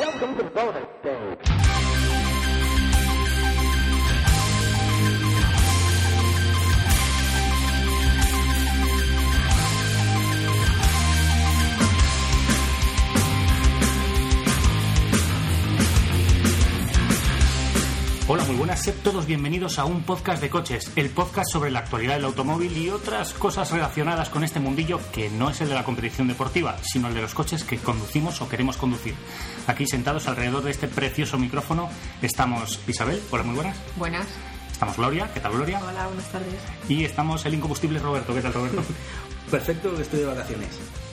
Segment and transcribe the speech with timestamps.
[0.00, 1.89] Welcome to bonus day.
[18.32, 21.80] Hola, muy buenas, sed todos bienvenidos a un podcast de coches, el podcast sobre la
[21.80, 25.74] actualidad del automóvil y otras cosas relacionadas con este mundillo que no es el de
[25.74, 29.16] la competición deportiva, sino el de los coches que conducimos o queremos conducir.
[29.66, 31.90] Aquí sentados alrededor de este precioso micrófono
[32.22, 33.76] estamos Isabel, hola, muy buenas.
[33.96, 34.28] Buenas.
[34.70, 35.80] Estamos Gloria, ¿qué tal Gloria?
[35.84, 36.54] Hola, buenas tardes.
[36.88, 38.84] Y estamos el incombustible Roberto, ¿qué tal Roberto?
[39.50, 40.68] Perfecto, estoy de vacaciones.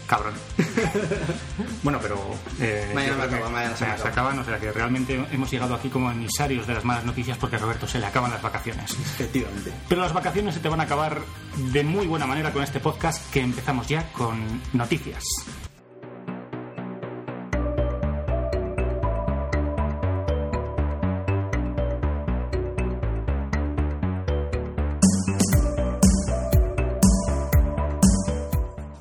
[0.08, 0.34] Cabrón.
[1.84, 2.18] bueno, pero...
[2.62, 5.76] eh, Mañana acaba, que mañana se me se acaban, o sea que realmente hemos llegado
[5.76, 8.92] aquí como emisarios de las malas noticias porque a Roberto se le acaban las vacaciones.
[8.92, 9.74] Efectivamente.
[9.90, 11.22] Pero las vacaciones se te van a acabar
[11.58, 15.24] de muy buena manera con este podcast que empezamos ya con noticias.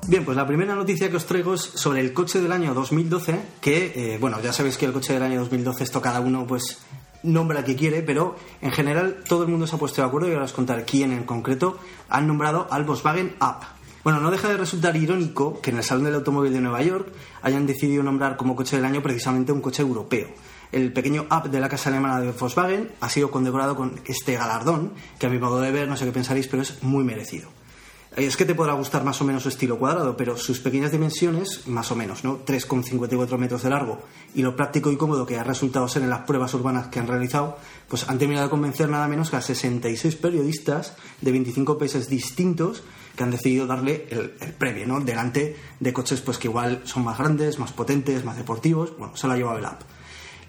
[0.07, 3.41] Bien, pues la primera noticia que os traigo es sobre el coche del año 2012,
[3.59, 6.79] que, eh, bueno, ya sabéis que el coche del año 2012 esto cada uno pues
[7.23, 10.31] nombra que quiere, pero en general todo el mundo se ha puesto de acuerdo y
[10.31, 11.77] ahora os contar quién en concreto
[12.07, 13.65] han nombrado al Volkswagen Up.
[14.05, 17.11] Bueno, no deja de resultar irónico que en el Salón del Automóvil de Nueva York
[17.41, 20.29] hayan decidido nombrar como coche del año precisamente un coche europeo.
[20.71, 24.93] El pequeño Up de la casa alemana de Volkswagen ha sido condecorado con este galardón,
[25.19, 27.49] que a mi modo de ver, no sé qué pensaréis, pero es muy merecido.
[28.17, 31.67] Es que te podrá gustar más o menos su estilo cuadrado, pero sus pequeñas dimensiones,
[31.67, 32.43] más o menos, ¿no?
[32.43, 34.01] 3,54 metros de largo
[34.33, 37.05] y lo práctico y cómodo que ha resultado ser en las pruebas urbanas que han
[37.05, 42.09] realizado, pues han terminado de convencer nada menos que a 66 periodistas de 25 países
[42.09, 42.81] distintos
[43.15, 44.99] que han decidido darle el, el premio, ¿no?
[44.99, 48.97] Delante de coches pues que igual son más grandes, más potentes, más deportivos.
[48.97, 49.83] Bueno, se lo ha llevado el app.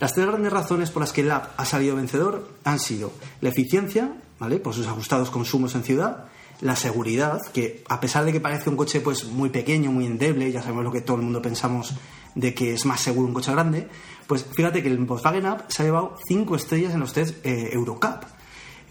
[0.00, 3.50] Las tres grandes razones por las que el app ha salido vencedor han sido la
[3.50, 4.58] eficiencia, ¿vale?
[4.58, 6.28] Por sus ajustados consumos en ciudad,
[6.60, 10.50] la seguridad, que a pesar de que parece un coche pues muy pequeño, muy endeble,
[10.50, 11.94] ya sabemos lo que todo el mundo pensamos
[12.34, 13.88] de que es más seguro un coche grande,
[14.26, 17.70] pues fíjate que el Volkswagen Up se ha llevado 5 estrellas en los test eh,
[17.72, 18.24] Eurocup.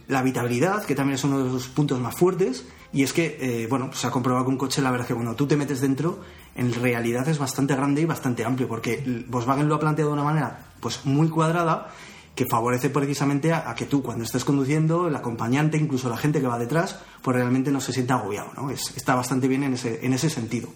[0.08, 3.68] La habitabilidad, que también es uno de los puntos más fuertes, y es que, eh,
[3.68, 5.82] bueno, se ha comprobado que un coche, la verdad es que cuando tú te metes
[5.82, 6.22] dentro,
[6.56, 10.24] en realidad es bastante grande y bastante amplio, porque Volkswagen lo ha planteado de una
[10.24, 11.94] manera pues muy cuadrada
[12.38, 16.46] que favorece precisamente a, que tú cuando estés conduciendo, el acompañante, incluso la gente que
[16.46, 18.70] va detrás, pues realmente no se sienta agobiado, ¿no?
[18.70, 20.70] Es, está bastante bien en ese, en ese sentido.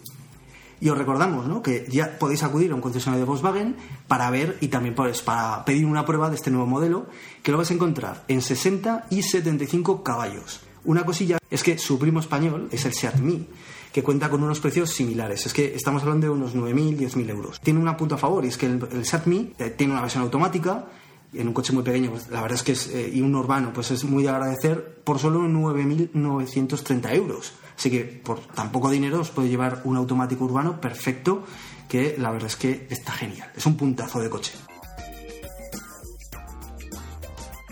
[0.79, 1.61] Y os recordamos ¿no?
[1.61, 3.75] que ya podéis acudir a un concesionario de Volkswagen
[4.07, 7.05] para ver y también pues, para pedir una prueba de este nuevo modelo,
[7.43, 10.61] que lo vais a encontrar en 60 y 75 caballos.
[10.83, 13.47] Una cosilla es que su primo español es el Seat Mii,
[13.93, 15.45] que cuenta con unos precios similares.
[15.45, 17.61] Es que estamos hablando de unos 9.000, 10.000 euros.
[17.61, 20.01] Tiene una punto a favor y es que el, el Seat Mii eh, tiene una
[20.01, 20.87] versión automática,
[21.33, 23.71] en un coche muy pequeño, pues la verdad es que es, eh, y un urbano,
[23.73, 27.53] pues es muy de agradecer por solo 9.930 euros.
[27.77, 31.45] Así que por tan poco dinero os puede llevar un automático urbano perfecto,
[31.87, 33.49] que la verdad es que está genial.
[33.55, 34.53] Es un puntazo de coche.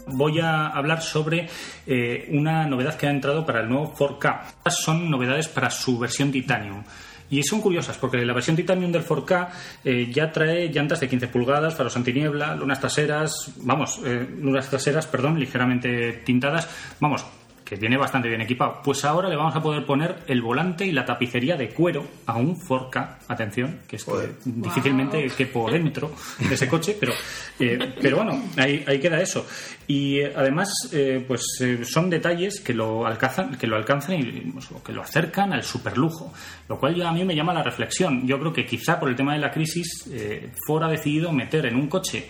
[0.08, 1.48] Voy a hablar sobre
[1.86, 4.42] eh, una novedad que ha entrado para el nuevo 4K.
[4.70, 6.84] Son novedades para su versión Titanium.
[7.30, 9.50] Y son curiosas porque la versión Titanium del 4K
[9.84, 15.06] eh, ya trae llantas de 15 pulgadas, faros antiniebla, lunas traseras, vamos, eh, lunas traseras,
[15.08, 16.68] perdón, ligeramente tintadas,
[17.00, 17.26] vamos,
[17.70, 18.82] que viene bastante bien equipado.
[18.84, 22.36] Pues ahora le vamos a poder poner el volante y la tapicería de cuero a
[22.36, 23.18] un 4K.
[23.28, 24.36] Atención, que es que Joder.
[24.44, 25.36] difícilmente Wow.
[25.38, 27.14] quepo dentro de ese coche, pero,
[27.60, 29.46] eh, pero bueno, ahí, ahí queda eso.
[29.86, 34.24] Y eh, además, eh, pues eh, son detalles que lo alcanzan, que lo alcanzan y
[34.52, 36.34] pues, que lo acercan al superlujo,
[36.68, 38.26] lo cual ya a mí me llama la reflexión.
[38.26, 41.68] Yo creo que quizá por el tema de la crisis, eh, Ford ha decidido meter
[41.68, 42.28] en un coche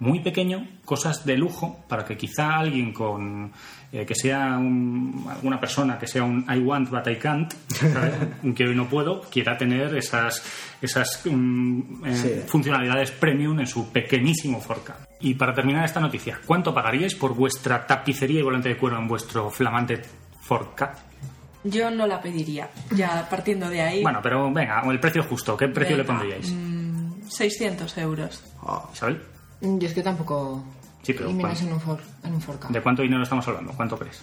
[0.00, 3.52] muy pequeño cosas de lujo para que quizá alguien con
[3.92, 8.14] eh, que sea un- alguna persona que sea un I want but I can't ¿sabes?
[8.42, 10.42] un quiero y no puedo quiera tener esas
[10.80, 12.42] esas mm, eh, Sí.
[12.48, 17.86] funcionalidades premium en su pequeñísimo 4K y para terminar esta noticia ¿cuánto pagaríais por vuestra
[17.86, 20.00] tapicería y volante de cuero en vuestro flamante
[20.48, 20.90] 4K?
[21.64, 22.68] Yo no la pediría.
[22.90, 24.02] Ya partiendo de ahí.
[24.02, 26.50] Bueno, pero venga, el precio justo, ¿qué precio le pondríais?
[26.52, 28.42] mm, 600 euros.
[28.66, 29.22] Ah, Isabel,
[29.60, 30.64] Yo es que tampoco.
[31.02, 32.68] Sí, pero y menos en un, for, en un 4K.
[32.68, 33.72] ¿de cuánto dinero estamos hablando?
[33.72, 34.22] ¿Cuánto crees?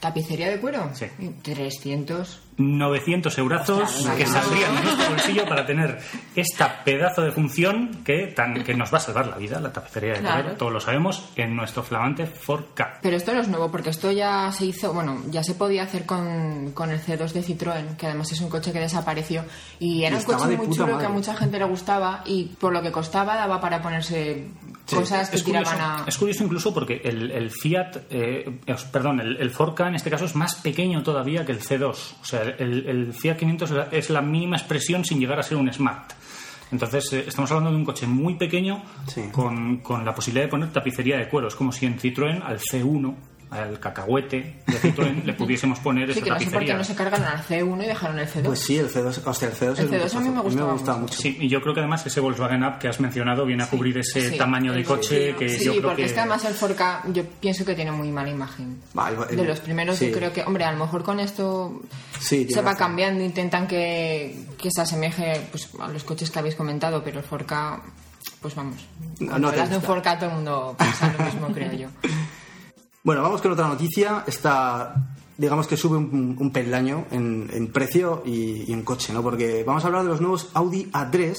[0.00, 0.90] ¿Tapicería de cuero?
[0.94, 1.06] Sí.
[1.42, 2.40] 300.
[2.60, 5.98] 900 eurazos que saldrían de nuestro bolsillo para tener
[6.36, 10.12] esta pedazo de función que, tan, que nos va a salvar la vida, la tapicería
[10.14, 10.52] de Claro.
[10.56, 12.98] todos lo sabemos, en nuestro flamante 4K.
[13.02, 16.04] Pero esto no es nuevo, porque esto ya se hizo, bueno, ya se podía hacer
[16.06, 19.44] con, con el C2 de Citroën, que además es un coche que desapareció.
[19.78, 22.72] Y era Y un coche muy chulo que a mucha gente le gustaba y por
[22.72, 24.48] lo que costaba daba para ponerse
[24.86, 26.04] Sí, cosas que Es curioso, tiraban a...
[26.08, 30.10] es curioso incluso porque el, el Fiat, eh, os- perdón, el, el 4K en este
[30.10, 31.90] caso es más pequeño todavía que el C2.
[32.20, 35.42] O sea, el, el Fiat 500 es la- es la mínima expresión sin llegar a
[35.42, 36.12] ser un Smart.
[36.72, 39.22] Entonces, eh, estamos hablando de un coche muy pequeño Sí.
[39.32, 41.48] con, con la posibilidad de poner tapicería de cuero.
[41.48, 43.14] Es como si en Citroën al C1,
[43.50, 46.84] al cacahuete de Citroën, le pudiésemos poner Sí, esa que no sé por qué no
[46.84, 48.42] se cargaron al C1 y dejaron el C2.
[48.44, 50.72] Pues sí, el C2, hostia, el C2, El es un C2 a mí me gustaba
[50.72, 51.14] gustaba mucho.
[51.14, 51.22] mucho.
[51.22, 53.98] Sí, y yo creo que además ese Volkswagen Up que has mencionado viene a cubrir
[53.98, 56.06] ese Sí, tamaño de coche que sí, yo creo porque que...
[56.06, 58.80] es que además el 4K yo pienso que tiene muy mala imagen.
[58.96, 60.06] Va, el- el- de los primeros sí.
[60.10, 61.80] yo creo que, hombre, a lo mejor con esto
[62.20, 62.78] Sí, se va razón.
[62.78, 67.26] cambiando, intentan que, que se asemeje pues, a los coches que habéis comentado, pero el
[67.26, 67.80] 4K,
[68.40, 68.76] pues vamos,
[69.18, 69.82] No, cuando no te hablas de un.
[70.02, 71.88] 4K todo el mundo piensa lo mismo, creo yo.
[73.02, 74.24] Bueno, vamos con otra noticia.
[74.26, 74.94] Esta,
[75.38, 79.22] digamos que sube un, peldaño en, precio y, y en coche, ¿no?
[79.22, 81.36] Porque vamos a hablar de los nuevos Audi A3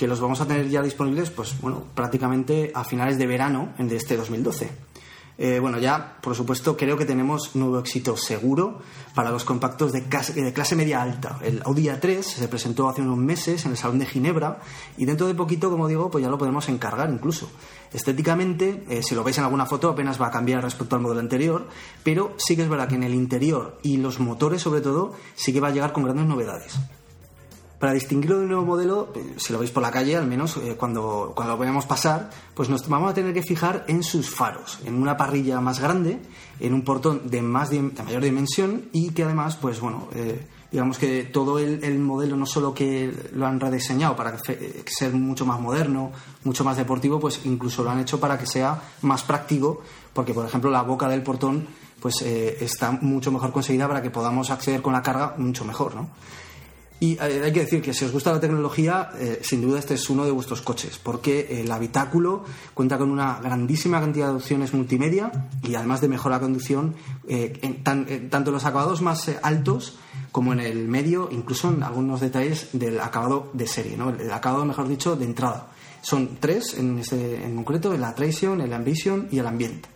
[0.00, 3.96] que los vamos a tener ya disponibles, pues bueno, prácticamente a finales de verano de
[3.96, 4.70] este 2012.
[5.42, 8.82] Eh, bueno, ya, por supuesto, creo que tenemos nuevo éxito seguro
[9.14, 11.38] para los compactos de clase, media alta.
[11.42, 14.60] El Audi A3 se presentó hace unos meses en el Salón de Ginebra
[14.98, 17.50] y dentro de poquito, como digo, pues ya lo podemos encargar incluso.
[17.90, 21.20] Estéticamente, eh, si lo veis en alguna foto, apenas va a cambiar respecto al modelo
[21.20, 21.66] anterior,
[22.04, 25.54] pero sí que es verdad que en el interior y los motores, sobre todo, sí
[25.54, 26.78] que va a llegar con grandes novedades.
[27.80, 30.56] Para distinguirlo de un nuevo modelo, eh, si lo veis por la calle, al menos
[30.58, 34.30] eh, cuando, cuando lo veamos pasar, pues nos vamos a tener que fijar en sus
[34.30, 36.20] faros, en una parrilla más grande,
[36.60, 40.98] en un portón de, más de mayor dimensión y que además, pues bueno, eh, digamos
[40.98, 45.44] que todo el, el modelo no solo que lo han rediseñado para eh, ser mucho
[45.44, 46.12] más moderno,
[46.44, 49.82] mucho más deportivo, pues incluso lo han hecho para que sea más práctico,
[50.12, 51.66] porque por ejemplo la boca del portón
[52.00, 55.94] pues eh, está mucho mejor conseguida para que podamos acceder con la carga mucho mejor,
[55.94, 56.08] ¿no?
[57.02, 59.94] Y eh, hay que decir que si os gusta la tecnología, eh, sin duda este
[59.94, 62.44] es uno de vuestros coches, porque el habitáculo
[62.74, 66.94] cuenta con una grandísima cantidad de opciones multimedia y además de mejora conducción,
[67.26, 69.96] eh, en tan- en tanto en los acabados más altos
[70.30, 74.10] como en el medio, incluso en algunos detalles del acabado de serie, ¿no?
[74.10, 75.68] el, acabado, mejor dicho, de entrada.
[76.02, 79.86] Son tres en, este, en concreto, el Attraction, el Ambition y el Ambient.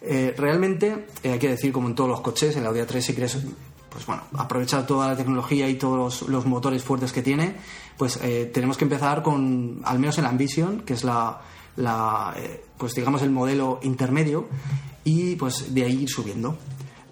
[0.00, 3.38] Eh, realmente, hay que decir, como en todos los coches, el Audi A3 si quieres
[3.96, 7.56] pues bueno, aprovechar toda la tecnología y todos los, motores fuertes que tiene,
[7.96, 11.40] pues eh, tenemos que empezar con, al menos el Ambition, que es la,
[12.36, 14.48] eh, pues digamos el modelo intermedio,
[15.02, 16.58] y pues de ahí ir subiendo.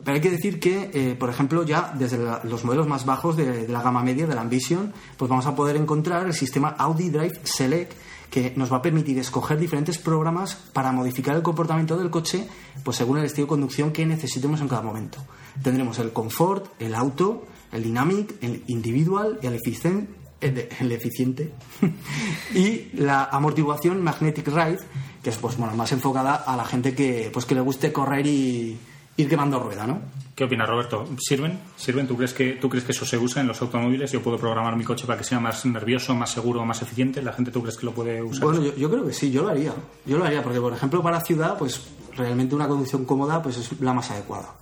[0.04, 3.66] Pero hay que decir que, eh, por ejemplo, ya desde los modelos más bajos de,
[3.66, 7.08] de la gama media, de la Ambition, pues vamos a poder encontrar el sistema Audi
[7.08, 7.94] Drive Select,
[8.30, 12.48] que nos va a permitir escoger diferentes programas para modificar el comportamiento del coche,
[12.82, 15.18] pues según el estilo de conducción que necesitemos en cada momento.
[15.62, 21.52] Tendremos el Comfort, el Auto, el Dynamic, el Individual, el Eficiente, el, el eficiente
[22.54, 24.80] y la amortiguación Magnetic Ride,
[25.22, 28.26] que es pues bueno más enfocada a la gente que pues que le guste correr
[28.26, 28.76] y
[29.16, 30.00] ir quemando rueda, ¿no?
[30.34, 31.06] ¿Qué opinas, Roberto?
[31.18, 31.60] ¿Sirven?
[31.76, 32.08] ¿Sirven?
[32.08, 34.10] ¿Tú crees, que, ¿Tú crees que eso se usa en los automóviles?
[34.10, 37.22] ¿Yo puedo programar mi coche para que sea más nervioso, más seguro, más eficiente?
[37.22, 38.42] ¿La gente tú crees que lo puede usar?
[38.42, 39.72] Bueno, yo, yo creo que sí, yo lo haría.
[40.04, 43.80] Yo lo haría, porque por ejemplo para ciudad, pues realmente una conducción cómoda pues es
[43.80, 44.54] la más adecuada.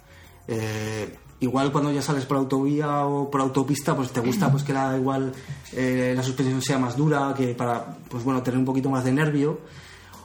[0.47, 4.75] Eh, igual cuando ya sales por autovía o por autopista, pues te gusta pues que
[4.75, 5.33] la, igual
[5.73, 9.13] eh, la suspensión sea más dura, que para pues bueno tener un poquito más de
[9.13, 9.61] nervio.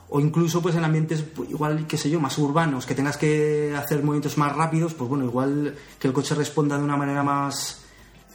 [0.10, 3.74] O incluso pues en ambientes pues, igual, qué sé yo, más urbanos, que tengas que
[3.76, 7.82] hacer movimientos más rápidos, pues bueno, igual que el coche responda de una manera más,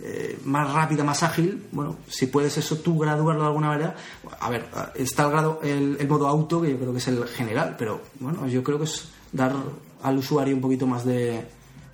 [0.01, 3.97] eh, más rápida, más ágil, bueno, si puedes eso tú graduarlo de alguna manera,
[4.41, 7.25] a ver, está el, grado, el, el modo auto, que yo creo que es el
[7.27, 9.55] general, pero bueno, yo creo que es dar
[10.03, 11.47] al usuario un poquito más de,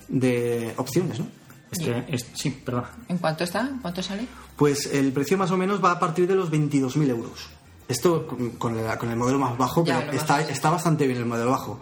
[0.09, 1.27] de opciones, ¿no?
[1.71, 2.91] Este, este- sí, perdona.
[3.09, 3.61] ¿En cuánto está?
[3.61, 4.27] ¿En cuánto sale?
[4.57, 7.49] Pues el precio más o menos va a partir de los 22.000 euros.
[7.89, 11.07] Esto con, con el, con el modelo más bajo, Ya, pero está, bajo, está bastante
[11.07, 11.81] bien el modelo bajo.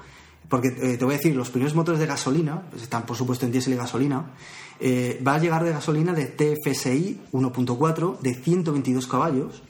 [0.48, 3.46] Porque eh, te voy a decir, los primeros motores de gasolina, pues están por supuesto
[3.46, 4.32] en diésel y gasolina,
[4.78, 9.62] eh, va a llegar de gasolina de TFSI 1.4 de 122 caballos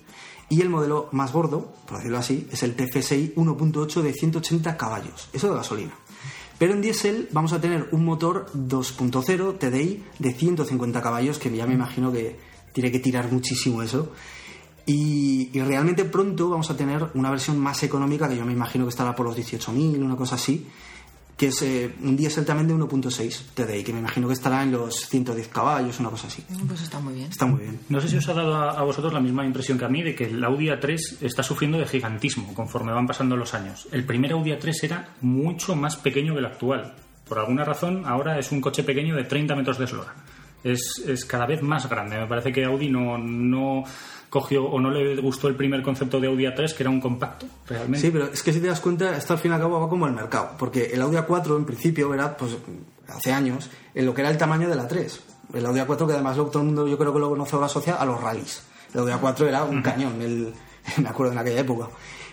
[0.48, 5.28] y el modelo más gordo, por decirlo así, es el TFSI 1.8 de 180 caballos.
[5.32, 5.94] Eso de gasolina.
[6.58, 11.66] Pero en diésel vamos a tener un motor 2.0 TDI de 150 caballos, que ya
[11.66, 12.38] me imagino que
[12.72, 14.12] tiene que tirar muchísimo eso.
[14.86, 18.84] Y, y realmente pronto vamos a tener una versión más económica, que yo me imagino
[18.84, 20.66] que estará por los 18.000, una cosa así.
[21.36, 24.72] que es eh, un diésel también de 1.6 TDI, que me imagino que estará en
[24.72, 26.42] los 110 caballos, una cosa así.
[26.66, 27.28] Pues está muy bien.
[27.30, 27.80] Está muy bien.
[27.88, 30.02] No sé si os ha dado a, a vosotros la misma impresión que a mí
[30.02, 33.86] de que el Audi A3 está sufriendo de gigantismo conforme van pasando los años.
[33.92, 36.94] El primer Audi A3 era mucho más pequeño que el actual.
[37.28, 40.14] Por alguna razón, ahora es un coche pequeño de 30 metros de eslora.
[40.64, 42.18] Es, es cada vez más grande.
[42.18, 43.84] Me parece que Audi no, no
[44.40, 47.46] cogió o no le gustó el primer concepto de Audi A3, que era un compacto,
[47.66, 48.00] realmente.
[48.06, 49.88] Sí, pero es que si te das cuenta, esto al fin y al cabo va
[49.88, 50.50] como el mercado.
[50.58, 52.56] Porque el Audi A4 en principio era, pues,
[53.08, 55.20] hace años, en lo que era el tamaño de la 3.
[55.54, 57.66] El Audi A4 que además lo- todo el mundo yo creo que lo conoce ahora
[57.66, 58.62] asocia a los rallies.
[58.92, 60.52] El Audi A4 era un cañón, el,
[61.02, 61.88] me acuerdo en aquella época.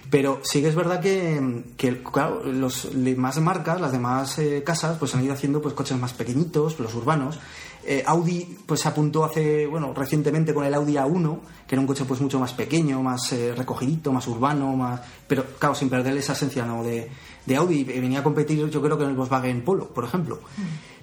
[0.09, 4.97] Pero sí que es verdad que, que, claro, los demás marcas, las demás eh, casas,
[4.99, 7.39] pues han ido haciendo pues coches más pequeñitos, los urbanos.
[7.85, 11.87] Eh, Audi pues se apuntó hace, bueno, recientemente con el Audi A1, que era un
[11.87, 16.15] coche pues mucho más pequeño, más eh, recogidito, más urbano, más pero claro, sin perder
[16.17, 17.09] esa esencia no de,
[17.45, 17.83] de Audi.
[17.83, 20.39] Venía a competir yo creo que en el Volkswagen Polo, por ejemplo.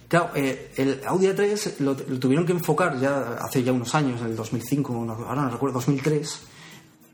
[0.08, 4.20] Claro, eh, el Audi A3 lo, lo tuvieron que enfocar ya hace ya unos años,
[4.22, 6.40] en el 2005, no- ahora no recuerdo, 2003,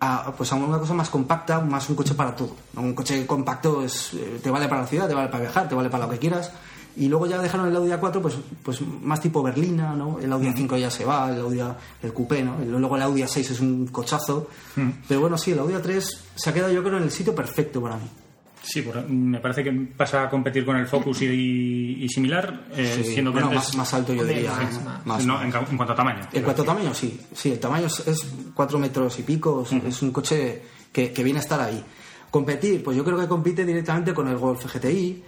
[0.01, 2.55] a, pues a una cosa más compacta, más un coche para todo.
[2.77, 5.75] Un coche compacto es, eh, te vale para la ciudad, te vale para viajar, te
[5.75, 6.53] vale para lo que quieras.
[6.99, 10.19] Y luego ya dejaron el Audi A4 pues, pues más tipo berlina, ¿no?
[10.19, 12.57] El Audi A5 ya se va, el Audi A- el coupé, ¿no?
[12.63, 14.49] Y Luego el Audi A6 es un cochazo.
[15.07, 16.01] Pero bueno, sí, el Audi A3
[16.35, 18.07] se ha quedado yo creo en el sitio perfecto para mí.
[18.63, 22.95] Sí, por- me parece que pasa a competir con el Focus y, y similar, eh,
[23.05, 24.51] Sí, siendo que bueno, antes- más, más alto yo diría.
[24.53, 24.81] más, ¿no?
[24.81, 25.07] más.
[25.07, 25.45] Más, no, más.
[25.71, 26.27] en, cuanto a tamaño.
[26.33, 27.21] En cuanto a tamaño, sí.
[27.33, 29.63] Sí, el tamaño es, es cuatro metros y pico.
[29.65, 31.85] Es, es un coche que, que viene a estar ahí.
[32.31, 35.23] Competir, pues yo creo que compite directamente con el Golf GTI,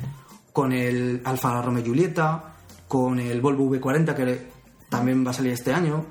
[0.59, 2.43] con el Alfa Romeo Giulietta,
[2.89, 4.47] con el Volvo V40 que
[4.89, 6.05] también va a salir este año.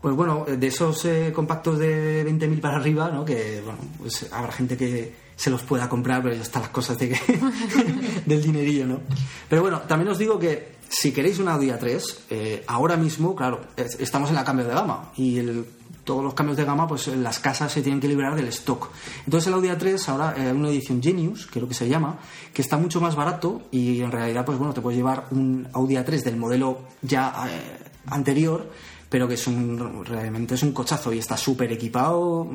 [0.00, 3.24] Pues bueno, de esos eh, compactos de 20.000 para arriba, ¿no?
[3.24, 6.98] Que bueno, pues habrá gente que se los pueda comprar, pero ya están las cosas
[6.98, 7.20] de que
[8.26, 8.98] del dinerillo, ¿no?
[9.48, 13.60] Pero bueno, también os digo que si queréis una Audi A3, eh, ahora mismo, claro,
[13.76, 15.64] es- estamos en la cambio de gama y el-
[16.04, 18.90] todos los cambios de gama, pues las casas se tienen que liberar del stock.
[19.24, 22.18] Entonces el Audi A3 ahora eh, una edición Genius, creo que se llama,
[22.52, 25.94] que está mucho más barato y en realidad, pues bueno, te puedes llevar un Audi
[25.94, 28.70] A3 del modelo ya eh, anterior
[29.12, 32.48] pero que es un, realmente es un cochazo y está súper equipado,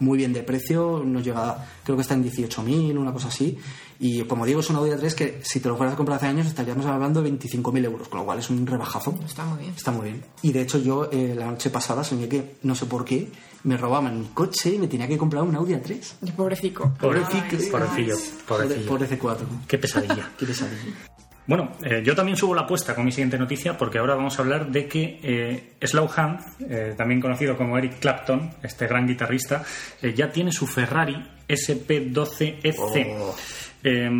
[0.00, 3.56] muy bien de precio, nos llega, creo que está en 18.000, una cosa así,
[4.00, 6.26] y como digo, es un Audi A3 que si te lo fueras a comprar hace
[6.26, 9.14] años estaríamos hablando de 25.000 euros, con lo cual es un rebajazo.
[9.24, 9.72] Está muy bien.
[9.76, 10.24] Está muy bien.
[10.42, 13.30] Y de hecho yo eh, la noche pasada soñé que, no sé por qué,
[13.62, 16.14] me robaban mi coche y me tenía que comprar un Audi A3.
[16.22, 16.92] Y Pobrecico.
[16.98, 18.16] Pobrecito, pobrecillo,
[18.48, 18.88] Pobre, pobrecillo.
[18.88, 19.38] pobre C4.
[19.68, 20.32] Qué pesadilla.
[20.38, 21.09] Qué pesadilla.
[21.46, 24.42] Bueno, eh, yo también subo la apuesta con mi siguiente noticia porque ahora vamos a
[24.42, 29.64] hablar de que eh, Slowhand, eh, también conocido como Eric Clapton, este gran guitarrista,
[30.00, 31.16] eh, ya tiene su Ferrari
[31.48, 32.76] SP12EC.
[33.18, 33.34] Oh.
[33.82, 34.10] Eh,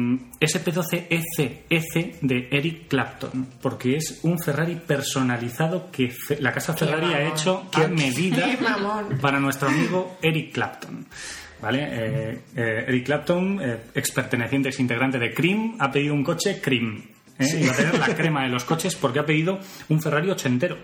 [0.40, 7.12] SP12EC EC de Eric Clapton, porque es un Ferrari personalizado que fe- la casa Ferrari
[7.12, 9.18] ha hecho a medida Qué mamón.
[9.20, 11.06] para nuestro amigo Eric Clapton.
[11.60, 11.88] ¿Vale?
[11.90, 16.60] Eh, eh, Eric Clapton, eh, ex perteneciente, ex integrante de Cream, ha pedido un coche
[16.60, 17.02] Cream.
[17.38, 17.60] ¿eh?
[17.60, 20.78] Y va a tener la crema de los coches porque ha pedido un Ferrari ochentero.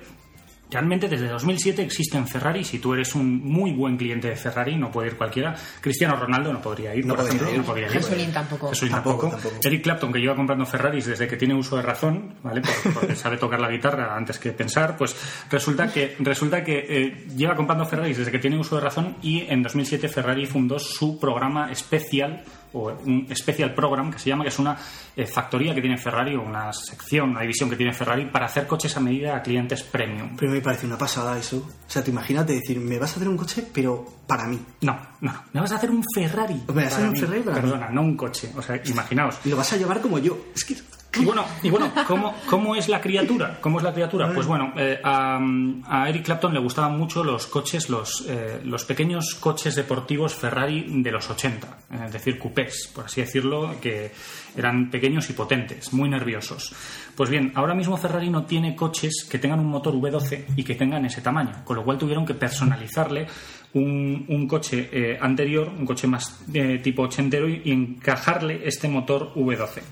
[0.68, 2.64] Realmente desde 2007 existen Ferrari.
[2.64, 5.54] Si tú eres un muy buen cliente de Ferrari, no puede ir cualquiera.
[5.80, 7.52] Cristiano Ronaldo no podría ir, No por podría ejemplo.
[7.54, 7.58] ir.
[7.60, 7.92] No podría ir.
[7.92, 8.68] Jesulín tampoco.
[8.70, 9.42] Jesulín Tampoco, tampoco.
[9.48, 9.68] tampoco.
[9.68, 12.62] Eric Clapton, que lleva comprando Ferraris desde que tiene uso de razón, ¿vale?
[12.62, 15.14] Por- Porque sabe tocar la guitarra antes que pensar, pues
[15.50, 19.42] resulta que, resulta que eh, lleva comprando Ferraris desde que tiene uso de razón y
[19.48, 22.42] en 2007 Ferrari fundó su programa especial
[22.72, 24.76] o un special program que se llama que es una
[25.16, 28.66] eh, factoría que tiene Ferrari o una sección, una división que tiene Ferrari para hacer
[28.66, 30.36] coches a medida a clientes premium.
[30.36, 31.58] Pero me parece una pasada eso.
[31.58, 34.60] O sea, te imagínate decir, me vas a hacer un coche, pero para mí.
[34.82, 35.32] No, no.
[35.52, 36.62] Me vas a hacer un Ferrari.
[36.68, 37.20] Me vas a hacer un mí.
[37.20, 37.62] Ferrari para mí.
[37.62, 38.52] Perdona, no un coche.
[38.56, 39.38] O sea, imaginaos.
[39.44, 40.38] Y lo vas a llevar como yo.
[40.54, 40.76] Es que...
[41.18, 43.58] Y bueno, y bueno ¿cómo, ¿cómo es la criatura?
[43.60, 44.32] ¿Cómo es la criatura?
[44.32, 45.38] Pues bueno, eh, a,
[45.86, 50.86] a Eric Clapton le gustaban mucho los coches, los, eh, los pequeños coches deportivos Ferrari
[50.88, 54.12] de los 80, eh, es decir, coupés, por así decirlo, que
[54.56, 56.74] eran pequeños y potentes, muy nerviosos.
[57.14, 60.74] Pues bien, ahora mismo Ferrari no tiene coches que tengan un motor V12 y que
[60.74, 63.26] tengan ese tamaño, con lo cual tuvieron que personalizarle
[63.74, 68.88] un, un coche eh, anterior, un coche más eh, tipo ochentero y, y encajarle este
[68.88, 69.82] motor V12.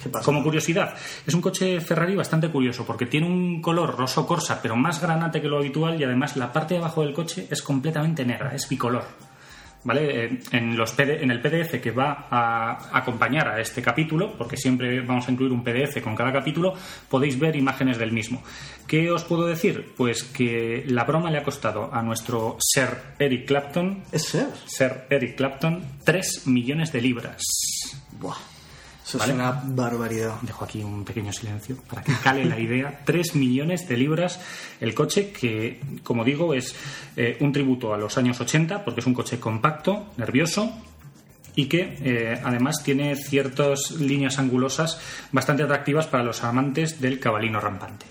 [0.00, 0.24] ¿Qué pasa?
[0.24, 0.94] Como curiosidad,
[1.26, 5.40] es un coche Ferrari bastante curioso porque tiene un color roso corsa, pero más granate
[5.42, 8.68] que lo habitual y además la parte de abajo del coche es completamente negra, es
[8.68, 9.04] bicolor.
[9.84, 10.24] ¿Vale?
[10.24, 14.56] Eh, En, los PD en el PDF que va a acompañar a este capítulo, porque
[14.56, 16.74] siempre vamos a incluir un PDF con cada capítulo,
[17.08, 18.42] podéis ver imágenes del mismo.
[18.86, 19.94] ¿Qué os puedo decir?
[19.96, 22.88] Pues que la broma le ha costado a nuestro Sir
[23.18, 24.48] Eric Clapton, Es ser.
[24.66, 27.42] Sir Eric Clapton, 3 millones de libras.
[28.20, 28.57] Buah.
[29.08, 29.32] Eso ¿vale?
[29.32, 30.34] es una barbaridad.
[30.42, 33.00] Dejo aquí un pequeño silencio para que cale la idea.
[33.06, 34.38] 3 millones de libras
[34.80, 36.74] el coche que, como digo, es
[37.16, 40.70] eh, un tributo a los años 80 porque es un coche compacto, nervioso
[41.54, 45.00] y que eh, además tiene ciertas líneas angulosas
[45.32, 48.06] bastante atractivas para los amantes del cabalino rampante.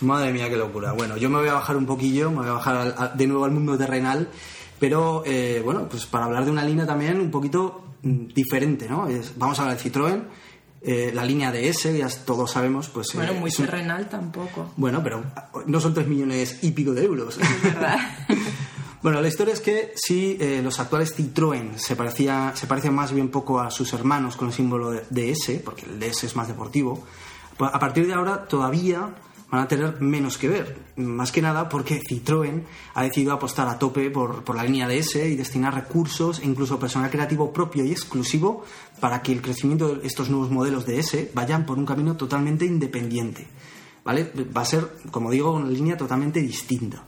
[0.00, 0.92] Madre mía, qué locura.
[0.92, 3.26] Bueno, yo me voy a bajar un poquillo, me voy a bajar al- a- de
[3.26, 4.28] nuevo al mundo terrenal,
[4.78, 9.08] pero eh, bueno, pues para hablar de una línea también un poquito diferente, ¿no?
[9.08, 10.22] Es- vamos a hablar de Citroën,
[10.82, 13.08] eh, la línea DS, ya todos sabemos, pues...
[13.14, 14.72] eh, Bueno, muy es un- terrenal tampoco.
[14.76, 15.24] Bueno, pero
[15.66, 17.38] no son 3 millones y pico de euros.
[17.38, 17.98] Es verdad.
[19.02, 23.12] Bueno, la historia es que si eh, los actuales Citroën se, parecía, se parecen más
[23.12, 26.48] bien poco a sus hermanos con el símbolo de DS, porque el DS es más
[26.48, 27.04] deportivo,
[27.58, 29.10] a partir de ahora todavía
[29.50, 30.76] van a tener menos que ver.
[30.96, 35.16] Más que nada porque Citroën ha decidido apostar a tope por, por la línea DS
[35.16, 38.64] y destinar recursos e incluso personal creativo propio y exclusivo
[39.00, 42.64] para que el crecimiento de estos nuevos modelos de S vayan por un camino totalmente
[42.64, 43.46] independiente.
[44.04, 44.30] ¿Vale?
[44.54, 47.02] Va a ser, como digo, una línea totalmente distinta.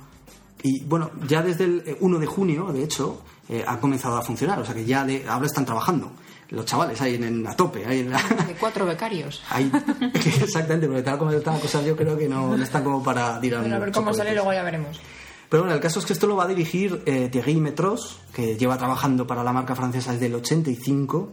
[0.62, 4.22] Y bueno, ya desde el eh, 1 de junio, de hecho, eh, ha comenzado a
[4.22, 4.58] funcionar.
[4.60, 6.12] O sea que ya de, ahora están trabajando
[6.50, 7.84] los chavales ahí en, en- a tope.
[7.86, 9.42] Ahí en la- De cuatro becarios.
[9.50, 9.70] ahí-
[10.14, 13.40] exactamente, porque tal como está la cosa, yo creo que no, no están como para
[13.40, 15.00] tirar Bueno, a ver cómo sale, luego ya veremos.
[15.48, 18.56] Pero bueno, el caso es que esto lo va a dirigir eh, Thierry Metros, que
[18.56, 21.32] lleva trabajando para la marca francesa desde el 85,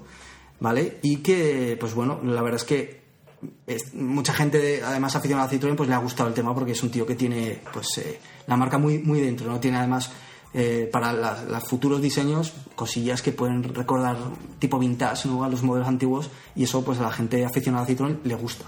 [0.59, 0.99] ¿vale?
[1.01, 3.01] Y que, pues bueno, la verdad es que
[3.65, 6.83] es- mucha gente, además aficionada a Citroën, pues le ha gustado el tema porque es
[6.83, 9.59] un tío que tiene, pues, eh, la marca muy, muy dentro, ¿no?
[9.59, 10.11] Tiene además,
[10.53, 14.17] eh, para los futuros diseños, cosillas que pueden recordar
[14.59, 15.43] tipo vintage, ¿no?
[15.43, 18.65] A los modelos antiguos y eso, pues a la gente aficionada a Citroën le gusta.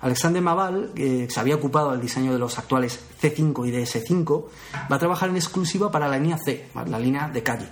[0.00, 4.44] Alexander Maval, que se había ocupado del diseño de los actuales C5 y DS5,
[4.90, 7.68] va a trabajar en exclusiva para la línea C, la línea de calle.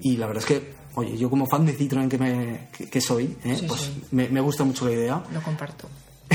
[0.00, 3.00] Y la verdad es que, oye, yo como fan de Citroën que, me, que, que
[3.02, 3.56] soy, ¿eh?
[3.56, 4.04] Sí, pues sí.
[4.12, 5.22] Me, me gusta mucho la idea.
[5.34, 5.86] Lo comparto.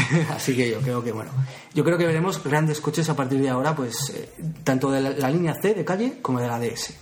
[0.29, 1.31] Así que yo creo que, bueno,
[1.73, 4.29] yo creo que veremos grandes coches a partir de ahora, pues eh,
[4.63, 6.93] tanto de la, la línea C de calle como de la DS.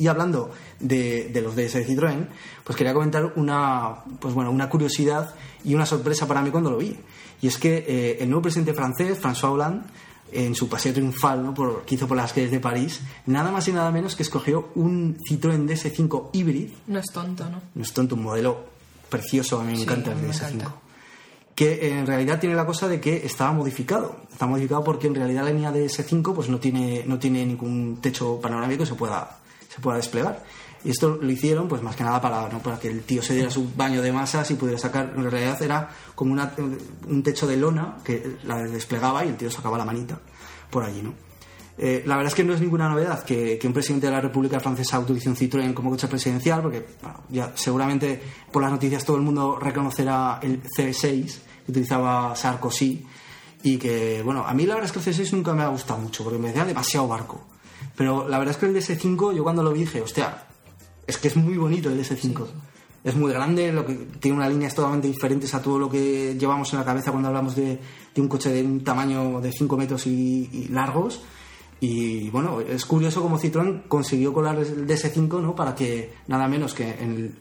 [0.00, 2.28] Y hablando de, de los DS de Citroën,
[2.62, 6.76] pues quería comentar una, pues bueno, una curiosidad y una sorpresa para mí cuando lo
[6.78, 6.96] vi.
[7.40, 9.86] Y es que eh, el nuevo presidente francés, François Hollande,
[10.30, 11.54] en su paseo triunfal ¿no?
[11.54, 14.68] por, que hizo por las calles de París, nada más y nada menos que escogió
[14.74, 17.60] un Citroën DS5 Hybrid, No es tonto, ¿no?
[17.74, 18.66] no es tonto, un modelo
[19.08, 20.74] precioso, a mí me Sí, encanta el me DS5 encanta.
[21.58, 24.14] Que en realidad tiene la cosa de que estaba modificado.
[24.30, 27.98] Está modificado porque en realidad la línea de S5 pues no tiene, no tiene ningún
[28.00, 30.44] techo panorámico que se pueda, se pueda desplegar.
[30.84, 32.60] Y esto lo hicieron pues más que nada para, ¿no?
[32.60, 35.60] para que el tío se diera su baño de masas y pudiera sacar, en realidad
[35.60, 36.52] era como una-
[37.08, 40.16] un techo de lona que la desplegaba y el tío sacaba la manita
[40.70, 41.12] por allí, ¿no?
[41.76, 44.20] Eh, la verdad es que no es ninguna novedad que, que un presidente de la
[44.20, 48.20] República Francesa utilice un Citroën como coche presidencial, porque bueno, ya seguramente
[48.52, 53.04] por las noticias todo el mundo reconocerá el C6 que utilizaba Sarkozy
[53.62, 56.00] y que, bueno, a mí la verdad es que el C6 nunca me ha gustado
[56.00, 57.40] mucho porque me decía demasiado barco.
[57.96, 60.44] Pero la verdad es que el DS5 yo cuando lo vi dije, hostia,
[61.06, 62.46] es que es muy bonito el DS5.
[63.04, 66.72] Es muy grande, lo que tiene unas líneas totalmente diferentes a todo lo que llevamos
[66.72, 67.78] en la cabeza cuando hablamos de,
[68.14, 71.20] de un coche de un tamaño de 5 metros y, y largos.
[71.80, 75.54] Y bueno, es curioso cómo Citroën consiguió colar el DS5 ¿no?
[75.54, 77.38] para que nada menos que en el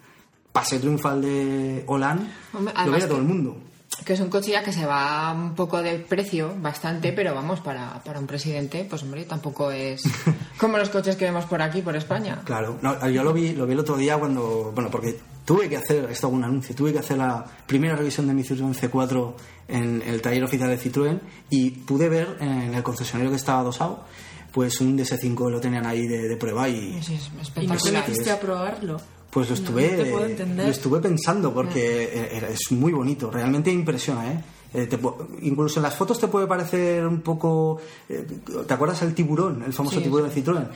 [0.51, 3.57] pase triunfal de Hollande Hombre, lo vea todo el mundo.
[4.05, 7.59] Que es un coche ya que se va un poco de precio, bastante, pero vamos,
[7.61, 10.01] para, para un presidente, pues hombre, tampoco es
[10.59, 12.41] como los coches que vemos por aquí, por España.
[12.45, 15.77] Claro, no, yo lo vi, lo vi el otro día cuando, bueno, porque tuve que
[15.77, 19.33] hacer, esto un anuncio, tuve que hacer la primera revisión de mi Citroën C4
[19.69, 24.05] en el taller oficial de Citroën y pude ver en el concesionario que estaba adosado,
[24.51, 27.41] pues un DS5 lo tenían ahí de, de prueba y Sí, es ¿Y no te
[27.41, 28.07] espectacular.
[28.07, 29.01] metiste a probarlo?
[29.29, 30.65] Pues lo estuve, no te puedo entender.
[30.65, 34.43] lo estuve pensando porque eh, era- es muy bonito, realmente impresiona, ¿eh?
[34.73, 34.99] Eh, te
[35.41, 37.79] incluso en las fotos te puede parecer un poco...
[38.09, 38.25] eh,
[38.67, 40.67] ¿Te acuerdas el tiburón, el famoso Sí, tiburón de Citroën?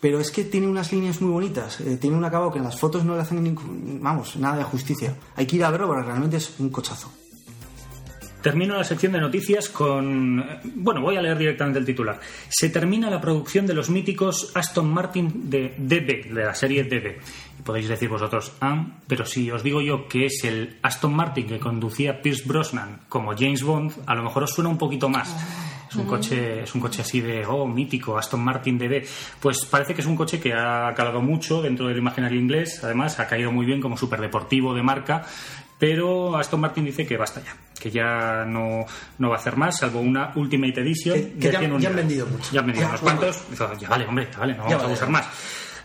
[0.00, 2.78] Pero es que tiene unas líneas muy bonitas, eh, tiene un acabado que en las
[2.78, 5.14] fotos no le hacen ningún- vamos, nada de justicia.
[5.36, 7.12] Hay que ir a verlo porque realmente es un cochazo.
[8.42, 10.42] Termino la sección de noticias con.
[10.76, 12.18] Bueno, voy a leer directamente el titular.
[12.48, 17.18] Se termina la producción de los míticos Aston Martin de DB, de la serie DB.
[17.60, 21.46] Y podéis decir vosotros, ah, pero si os digo yo que es el Aston Martin
[21.46, 25.36] que conducía Pierce Brosnan como James Bond, a lo mejor os suena un poquito más.
[25.90, 29.04] Es un coche, es un coche así de, oh, mítico, Aston Martin DB.
[29.40, 32.82] Pues parece que es un coche que ha calado mucho dentro del imaginario inglés.
[32.82, 35.26] Además, ha caído muy bien como superdeportivo de marca.
[35.78, 38.84] Pero Aston Martin dice que basta ya, que ya no,
[39.18, 41.14] no va a hacer más, salvo una Ultimate Edition.
[41.16, 42.52] Que- que de ya- 100 ya han vendido mucho.
[42.52, 43.18] Ya han vendido Ya, unos bueno.
[43.18, 43.80] cuantos.
[43.80, 45.26] Ya vale, hombre, ya vale, no Ya vamos a usar más.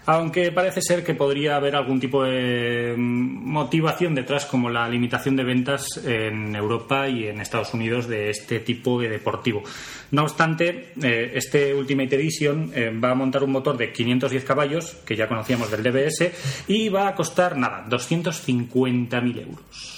[0.05, 5.35] Aunque parece ser que podría haber algún tipo de mm, motivación detrás, como la limitación
[5.35, 9.63] de ventas en Europa y en Estados Unidos de este tipo de deportivo.
[10.11, 14.97] No obstante, eh, este Ultimate Edition eh, va a montar un motor de 510 caballos,
[15.05, 16.31] que ya conocíamos del DBS,
[16.67, 19.95] y va a costar, nada, 250.000 euros.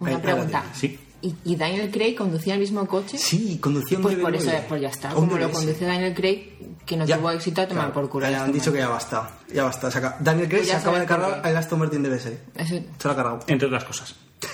[0.00, 0.64] Una pregunta.
[0.74, 0.98] Sí.
[1.22, 3.16] ¿Y, y Daniel Craig conducía el mismo coche?
[3.16, 4.64] Sí, conducción Pues de por eso, B9.
[4.68, 5.08] pues ya está.
[5.10, 7.16] Un Como lo conduce Daniel Craig, que no Ya.
[7.16, 8.28] tuvo éxito, a tomar Claro, por culo.
[8.28, 9.30] Ya han dicho que ya basta.
[9.54, 9.88] Ya basta.
[10.20, 12.26] Daniel Craig Pues se acaba de cargar el Aston Martin DBS.
[12.56, 13.40] Eso- Se lo ha cargado.
[13.46, 14.14] Entre otras cosas.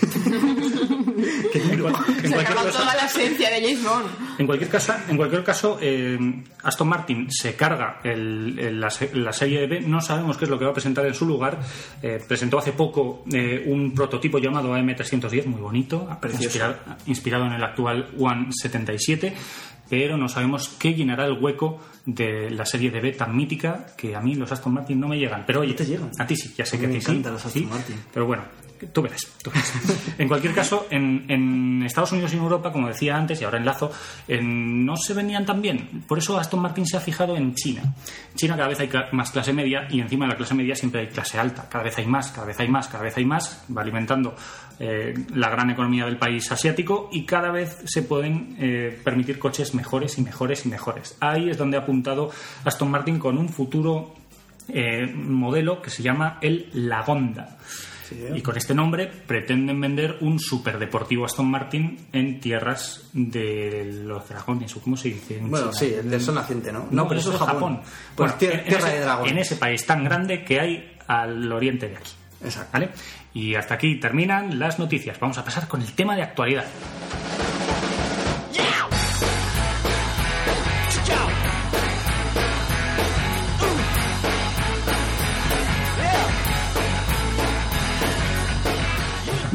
[1.48, 4.06] Se cualquier acabó toda la esencia de James Bond.
[4.38, 6.18] En cualquier caso, en cualquier caso eh,
[6.62, 9.80] Aston Martin se carga el- el- la, la serie B.
[9.80, 11.58] No sabemos qué es lo que va a presentar en su lugar.
[12.02, 17.64] Eh, presentó hace poco eh, un prototipo llamado AM310, muy bonito, inspirado, inspirado en el
[17.64, 19.34] actual One 77.
[19.90, 24.14] Pero no sabemos qué llenará el hueco de la serie de B tan mítica que
[24.14, 25.44] a mí los Aston Martin no me llegan.
[25.46, 26.10] Pero oye, te llegan?
[26.18, 27.22] a ti sí, ya sé A que a mí ti me sí.
[27.24, 27.96] los Aston sí, Martin.
[28.12, 28.42] pero bueno,
[28.86, 29.26] tú verás.
[29.42, 29.72] tú verás.
[30.18, 33.90] en cualquier caso, en, Estados Unidos y en Europa, como decía antes, y ahora enlazo,
[34.26, 36.04] en- no se vendían tan bien.
[36.06, 37.82] Por eso Aston Martin se ha fijado en China.
[38.34, 41.06] China cada vez hay más clase media y encima de la clase media siempre hay
[41.08, 41.68] clase alta.
[41.68, 43.64] Cada vez hay más, cada vez hay más, cada vez hay más.
[43.74, 44.34] Va alimentando
[44.78, 49.74] eh, la gran economía del país asiático y cada vez se pueden eh, permitir coches
[49.74, 51.16] mejores y mejores y mejores.
[51.20, 52.30] Ahí es donde ha apuntado
[52.64, 54.14] Aston Martin con un futuro
[54.68, 57.56] eh, modelo que se llama el Lagonda.
[58.34, 64.74] Y con este nombre pretenden vender un superdeportivo Aston Martin en tierras de los dragones,
[64.76, 65.38] o cómo se dice.
[65.38, 65.78] en Bueno, China?
[65.78, 66.86] sí, el del sol naciente, ¿no?
[66.90, 67.80] No, pero eso es Japón.
[68.14, 69.28] Pues Bueno, tier- en- en tierra ese- de dragón.
[69.28, 72.12] En ese país tan grande que hay al oriente de aquí.
[72.44, 72.70] Exacto.
[72.72, 72.90] ¿Vale?
[73.34, 75.18] Y hasta aquí terminan las noticias.
[75.20, 76.64] Vamos a pasar con el tema de actualidad.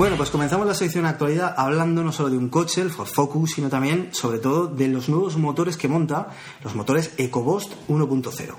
[0.04, 3.54] Bueno, pues comenzamos la sección actualidad hablando no solo de un coche, el Ford Focus,
[3.54, 6.28] sino también, sobre todo, de los nuevos motores que monta,
[6.62, 8.54] los motores EcoBoost 1.0.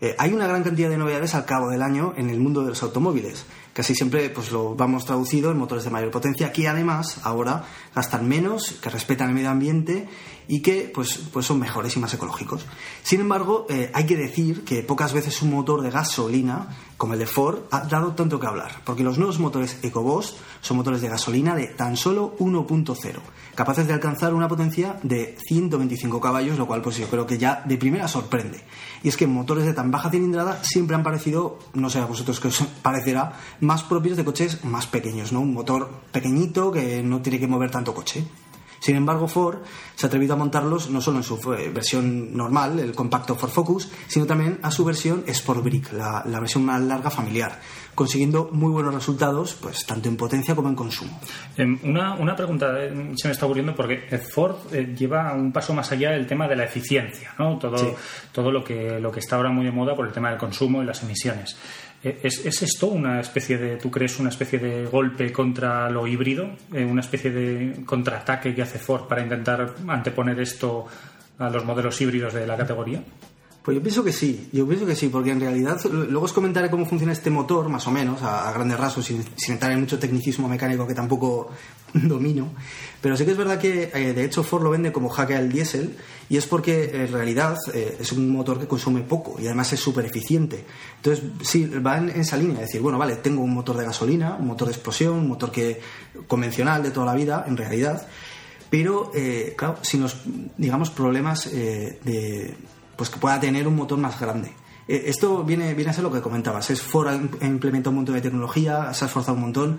[0.00, 2.68] Eh, hay una gran cantidad de novedades al cabo del año en el mundo de
[2.68, 3.44] los automóviles.
[3.72, 8.28] Casi siempre pues, lo vamos traducido en motores de mayor potencia que además ahora gastan
[8.28, 10.06] menos, que respetan el medio ambiente
[10.46, 12.66] y que pues, pues son mejores y más ecológicos.
[13.02, 17.18] Sin embargo, eh, hay que decir que pocas veces un motor de gasolina como el
[17.18, 21.08] de Ford ha dado tanto que hablar, porque los nuevos motores EcoBoost son motores de
[21.08, 22.96] gasolina de tan solo 1.0,
[23.54, 27.62] capaces de alcanzar una potencia de 125 caballos, lo cual pues yo creo que ya
[27.64, 28.64] de primera sorprende.
[29.02, 32.40] Y es que motores de tan baja cilindrada siempre han parecido, no sé a vosotros
[32.40, 35.40] qué os parecerá, más propios de coches más pequeños, ¿no?
[35.40, 38.24] Un motor pequeñito que no tiene que mover tanto coche.
[38.84, 39.60] Sin embargo, Ford
[39.94, 43.50] se ha atrevido a montarlos no solo en su eh, versión normal, el compacto Ford
[43.50, 47.58] Focus, sino también a su versión Sport Brick, la, la versión más larga familiar,
[47.94, 51.18] consiguiendo muy buenos resultados, pues tanto en potencia como en consumo.
[51.56, 55.72] Em, Una, una pregunta eh, se me está ocurriendo porque Ford eh, lleva un paso
[55.72, 57.56] más allá del tema de la eficiencia, ¿no?
[57.58, 57.88] Todo, Sí.
[58.32, 60.82] todo lo que lo que está ahora muy de moda por el tema del consumo
[60.82, 61.56] y las emisiones.
[62.04, 66.50] ¿Es, es esto una especie de, tú crees, una especie de golpe contra lo híbrido?
[66.72, 70.86] Eh, ¿Una especie de contraataque que hace Ford para intentar anteponer esto
[71.38, 73.02] a los modelos híbridos de la categoría?
[73.64, 76.68] Pues yo pienso que sí, yo pienso que sí, porque en realidad luego os comentaré
[76.68, 80.50] cómo funciona este motor, más o menos, a, grandes rasgos, sin, entrar en mucho tecnicismo
[80.50, 81.50] mecánico que tampoco
[81.94, 82.50] domino.
[83.00, 85.50] Pero sí que es verdad que, eh, de hecho, Ford lo vende como jaque al
[85.50, 85.96] diésel
[86.28, 89.80] y es porque en realidad eh, es un motor que consume poco y además es
[89.80, 90.62] súper eficiente.
[90.96, 94.46] Entonces, sí, va en, esa línea, decir, bueno, vale, tengo un motor de gasolina, un
[94.46, 95.80] motor de explosión, un motor que
[96.26, 98.06] convencional de toda la vida, en realidad,
[98.74, 100.16] pero, eh, claro, sin los,
[100.56, 102.56] digamos, problemas eh, de,
[102.96, 104.52] pues que pueda tener un motor más grande.
[104.86, 106.70] Eh, esto viene, viene a ser lo que comentabas.
[106.70, 109.78] Es Ford ha im- ha implementado un montón de tecnología, se ha esforzado un montón.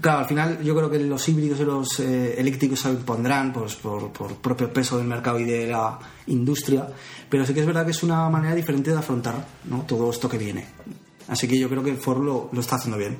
[0.00, 3.76] Claro, al final yo creo que los híbridos y los eh, eléctricos se impondrán pues,
[3.76, 6.86] por, por propio peso del mercado y de la industria,
[7.30, 9.82] pero sí que es verdad que es una manera diferente de afrontar ¿no?
[9.82, 10.66] todo esto que viene.
[11.28, 13.16] Así que yo creo que Ford lo, lo está haciendo bien.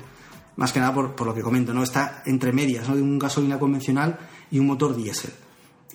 [0.57, 1.83] Más que nada por, por lo que comento, ¿no?
[1.83, 2.95] Está entre medias, ¿no?
[2.95, 4.17] De un gasolina convencional
[4.49, 5.31] y un motor diésel.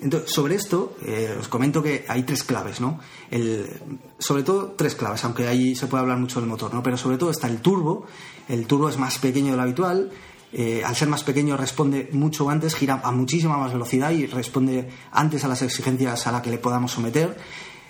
[0.02, 2.98] Entonces, sobre esto, eh, os comento que hay tres claves, ¿no?
[3.30, 3.70] El,
[4.18, 6.82] sobre todo tres claves, aunque ahí se puede hablar mucho del motor, ¿no?
[6.82, 8.06] Pero sobre todo está el turbo.
[8.48, 10.10] El turbo es más pequeño de lo habitual.
[10.52, 14.90] eh, al ser más pequeño responde mucho antes, gira a muchísima más velocidad y responde
[15.10, 17.38] antes a las exigencias a las que le podamos someter.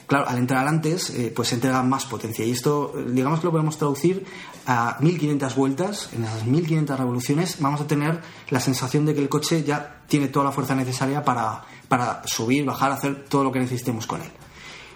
[0.07, 2.44] Claro, al entrar antes, eh, pues se entrega más potencia.
[2.44, 4.25] Y esto, digamos que lo podemos traducir
[4.66, 6.11] a 1500 vueltas.
[6.12, 8.20] En esas 1500 revoluciones vamos a tener
[8.51, 12.65] la sensación de que el coche ya tiene toda la fuerza necesaria para, para subir,
[12.65, 14.29] bajar, hacer todo lo que necesitemos con él.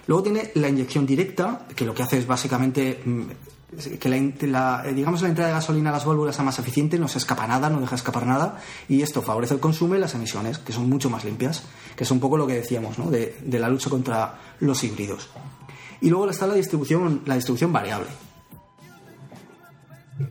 [0.07, 4.95] Luego tiene la inyección directa, que lo que hace es básicamente mm, que la, eh,
[4.95, 7.69] digamos la entrada de gasolina a las válvulas sea más eficiente, no se escapa nada,
[7.69, 11.11] no deja escapar nada, y esto favorece el consumo y las emisiones, que son mucho
[11.11, 13.11] más limpias, que es un poco lo que decíamos, ¿no?
[13.11, 15.29] de, de la lucha contra los híbridos.
[16.01, 18.09] Y luego está la distribución, la distribución variable,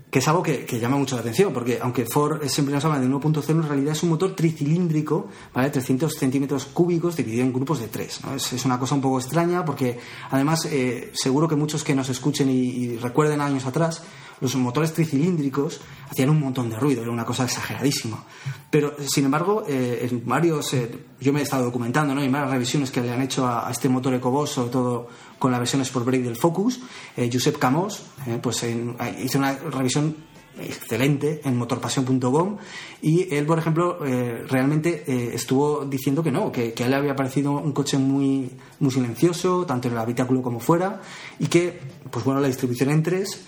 [0.09, 3.07] que es algo que, llama mucho la atención, porque aunque Ford siempre nos habla de
[3.07, 5.69] 1.0, en realidad es un motor tricilíndrico, ¿vale?
[5.69, 8.21] 300 centímetros cúbicos dividido en grupos de tres.
[8.23, 8.33] ¿no?
[8.33, 9.99] Es, es una cosa un poco extraña, porque
[10.31, 14.01] además eh, seguro que muchos que nos escuchen y, recuerden años atrás,
[14.41, 18.23] los motores tricilíndricos hacían un montón de ruido, era una cosa exageradísima.
[18.69, 22.23] Pero, sin embargo, eh, en varios, eh, yo me he estado documentando, ¿no?
[22.23, 25.07] Y varias revisiones que le han hecho a, este motor EcoBoost, sobre todo
[25.39, 26.79] con la versión Sport Brake del Focus,
[27.17, 30.15] eh, Josep Camós, eh, pues en- hizo una revisión
[30.57, 32.57] excelente en motorpasión.com
[33.01, 35.03] y él, por ejemplo, eh, realmente
[35.35, 38.89] estuvo diciendo que no, que, que a él le había parecido un coche muy, muy
[38.91, 41.01] silencioso, tanto en el habitáculo como fuera,
[41.39, 43.41] y que, pues bueno, la distribución en tres,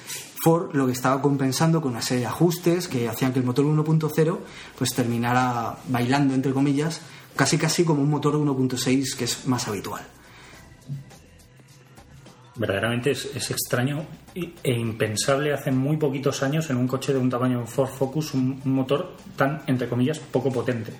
[0.43, 3.65] Ford lo que estaba compensando con una serie de ajustes que hacían que el motor
[3.65, 4.37] 1.0
[4.77, 7.01] pues terminara bailando, entre comillas,
[7.37, 10.05] casi casi como un motor 1.6 que es más habitual.
[12.57, 14.05] Verdaderamente es, es extraño
[14.63, 18.61] e impensable hace muy poquitos años en un coche de un tamaño Ford Focus un,
[18.65, 20.91] motor tan, entre comillas, poco potente.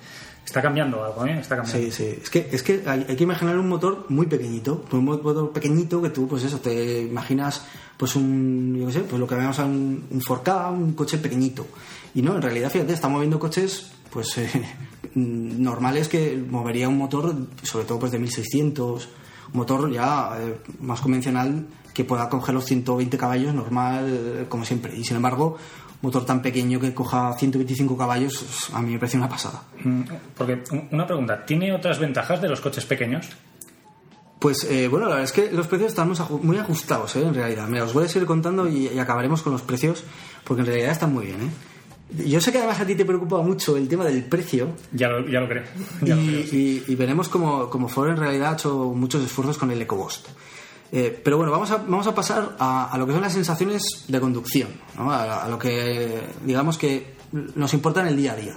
[0.44, 1.38] Está cambiando algo, ¿eh?
[1.40, 1.82] Está cambiando.
[1.82, 2.18] Sí, sí.
[2.22, 4.84] Es que, es que hay, que imaginar un motor muy pequeñito.
[4.92, 7.66] Un motor pequeñito que tú, pues eso, te imaginas,
[7.96, 11.66] pues un, yo qué sé, pues lo que a un, un 4K, un coche pequeñito.
[12.14, 14.50] Y no, en realidad, fíjate, está moviendo coches, pues, eh,
[15.14, 19.08] normales que movería un motor, sobre todo, pues de 1600,
[19.52, 24.64] un motor ya eh, más convencional que pueda coger los 120 caballos normal, eh, como
[24.64, 24.96] siempre.
[24.96, 25.56] Y sin embargo,
[26.02, 29.62] motor tan pequeño que coja 125 caballos, a mí me parece una pasada.
[29.82, 30.02] Mm,
[30.36, 33.26] Porque, un- una pregunta, ¿tiene otras ventajas de los coches pequeños?
[34.38, 37.22] Pues eh, bueno, la verdad es que los precios están muy aju- muy ajustados, ¿eh?
[37.26, 37.66] en realidad.
[37.66, 40.04] Mira, os voy a seguir contando y, y acabaremos con los precios,
[40.44, 41.40] porque en realidad están muy bien.
[41.42, 41.50] ¿eh?
[42.10, 45.28] Yo sé que además a ti te preocupa mucho el tema del precio Ya lo,
[45.28, 45.64] ya lo creo.
[46.02, 46.40] y, Ya lo creo.
[46.40, 50.26] y- y veremos cómo, cómo Ford en realidad ha hecho muchos esfuerzos con el EcoBoost.
[50.90, 54.06] Eh, pero bueno, vamos a, vamos a pasar a, a lo que son las sensaciones
[54.08, 55.10] de conducción, ¿no?
[55.12, 57.14] a, a lo que digamos que
[57.54, 58.56] nos importa en el día a día.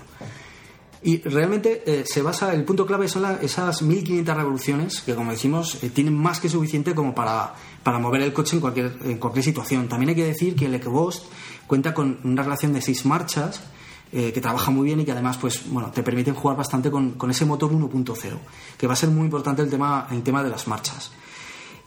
[1.04, 5.32] Y realmente eh, se basa, el punto clave son la- esas 1500 revoluciones que, como
[5.32, 9.18] decimos, eh, tienen más que suficiente como para, para mover el coche en cualquier, en
[9.18, 9.90] cualquier situación.
[9.90, 11.26] También hay que decir que el EcoBoost
[11.72, 13.62] cuenta con una relación de seis marchas
[14.12, 17.12] eh, que trabaja muy bien y que además pues, bueno, te permiten jugar bastante con,
[17.12, 18.14] con ese motor 1.0,
[18.78, 21.14] que va a ser muy importante el tema, el tema de las marchas.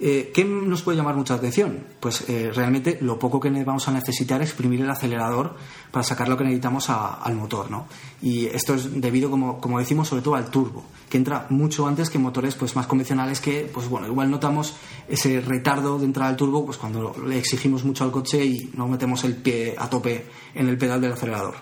[0.06, 1.82] Eh, ¿Qué nos puede llamar mucha atención?
[1.98, 5.56] Pues eh, realmente lo poco que vamos a necesitar es exprimir el acelerador
[5.90, 7.86] para sacar lo que necesitamos al motor, ¿no?
[8.20, 12.10] Y esto es debido, como, como decimos, sobre todo al turbo, que entra mucho antes
[12.10, 14.74] que motores pues, más convencionales que, pues bueno, igual notamos
[15.08, 18.86] ese retardo de entrar al turbo pues cuando le exigimos mucho al coche y no
[18.86, 21.54] metemos el pie a tope en el pedal del acelerador.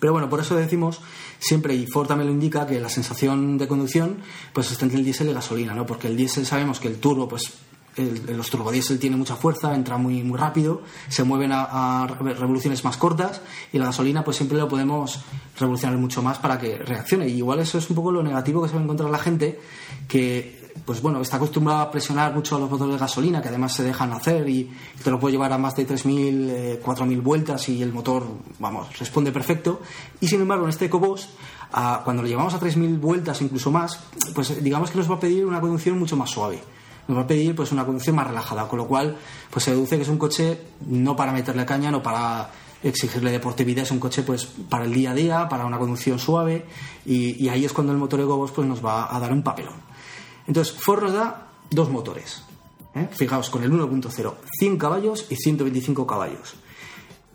[0.00, 1.00] Pero bueno, por eso decimos
[1.44, 4.16] siempre, y Ford también lo indica, que la sensación de conducción
[4.52, 5.86] pues está entre el diésel y gasolina, ¿no?
[5.86, 7.52] Porque el diésel sabemos que el turbo, pues
[7.96, 12.82] el- los turbodiesel tiene mucha fuerza, entra muy, muy rápido, se mueven a, a revoluciones
[12.82, 13.40] más cortas
[13.72, 15.20] y la gasolina pues siempre lo podemos
[15.60, 17.28] revolucionar mucho más para que reaccione.
[17.28, 19.60] Y igual eso es un poco lo negativo que se va a encontrar la gente
[20.08, 23.74] que pues bueno, está acostumbrada a presionar mucho a los motores de gasolina, que además
[23.74, 24.70] se dejan hacer y
[25.02, 28.26] te lo puede llevar a más de 3.000, eh, 4.000 vueltas y el motor,
[28.58, 29.80] vamos, responde perfecto.
[30.20, 31.30] Y sin embargo, en este EcoBoost,
[32.04, 33.98] cuando lo llevamos a 3.000 vueltas, incluso más,
[34.34, 36.62] pues digamos que nos va a pedir una conducción mucho más suave.
[37.08, 39.16] Nos va a pedir pues una conducción más relajada, con lo cual
[39.50, 42.50] pues se deduce que es un coche no para meterle caña, no para
[42.82, 46.66] exigirle deportividad, es un coche pues para el día a día, para una conducción suave
[47.06, 49.93] y, y ahí es cuando el motor EcoBoost pues nos va a dar un papelón.
[50.46, 52.42] Entonces, Ford nos da dos motores.
[52.94, 53.08] ¿eh?
[53.12, 56.54] Fijaos, con el 1.0, 100 caballos y 125 caballos.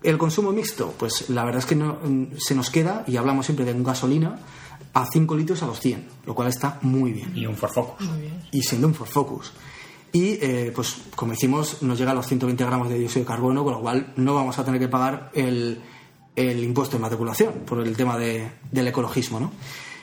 [0.02, 3.46] El consumo mixto, pues la verdad es que no, mm, se nos queda, y hablamos
[3.46, 4.40] siempre de un gasolina,
[4.94, 7.36] a 5 litros a los 100, lo cual está muy bien.
[7.36, 8.08] Y un Ford Focus.
[8.52, 9.52] Y siendo un Ford Focus.
[10.12, 13.64] Y, eh, pues como decimos, nos llega a los 120 gramos de dióxido de carbono,
[13.64, 15.82] con lo cual no vamos a tener que pagar el,
[16.36, 19.52] el impuesto de matriculación por el tema de- del ecologismo, ¿no?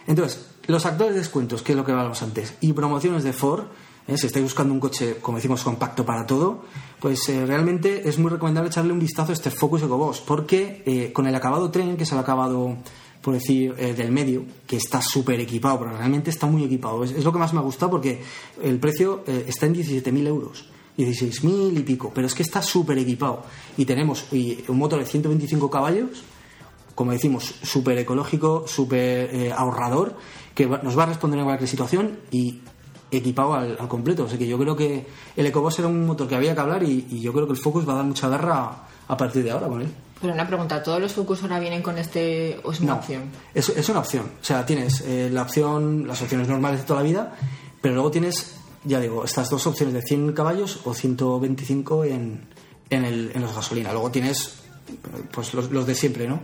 [0.07, 3.65] Entonces, los actuales descuentos, que es lo que hablábamos antes, y promociones de Ford,
[4.07, 4.17] ¿eh?
[4.17, 6.63] si estáis buscando un coche, como decimos, compacto para todo,
[7.01, 11.13] pues eh, realmente es muy recomendable echarle un vistazo a este Focus EcoBoost, porque eh,
[11.13, 12.77] con el acabado tren, que es el acabado,
[13.21, 17.33] por decir, del medio, que está súper equipado, pero realmente está muy equipado, es, lo
[17.33, 18.23] que más me ha gustado porque
[18.63, 20.67] el precio está en 17.000 euros.
[20.97, 23.43] 16.000 y pico, pero es que está súper equipado.
[23.77, 26.23] Y tenemos un motor de 125 caballos,
[26.95, 30.17] como decimos, súper ecológico, súper ahorrador,
[30.57, 32.59] que va- nos va a responder en cualquier situación y
[33.13, 34.25] equipado al, al completo.
[34.25, 36.83] O sea que yo creo que el EcoBoost era un motor que había que hablar
[36.83, 38.71] y, y yo creo que el Focus va a dar mucha guerra
[39.07, 39.89] a partir de ahora con él.
[40.21, 43.25] Pero una pregunta, ¿todos los Focus ahora vienen con este o es una No, opción?
[43.55, 44.25] Es, es una opción.
[44.41, 47.37] O sea, tienes eh, la opción, las opciones normales de toda la vida,
[47.83, 52.49] pero luego tienes, ya digo, estas dos opciones de 100 caballos o 125 en,
[52.91, 53.93] en, el, en los gasolina.
[53.93, 54.63] Luego tienes
[55.33, 56.41] pues los, los de siempre, ¿no?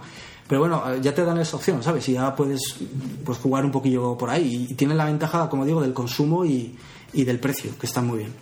[0.53, 2.07] Pero bueno, eh, ya te dan esa opción, ¿sabes?
[2.11, 2.77] Y ya puedes
[3.25, 4.67] pues, jugar un poquillo por ahí.
[4.69, 6.77] Y tiene la ventaja, como digo, del consumo y,
[7.15, 8.35] y del precio, que está muy bien.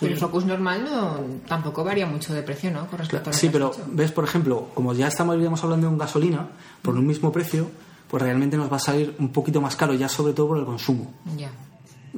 [0.00, 2.86] Pero el Focus normal no, tampoco varía mucho de precio, ¿no?
[2.86, 6.48] Con respecto Sí, pero ves, por ejemplo, como ya estamos digamos, hablando de un gasolina,
[6.80, 7.68] por un mismo precio,
[8.08, 10.64] pues realmente nos va a salir un poquito más caro, ya sobre todo por el
[10.64, 11.12] consumo.
[11.36, 11.50] Ya.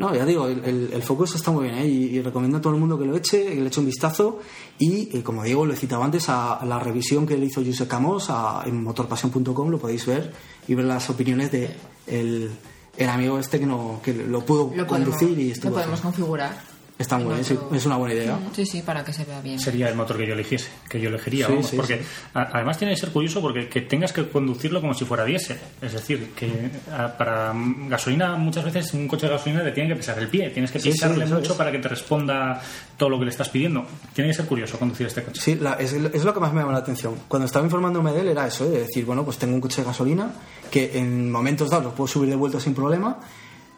[0.00, 1.86] No, ya digo, el, el, el Focus está muy bien ¿eh?
[1.86, 4.38] y, y recomiendo a todo el mundo que lo eche, que le eche un vistazo
[4.78, 7.62] y, eh, como digo, lo he citado antes a, a la revisión que le hizo
[7.62, 10.32] Josep Camos a, en motorpasión.com, lo podéis ver
[10.66, 12.50] y ver las opiniones de el,
[12.96, 16.00] el amigo este que, no, que lo pudo Lo podemos, conducir y lo estuvo podemos
[16.00, 16.69] configurar.
[17.00, 18.38] Está muy en bien, otro- es una buena idea.
[18.52, 19.58] Sí, sí, para que se vea bien.
[19.58, 22.04] Sería el motor que yo eligiese, que yo elegiría, Sí, vamos, sí, porque sí.
[22.34, 25.58] además tiene que ser curioso porque que tengas que conducirlo como si fuera diésel.
[25.80, 29.88] Es decir, que a- para mm, gasolina muchas veces un coche de gasolina te tiene
[29.88, 31.58] que pisar el pie, tienes que pisarle mucho es.
[31.58, 32.60] para que te responda
[32.98, 33.86] todo lo que le estás pidiendo.
[34.12, 35.40] Tiene que ser curioso conducir este coche.
[35.40, 37.14] Sí, la- es, es lo que más me llama la atención.
[37.28, 38.68] Cuando estaba informándome de él era eso, ¿eh?
[38.68, 40.30] de decir, bueno, pues tengo un coche de gasolina
[40.70, 43.18] que en momentos dados lo puedo subir de vuelta sin problema,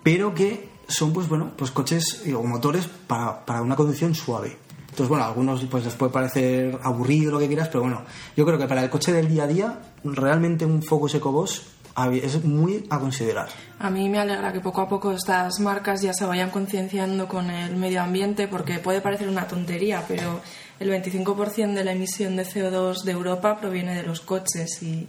[0.02, 4.56] pero que son, pues bueno, pues coches eh, o motores para, para una conducción suave.
[4.82, 8.02] Entonces, bueno, a algunos pues les puede parecer aburrido lo que quieras, pero bueno,
[8.36, 11.62] yo creo que para el coche del día a día, realmente un Focus EcoBoost
[11.94, 13.48] a- es muy a considerar.
[13.78, 17.48] A mí me alegra que poco a poco estas marcas ya se vayan concienciando con
[17.50, 20.40] el medio ambiente porque puede parecer una tontería, pero
[20.78, 25.08] el 25% de la emisión de CO2 de Europa proviene de los coches y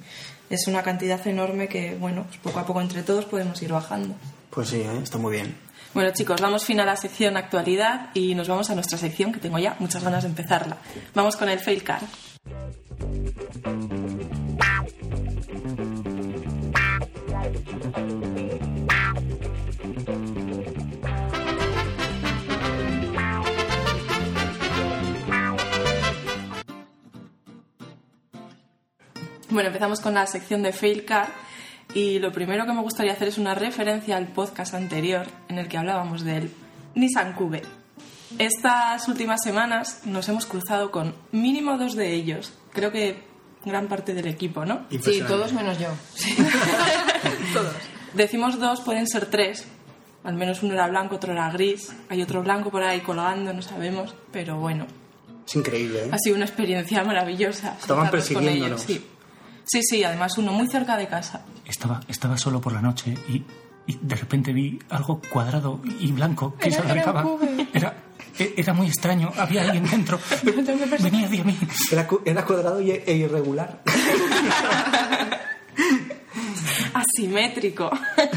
[0.50, 4.16] es una cantidad enorme que, bueno, pues poco a poco entre todos podemos ir bajando.
[4.50, 5.00] Pues sí, ¿eh?
[5.04, 5.58] está muy bien.
[5.94, 9.40] Bueno chicos, damos fin a la sección actualidad y nos vamos a nuestra sección que
[9.40, 10.78] tengo ya muchas ganas de empezarla.
[11.14, 12.02] Vamos con el fail car.
[29.52, 31.53] Bueno, empezamos con la sección de fail car
[31.94, 35.68] y lo primero que me gustaría hacer es una referencia al podcast anterior en el
[35.68, 36.52] que hablábamos del
[36.96, 37.62] Nissan Cube.
[38.40, 43.24] Estas últimas semanas nos hemos cruzado con mínimo dos de ellos, creo que
[43.64, 44.82] gran parte del equipo, ¿no?
[44.90, 45.88] Sí, todos menos yo.
[47.54, 47.74] Todos.
[48.14, 49.66] Decimos dos, pueden ser tres.
[50.24, 51.94] Al menos uno era blanco, otro era gris.
[52.10, 54.16] Hay otro blanco por ahí colgando, no sabemos.
[54.32, 54.86] Pero bueno,
[55.48, 56.10] Es increíble, ¿eh?
[56.12, 57.76] ha sido una experiencia maravillosa.
[57.80, 58.90] Estaban cruzarnos con persiguiéndonos.
[58.90, 59.08] ellos, Sí.
[59.66, 61.42] Sí, sí, además uno muy cerca de casa.
[61.66, 63.44] Estaba, estaba solo por la noche y,
[63.88, 67.26] y de repente vi algo cuadrado y blanco que Era- se acercaba.
[67.74, 67.94] Era,
[68.40, 70.20] e- era muy extraño, había alguien dentro.
[71.02, 71.58] Venía hacia mí.
[71.92, 73.82] Era, cu- era cuadrado y- e irregular.
[76.94, 77.90] Asimétrico.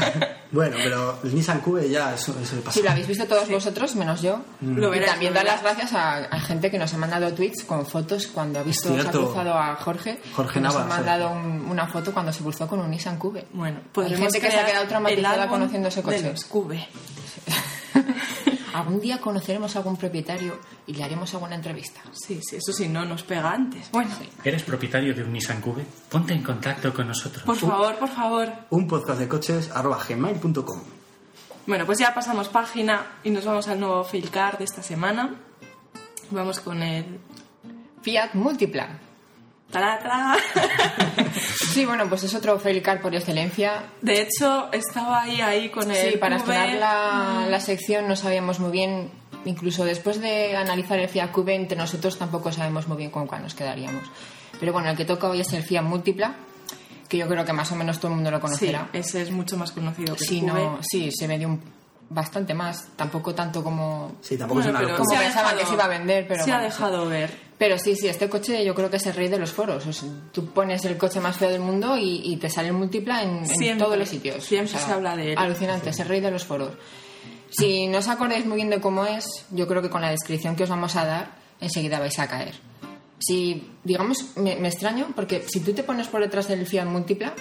[0.51, 2.83] bueno, pero el Nissan Cube ya es, es el Si pasado.
[2.85, 4.39] lo habéis visto todos vosotros, menos yo.
[4.61, 5.77] Lo y verás, también lo dar las verás.
[5.77, 9.07] gracias a, a gente que nos ha mandado tweets con fotos cuando ha visto, se
[9.07, 10.19] ha cruzado a Jorge.
[10.35, 13.45] Jorge que nos ha mandado un- una foto cuando se cruzó con un Nissan Cube.
[13.53, 16.33] Bueno, Hay podremos gente que se ha quedado traumatizada conociendo ese coche.
[16.49, 16.87] Cube.
[18.77, 21.99] Algún día conoceremos a algún propietario y le haremos alguna entrevista.
[22.11, 23.89] Sí, sí, eso sí, no nos pega antes.
[23.91, 24.11] Bueno,
[24.43, 25.83] ¿Eres propietario de un Nissan Cube?
[26.11, 27.43] Ponte en contacto con nosotros.
[27.43, 28.53] por favor, por favor.
[28.69, 30.79] Un podcast de coches arroba gmail.com.
[31.65, 35.33] Bueno, pues ya pasamos página y nos vamos al nuevo fail car de esta semana.
[36.29, 37.19] Vamos con el...
[38.03, 38.99] Fiat Multipla.
[41.73, 43.83] Sí, bueno, pues es otro fail car por excelencia.
[44.01, 46.55] De hecho, estaba ahí, ahí con el Sí, para Cube.
[46.55, 49.11] estrenar la, la sección no sabíamos muy bien,
[49.45, 53.43] incluso después de analizar el Fiat Cube, entre nosotros tampoco sabemos muy bien con cuál
[53.43, 54.03] nos quedaríamos.
[54.59, 56.33] Pero bueno, el que toca hoy es el Fiat Múltipla,
[57.07, 58.89] que yo creo que más o menos todo el mundo lo Sí, conocerá.
[58.93, 60.63] ese es mucho más conocido que Sí, el Cube.
[60.63, 61.61] no, sí, se vendió un-
[62.09, 64.13] bastante más, tampoco tanto como...
[64.21, 64.95] Sí, tampoco Bueno, es una.
[64.97, 67.05] Como se ha pensaban dejado- que se iba a vender, pero Se ha bueno, dejado
[67.09, 67.46] ver.
[67.57, 69.85] Pero sí, sí, este coche yo creo que es el rey de los foros.
[69.87, 72.75] O sea, tú pones el coche más feo del mundo y, y te sale el
[72.75, 74.43] múltipla en, todos los sitios.
[74.43, 75.37] siempre se habla de él.
[75.39, 76.73] Alucinante, es el rey de los foros.
[77.49, 80.55] Si no os acordáis muy bien de cómo es, yo creo que con la descripción
[80.55, 82.53] que os vamos a dar, enseguida vais a caer.
[83.19, 87.33] Si, digamos, me, me extraño, porque si tú te pones por detrás del Fiat Múltipla,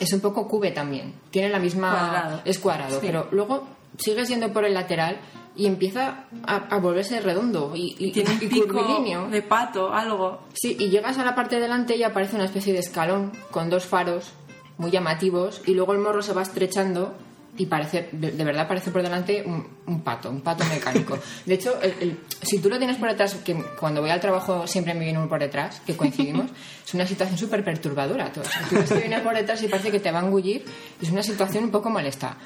[0.00, 1.14] es un poco cube también.
[1.30, 1.90] Tiene la misma.
[1.90, 2.42] Cuadrado.
[2.46, 3.06] Es cuadrado, Sí.
[3.06, 3.66] pero luego
[3.98, 5.18] sigues yendo por el lateral
[5.56, 9.28] y empieza a, a volverse redondo y, y, Tiene un y pico curvilíneo.
[9.28, 10.40] de pato, algo.
[10.54, 13.70] Sí, y llegas a la parte de delante y aparece una especie de escalón con
[13.70, 14.32] dos faros
[14.78, 17.14] muy llamativos y luego el morro se va estrechando
[17.56, 21.16] y parece, de, verdad parece por delante un, un pato, un pato mecánico.
[21.46, 24.66] De hecho, el- el- si tú lo tienes por detrás, que cuando voy al trabajo
[24.66, 26.50] siempre me viene uno por detrás, que coincidimos,
[26.84, 28.32] es una situación súper perturbadora.
[28.32, 30.64] Tú, tú ves que viene por detrás y parece que te va a engullir,
[31.00, 32.36] es una situación un poco molesta.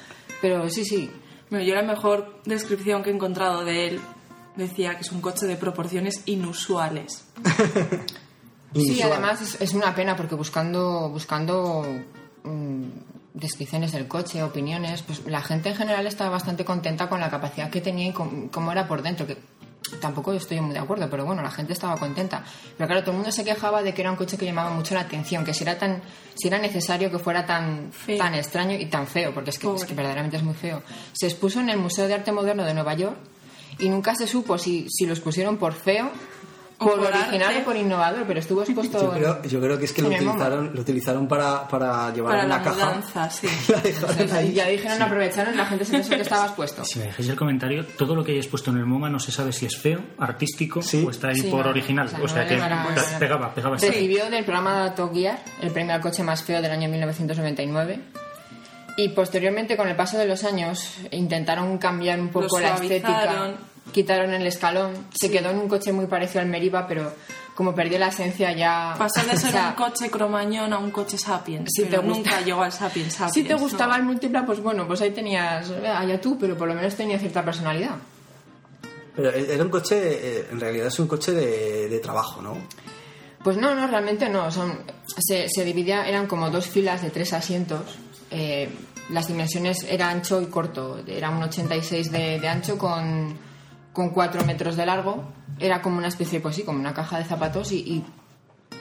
[0.43, 1.09] Pero sí, sí,
[1.49, 4.01] Bueno, yo la mejor descripción que he encontrado de él
[4.55, 7.25] decía que es un coche de proporciones inusuales.
[8.73, 11.83] Sí, además es, es una pena porque buscando buscando
[12.43, 12.83] mm,
[13.33, 17.69] descripciones del coche, opiniones, pues la gente en general estaba bastante contenta con la capacidad
[17.69, 19.37] que tenía y cómo era por dentro, que
[20.01, 22.43] tampoco estoy muy de acuerdo, pero bueno, la gente estaba contenta.
[22.77, 24.93] Pero claro, todo el mundo se quejaba de que era un coche que llamaba mucho
[24.93, 26.01] la atención, que si era tan
[26.35, 28.17] si era necesario que fuera tan Feo.
[28.17, 30.81] tan extraño y tan feo, porque es que, es que verdaderamente es muy feo.
[31.13, 33.17] Se expuso en el Museo de Arte Moderno de Nueva York
[33.79, 36.09] y nunca se supo si, si los pusieron por feo,
[36.79, 37.61] por, original arte.
[37.61, 40.71] o por innovador, pero estuvo expuesto Yo creo, yo creo que es que lo utilizaron,
[40.73, 42.85] lo utilizaron para, para llevar Para en una la caja.
[42.87, 43.47] mudanza, sí.
[43.69, 43.81] La
[44.27, 44.53] sea, ahí.
[44.53, 46.83] ya dijeron, aprovecharon, la gente se pensó que estaba expuesto.
[46.85, 49.31] Si me dejáis el comentario, todo lo que hayáis puesto en el MoMA no se
[49.31, 51.03] sabe si es feo, artístico Sí.
[51.05, 52.07] o está ahí Sí, por no, original.
[52.07, 53.77] o sea, O sea, no que era- pegaba, pegaba.
[53.77, 53.87] sí.
[53.87, 57.99] Recibió del programa Top Gear el premio al coche más feo del año 1999.
[58.97, 63.51] Y posteriormente, con el paso de los años, intentaron cambiar un poco la estética.
[63.91, 64.93] Quitaron el escalón.
[65.13, 67.11] Se quedó en un coche muy parecido al Meriva, pero
[67.55, 68.95] como perdió la esencia ya...
[68.97, 71.69] Pasó de ser o sea, un coche cromañón a un coche Sapiens.
[71.75, 73.33] Si pero te gusta- nunca llegó al Sapiens Sapiens.
[73.33, 73.99] Si te gustaba ¿no?
[73.99, 75.69] el múltipla, pues bueno, pues ahí tenías...
[75.69, 77.95] eh, Allá tú, pero por lo menos tenía cierta personalidad.
[79.15, 82.57] Pero era un coche, eh, en realidad es un coche de, de trabajo, ¿no?
[83.43, 84.51] Pues no, no, realmente no.
[84.51, 84.79] Son,
[85.17, 87.81] se, se dividía, eran como dos filas de tres asientos.
[88.31, 88.69] Eh,
[89.09, 91.01] las dimensiones era ancho y corto.
[91.07, 93.37] Era un 86 de, de ancho con,
[93.93, 95.23] con 4 metros de largo.
[95.59, 98.05] Era como una especie, pues sí, como una caja de zapatos y, y-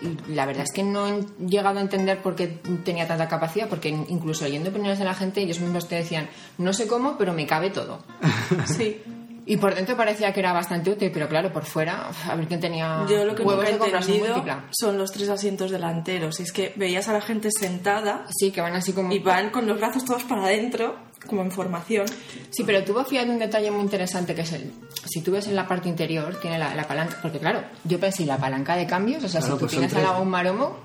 [0.00, 2.46] y la verdad es que no he llegado a entender por qué
[2.84, 6.28] tenía tanta capacidad, porque incluso leyendo opiniones de la gente, ellos mismos te decían,
[6.58, 7.98] no sé cómo, pero me cabe todo.
[8.66, 9.02] Sí.
[9.50, 12.60] Y por dentro parecía que era bastante útil, pero claro, por fuera, a ver quién
[12.60, 14.64] tenía Yo lo que huevos nunca he entendido múltipla.
[14.70, 16.38] son los tres asientos delanteros.
[16.40, 19.10] Y es que veías a la gente sentada Sí, que van así como...
[19.12, 20.96] y van con los brazos todos para adentro,
[21.26, 22.06] como en formación.
[22.50, 24.70] Sí, pero tuvo fíjate un detalle muy interesante que es el...
[25.06, 27.18] Si tú ves en la parte interior, tiene la, la palanca...
[27.22, 29.24] Porque claro, yo pensé, ¿y la palanca de cambios?
[29.24, 30.76] O sea, Claro, si tú pues tienes al lado un maromo,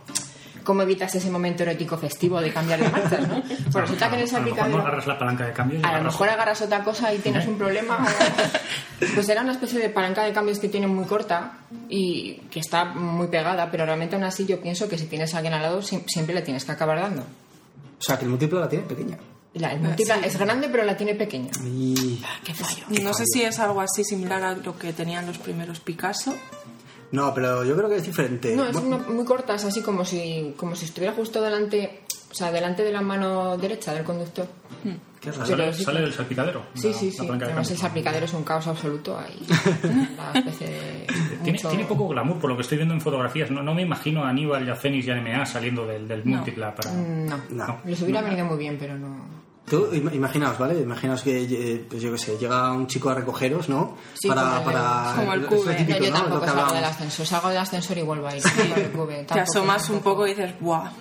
[0.63, 3.41] ¿cómo evitas ese momento erótico festivo de cambiar de marchas, no?
[3.71, 5.83] Pues resulta que en ese a lo mejor no agarras la palanca de cambio y
[5.83, 8.05] A lo mejor agarras otra cosa y tienes un problema.
[9.15, 11.57] Pues era una especie de palanca de cambios que tiene muy corta
[11.89, 15.37] y que está muy pegada, pero realmente aún así yo pienso que si tienes a
[15.37, 17.21] alguien al lado sie- siempre le tienes que acabar dando.
[17.21, 19.17] O sea, que el múltiplo la tiene pequeña.
[19.55, 21.51] La, el múltipla es grande pero la tiene pequeña.
[21.65, 22.23] Y...
[22.45, 22.85] ¡Qué fallo!
[23.03, 26.33] No sé si es algo así similar a lo que tenían los primeros Picasso.
[27.13, 28.55] No, pero yo creo que es diferente.
[28.55, 32.33] No, es una- muy corta, es así como si, como si estuviera justo delante, o
[32.33, 34.47] sea, delante de la mano derecha del conductor.
[35.21, 35.45] qué raro.
[35.45, 36.63] Sale, sí sale del salpicadero.
[36.73, 37.27] Sí, la- sí, sí.
[37.29, 39.39] Además, el aplicadero es un caos absoluto ahí.
[40.19, 41.07] Una especie de.
[41.43, 43.49] Tiene, mucho- tiene poco glamour por lo que estoy viendo en fotografías.
[43.51, 46.25] No, no me imagino a Aníbal y a Cenis y a NMA saliendo del, del
[46.25, 46.91] múltipla para.
[46.91, 47.79] Mm, No, No.
[47.85, 49.42] les hubiera venido muy bien, pero no.
[49.69, 50.79] Tú im- imaginaos, ¿vale?
[50.81, 53.95] Imaginaos que, eh, pues yo qué sé, llega un chico a recogeros, ¿no?
[54.13, 55.13] Sí, como para, el- para...
[55.15, 55.73] como el cube.
[55.75, 57.25] típico, No, yo tampoco salgo del ascensor.
[57.25, 58.43] Salgo del ascensor y vuelvo a ir.
[58.43, 60.91] Tampoco el cube, Te asomas un poco y dices, ¡buah!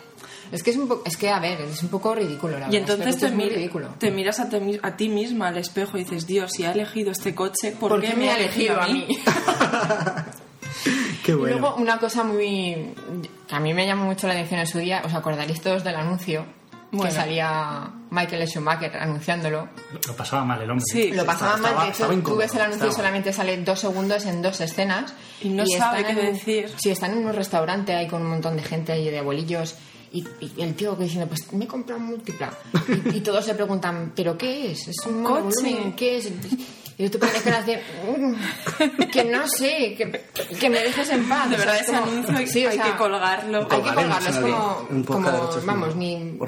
[0.52, 1.02] Es que es un poco.
[1.06, 2.96] Es que, a ver, es un poco ridículo, la Y verdad.
[3.00, 3.88] entonces te, mir- ridículo.
[4.12, 7.10] miras a, te mi- a ti misma al espejo y dices, Dios, si ha elegido
[7.10, 9.06] este coche, ¿por, ¿Por qué me ha elegido a mí?
[11.24, 11.58] Qué Y bueno.
[11.58, 12.94] luego una cosa muy
[13.48, 15.94] que a mí me llamó mucho la atención en su día, os acordaréis todos del
[15.96, 16.44] anuncio
[16.90, 17.08] Bueno.
[17.08, 19.68] que salía Michael Schumacher anunciándolo.
[20.06, 20.84] Lo, pasaba mal el hombre.
[20.86, 21.10] Sí.
[21.12, 23.56] Lo pasaba estaba- mal, de estaba hecho, tú incómodo, ves el anuncio y solamente sale
[23.64, 25.14] dos segundos en dos escenas.
[25.40, 26.70] Y no sabe están qué en- decir.
[26.76, 29.76] Sí, están en un restaurante ahí con un montón de gente ahí de abuelillos.
[30.12, 32.52] Y, y el tío que diciendo, pues me he comprado un múltipla.
[33.12, 34.88] Y, y todos se preguntan, ¿pero qué es?
[34.88, 35.94] ¿Es un Coche.
[35.96, 36.30] ¿Qué es?
[36.99, 40.20] Y tú pones caras de, "Mm, que no sé, que,
[40.59, 41.49] que me dejes en paz.
[41.51, 43.59] De O sea, verdad, es ese como- anuncio hay, sí, o hay sea, que colgarlo.
[43.59, 46.38] hay que colgarlo, es como, un de como derechos vamos, de- ni,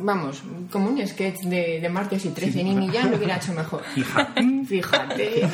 [0.00, 3.82] vamos, como un sketch de, de martes y 13, ni Millán lo hubiera hecho mejor.
[3.94, 4.42] Fíjate.
[4.66, 5.48] Fíjate.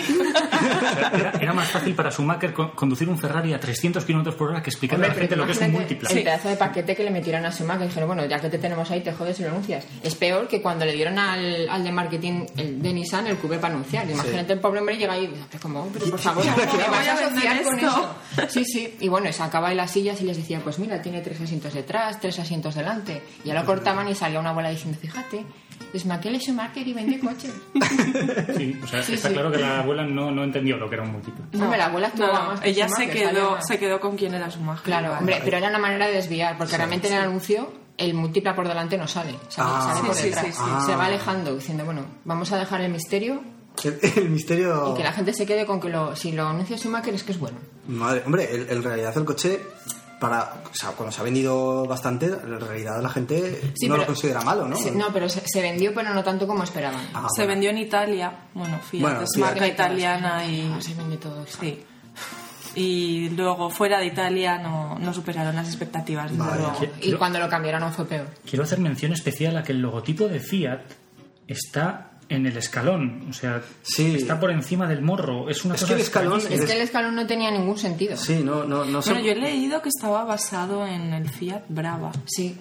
[1.14, 4.62] Era, era más fácil para Schumacher con- conducir un Ferrari a 300 kilómetros por hora
[4.62, 6.10] que explicarle a la gente lo que es un múltipla.
[6.10, 7.86] El pedazo de paquete que le metieron a Schumacher.
[7.88, 9.84] Dijeron, bueno, ya que te tenemos ahí, te jodes y lo anuncias.
[10.02, 13.58] Es peor que cuando le dieron al, al de marketing el de Nissan el cubé
[13.58, 14.08] para anunciar.
[14.10, 16.88] Imagínate el pobre hombre llega ahí y dice, "Pero como, pero por favor, ¿cómo me
[16.88, 18.16] vas a asociar con esto?".
[18.36, 18.48] eso?
[18.48, 18.96] Sí, sí.
[19.00, 22.20] Y bueno, sacaba ahí las sillas y les decía, pues mira, tiene tres asientos detrás,
[22.20, 23.22] tres asientos delante.
[23.44, 25.44] Y ya lo cortaban y salía una abuela diciendo, fíjate,
[25.92, 27.52] es Michael Schumacher y vende coches.
[28.56, 29.34] Sí, o sea, Sí, está sí.
[29.34, 31.44] claro que la abuela no, no entendió lo que era un múltipla.
[31.60, 34.50] Hombre, la abuela No, actuaba más que ella se quedó, se quedó con quien era
[34.50, 34.82] su magia.
[34.84, 38.54] Claro, hombre, pero era una manera de desviar, porque realmente en el anuncio el múltipla
[38.56, 39.82] por delante no sale, sale, Ah.
[39.86, 40.46] sale Sí, por sí, detrás.
[40.46, 40.86] sí, sí.
[40.86, 41.06] Se va Ah.
[41.06, 43.40] alejando diciendo, bueno, vamos a dejar el misterio
[43.82, 44.92] El, el misterio.
[44.92, 47.32] y que la gente se quede con que lo, si lo anuncia Schumacher es que
[47.32, 47.58] es bueno.
[47.88, 49.60] Madre, hombre, el- en realidad el coche,
[50.20, 54.06] para, o sea, cuando se ha vendido bastante, en realidad la gente Sí, no lo
[54.06, 54.76] considera malo, ¿no?
[54.76, 57.00] Sí, no, pero se, se vendió, pero no tanto como esperaban.
[57.12, 57.48] Ah, Se bueno.
[57.50, 58.32] vendió en Italia.
[58.54, 59.44] Bueno, Fiat Bueno, es Fiat.
[59.50, 60.72] marca italiana y...
[60.72, 61.44] Ah, se vende todo.
[61.46, 61.82] Sí.
[62.76, 66.32] Y luego fuera de Italia no, no superaron las expectativas.
[67.02, 68.26] Y cuando lo cambiaron fue peor.
[68.48, 70.80] Quiero hacer mención especial a que el logotipo de Fiat
[71.46, 74.14] está en el escalón, o sea, Sí.
[74.16, 75.48] está por encima del morro.
[75.48, 76.40] Es una Es cosa que el escalón.
[76.50, 78.16] Es que el escalón no tenía ningún sentido.
[78.16, 79.10] Sí, no, no, no sé.
[79.12, 82.56] Bueno, yo he leído que estaba basado en el Fiat Brava, Sí.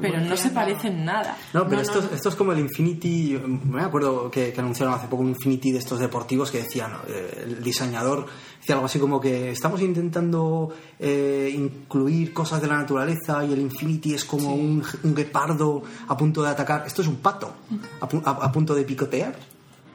[0.00, 1.36] pero Bueno, no se parecen nada.
[1.52, 3.40] No, pero No, esto, no, esto es como el Infinity.
[3.64, 7.44] Me acuerdo que, que anunciaron hace poco un Infinity de estos deportivos que decían, eh,
[7.48, 8.26] el diseñador
[8.72, 14.14] algo así como que estamos intentando eh, incluir cosas de la naturaleza y el Infinity
[14.14, 16.84] es como un, un guepardo a punto de atacar.
[16.86, 17.52] Esto es un pato
[18.00, 19.34] a, pu- a- a punto de picotear.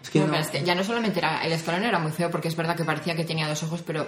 [0.01, 2.49] Es que No, es que ya no solamente era el escalón era muy feo porque
[2.49, 4.05] es verdad que parecía que tenía dos ojos, pero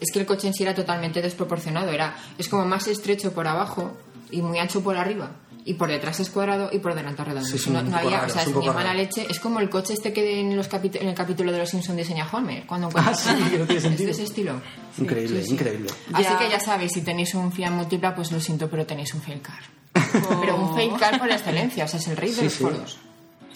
[0.00, 1.90] es que el coche en sí era totalmente desproporcionado.
[1.90, 3.92] Era es como más estrecho por abajo
[4.30, 5.30] y muy ancho por arriba.
[5.68, 7.48] Y por detrás es cuadrado y por delante es redondo.
[7.48, 9.26] Sí, es no, un no poco había, raro, o sea, es mala leche.
[9.28, 12.26] Es como el coche este que en, los en el capítulo de Los Simpsons diseña
[12.32, 12.64] Homer.
[12.66, 14.60] Cuando Ah, sí, que no tiene Es de ese estilo.
[14.94, 15.52] Sí, Increíble, sí, sí.
[15.54, 15.90] increíble.
[16.12, 16.38] Así Ya.
[16.38, 19.40] que ya sabéis, si tenéis un Fiat múltipla, pues lo siento, pero tenéis un fail
[19.42, 19.60] car.
[20.40, 22.62] Pero un fail car por excelencia, o sea, es el rey de los sí.
[22.62, 22.98] foros.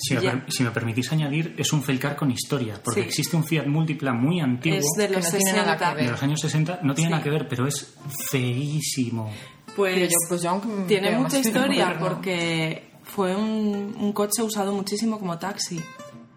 [0.02, 3.06] Si me, si permitís añadir, es un Felcar con historia, porque Sí.
[3.06, 5.90] existe un Fiat múltipla muy antiguo Es de Que los no tiene nada 60.
[5.90, 6.04] que ver.
[6.06, 7.12] de los años 60, no tiene Sí.
[7.12, 7.94] nada que ver, pero es
[8.30, 9.30] feísimo.
[9.76, 12.08] Pues, pues yo tiene mucha historia moderno.
[12.08, 15.80] porque fue un, un coche usado muchísimo como taxi.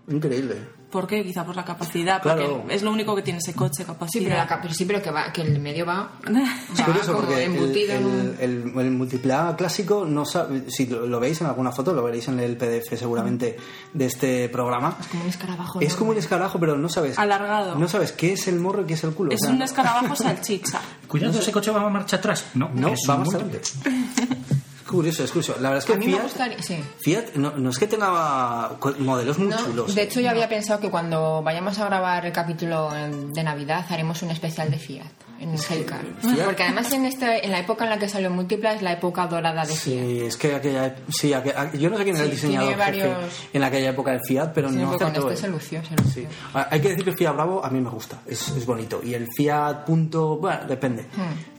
[0.08, 0.58] Increíble.
[0.94, 1.24] ¿Por qué?
[1.24, 2.60] Quizá por la capacidad, Claro.
[2.62, 4.24] porque es lo único que tiene ese coche, Sí, capacidad.
[4.26, 7.14] pero, la ca- pero sí, pero que, va, que el medio va, Es va curioso
[7.14, 11.08] como porque el, embutido en un- el, el, el multipla clásico, no sabe, si lo,
[11.08, 13.58] lo veis en alguna foto, lo veréis en el PDF seguramente
[13.92, 14.96] de este programa.
[15.02, 15.82] Es como un escarabajo.
[15.82, 17.18] Es como un escarajo, pero no sabes.
[17.18, 17.76] Alargado.
[17.76, 19.32] No sabes qué es el morro y qué es el culo.
[19.32, 20.80] Es o sea, un escarabajo salchicha.
[21.08, 22.46] Cuidado, ese coche va a marcha atrás.
[22.54, 23.60] No, No, vamos múltiple.
[23.84, 24.54] adelante.
[24.88, 25.56] Curioso, es curioso.
[25.62, 26.62] La verdad es que Fiat, gustaría...
[26.62, 26.84] Sí.
[27.02, 29.96] Fiat no, no es que tenga modelos muy No, chulos.
[29.96, 34.22] de hecho, yo había pensado que cuando vayamos a grabar el capítulo de Navidad haremos
[34.24, 35.06] un especial de Fiat
[35.40, 35.58] en.
[35.58, 38.94] Fiat- Porque además en, este, en la época en la que salió Múltipla es la
[38.94, 40.06] época dorada de Fiat.
[40.06, 43.18] Sí, es que aquella, sí, aquella- yo no sé quién era el Sí, diseñador varios-
[43.52, 46.24] en aquella época del Fiat, pero Sí, no con este se lució, se lució.
[46.24, 46.28] Sí.
[46.54, 49.02] Hay que decir que el Fiat Bravo a mí me gusta, es, es bonito.
[49.04, 51.08] Y el Fiat punto, bueno, depende.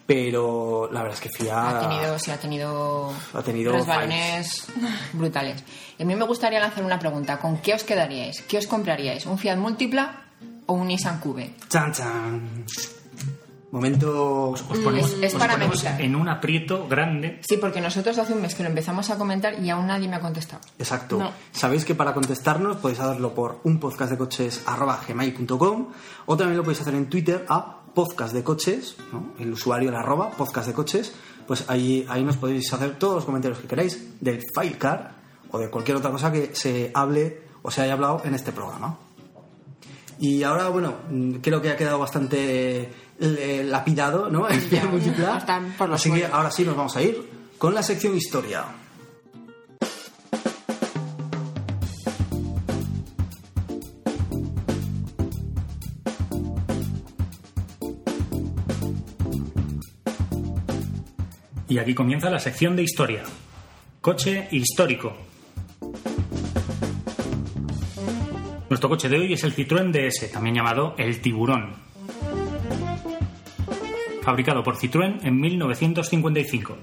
[0.06, 1.76] Pero la verdad es que Fiat Hmm.
[1.76, 4.66] Ha tenido, sí, ha tenido, Ha tenido resbalones
[5.14, 5.64] brutales.
[5.98, 7.38] Y a mí me gustaría lanzar una pregunta.
[7.38, 8.42] ¿Con qué os quedaríais?
[8.42, 9.24] ¿Qué os compraríais?
[9.26, 10.24] ¿Un Fiat Múltipla
[10.66, 11.54] o un Nissan Cube?
[11.70, 12.64] Chan, chan.
[13.70, 14.50] Momento.
[14.50, 17.40] Os ponemos, Es- es os para ponemos en un aprieto grande.
[17.48, 20.14] Sí, porque nosotros hace un mes que lo empezamos a comentar y aún nadie me
[20.16, 20.62] ha contestado.
[20.78, 21.18] Exacto.
[21.18, 21.32] No.
[21.50, 24.62] Sabéis que para contestarnos podéis hacerlo por un podcast de coches
[25.08, 25.88] gmail.com
[26.26, 29.32] o también lo podéis hacer en Twitter a podcast de coches, ¿no?
[29.38, 31.12] el usuario el arroba podcast de coches,
[31.46, 35.14] pues ahí, ahí nos podéis hacer todos los comentarios que queráis del Filecar
[35.50, 38.98] o de cualquier otra cosa que se hable o se haya hablado en este programa.
[40.18, 40.94] Y ahora, bueno,
[41.42, 42.88] creo que ha quedado bastante
[43.20, 44.46] eh, lapidado, ¿no?
[45.94, 47.28] Así que ahora sí nos vamos a ir
[47.58, 48.64] con la sección historia.
[61.74, 63.24] Y aquí comienza la sección de historia.
[64.00, 65.12] Coche histórico.
[68.70, 71.72] Nuestro coche de hoy es el Citroën DS, también llamado el Tiburón.
[74.22, 76.76] Fabricado por Citroën en 1955.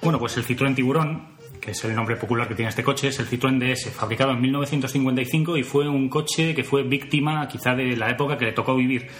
[0.00, 3.18] Bueno, pues el Citroën Tiburón, que es el nombre popular que tiene este coche, es
[3.18, 7.94] el Citroën DS, fabricado en 1955 y fue un coche que fue víctima quizá de
[7.94, 9.10] la época que le tocó vivir.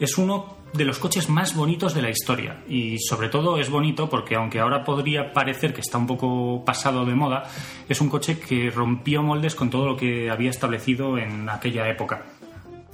[0.00, 4.08] Es uno de los coches más bonitos de la historia y sobre todo es bonito
[4.08, 7.50] porque aunque ahora podría parecer que está un poco pasado de moda,
[7.88, 12.26] es un coche que rompió moldes con todo lo que había establecido en aquella época.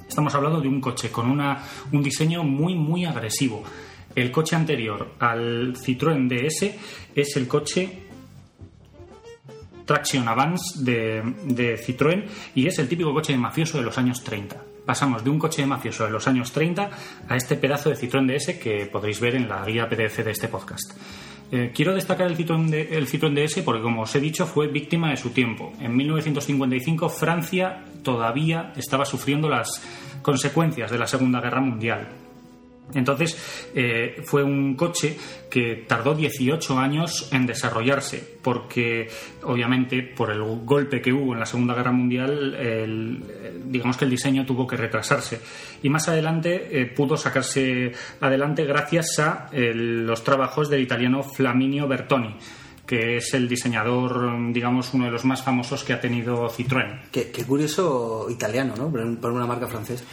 [0.08, 3.62] Estamos hablando de un coche con una, un diseño muy, muy agresivo.
[4.14, 6.74] El coche anterior al Citroën DS
[7.14, 8.04] es el coche
[9.84, 12.24] Traction Avance de, de Citroën
[12.54, 14.73] y es el típico coche de mafioso de los años 30.
[14.84, 16.90] Pasamos de un coche de mafioso de los años 30
[17.28, 20.48] a este pedazo de Citroën DS que podréis ver en la guía PDF de este
[20.48, 20.92] podcast.
[21.52, 24.66] Eh, quiero destacar el Citroën, de- el Citroën DS porque, como os he dicho, fue
[24.68, 25.72] víctima de su tiempo.
[25.80, 29.82] En 1955 Francia todavía estaba sufriendo las
[30.22, 32.08] consecuencias de la Segunda Guerra Mundial.
[32.92, 33.36] Entonces,
[33.74, 35.16] eh, fue un coche
[35.50, 39.08] que tardó 18 años en desarrollarse, porque
[39.42, 43.22] obviamente por el golpe que hubo en la Segunda Guerra Mundial, el-
[43.66, 45.40] digamos que el diseño tuvo que retrasarse.
[45.82, 51.88] Y más adelante eh, pudo sacarse adelante gracias a eh, los trabajos del italiano Flaminio
[51.88, 52.36] Bertoni,
[52.86, 57.00] que es el diseñador, digamos, uno de los más famosos que ha tenido Citroën.
[57.10, 58.90] Qué, qué curioso italiano, ¿no?
[58.90, 60.04] Por una marca francesa.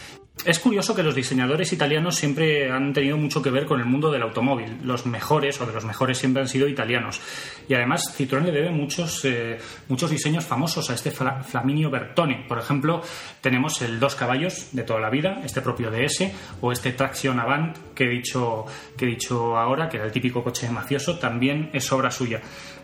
[0.44, 4.10] Es curioso que los diseñadores italianos siempre han tenido mucho que ver con el mundo
[4.12, 4.76] del automóvil.
[4.84, 7.22] Los mejores o de los mejores siempre han sido italianos.
[7.70, 12.46] Y además Citroën le debe muchos, eh, muchos diseños famosos a este Fla- Flaminio Bertone.
[12.48, 13.04] Por ejemplo,
[13.40, 17.78] tenemos el dos caballos de toda la vida, este propio DS, o este Traction Avant
[17.94, 18.66] que he dicho,
[18.98, 22.42] que he dicho ahora, que era el típico coche mafioso, también es obra suya.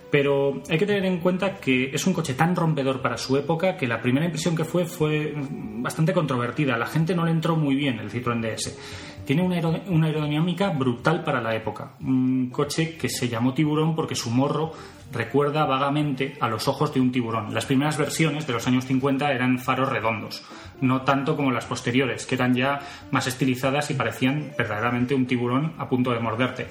[0.10, 3.76] Pero hay que tener en cuenta que es un coche tan rompedor para su época
[3.76, 6.78] que la primera impresión que fue fue bastante controvertida.
[6.78, 8.78] La gente no le entró muy bien el Citroën DS.
[9.26, 11.92] Tiene una, aero- una aerodinámica brutal para la época.
[12.00, 14.72] Un coche que se llamó tiburón porque su morro
[15.12, 17.54] recuerda vagamente a los ojos de un tiburón.
[17.54, 20.44] Las primeras versiones de los años 50 eran faros redondos,
[20.80, 22.80] no tanto como las posteriores, que eran ya
[23.12, 26.68] más estilizadas y parecían verdaderamente un tiburón a punto de morderte.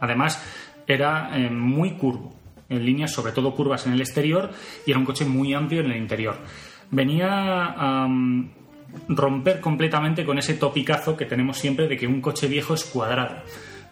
[0.00, 0.42] Además,
[0.86, 2.34] era eh, muy curvo,
[2.70, 4.50] en líneas sobre todo curvas en el exterior
[4.86, 6.38] y era un coche muy amplio en el interior.
[6.90, 8.50] Venía a mm,
[9.08, 13.42] romper completamente con ese topicazo que tenemos siempre de que un coche viejo es cuadrado.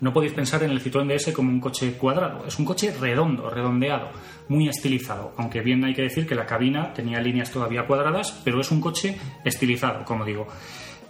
[0.00, 3.50] No podéis pensar en el Citroën DS como un coche cuadrado, es un coche redondo,
[3.50, 4.10] redondeado,
[4.48, 8.60] muy estilizado, aunque bien hay que decir que la cabina tenía líneas todavía cuadradas, pero
[8.60, 10.46] es un coche estilizado, como digo.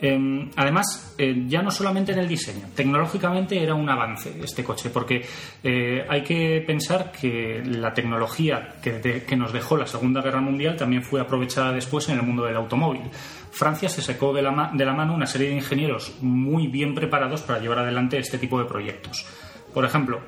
[0.00, 4.90] Eh, además, eh, ya no solamente en el diseño, tecnológicamente era un avance este coche,
[4.90, 5.24] porque
[5.62, 11.02] eh, hay que pensar que la tecnología que, nos dejó la Segunda Guerra Mundial también
[11.02, 13.02] fue aprovechada después en el mundo del automóvil.
[13.50, 17.42] Francia se sacó de la, de la mano una serie de ingenieros muy bien preparados
[17.42, 19.26] para llevar adelante este tipo de proyectos.
[19.74, 20.20] Por ejemplo,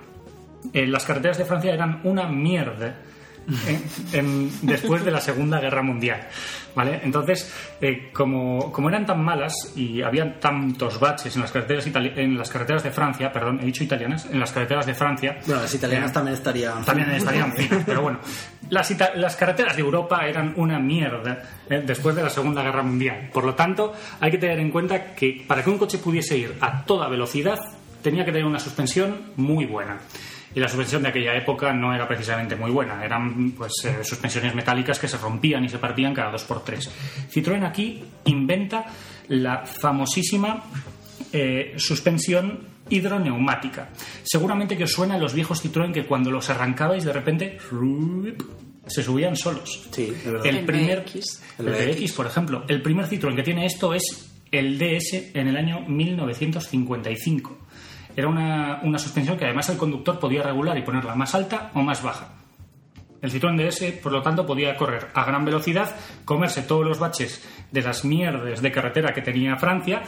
[0.72, 3.02] eh, las carreteras de Francia eran una mierda
[3.66, 3.82] en-
[4.12, 6.28] en- después de la Segunda Guerra Mundial.
[6.74, 7.00] ¿vale?
[7.02, 12.38] Entonces, eh, como, como eran tan malas y había tantos baches en las carreteras, en
[12.38, 15.38] las carreteras de Francia, perdón, he dicho italianas, en las carreteras de Francia.
[15.46, 16.84] Bueno, las italianas eh, también estarían.
[16.84, 18.20] también estarían finas, pero bueno.
[18.68, 23.30] Las, las carreteras de Europa eran una mierda eh, después de la Segunda Guerra Mundial.
[23.32, 26.54] Por lo tanto, hay que tener en cuenta que para que un coche pudiese ir
[26.60, 27.58] a toda velocidad,
[28.00, 29.98] tenía que tener una suspensión muy buena.
[30.54, 33.04] Y la suspensión de aquella época no era precisamente muy buena.
[33.04, 36.90] Eran pues eh, suspensiones metálicas que se rompían y se partían cada dos por tres.
[37.30, 38.86] Citroën aquí inventa
[39.28, 40.64] la famosísima
[41.32, 43.90] eh, suspensión hidroneumática.
[44.24, 47.58] Seguramente que os suena a los viejos Citroën que cuando los arrancabais de repente
[48.86, 49.88] se subían solos.
[49.92, 50.12] Sí.
[50.24, 51.42] El El primer BX.
[51.60, 55.56] el BX, por ejemplo, el primer Citroën que tiene esto es el DS en el
[55.56, 57.58] año 1955.
[58.20, 61.80] Era una, una suspensión que además el conductor podía regular y ponerla más alta o
[61.80, 62.28] más baja.
[63.22, 65.96] El Citroën DS, por lo tanto, podía correr a gran velocidad,
[66.26, 70.02] comerse todos los baches de las mierdes de carretera que tenía Francia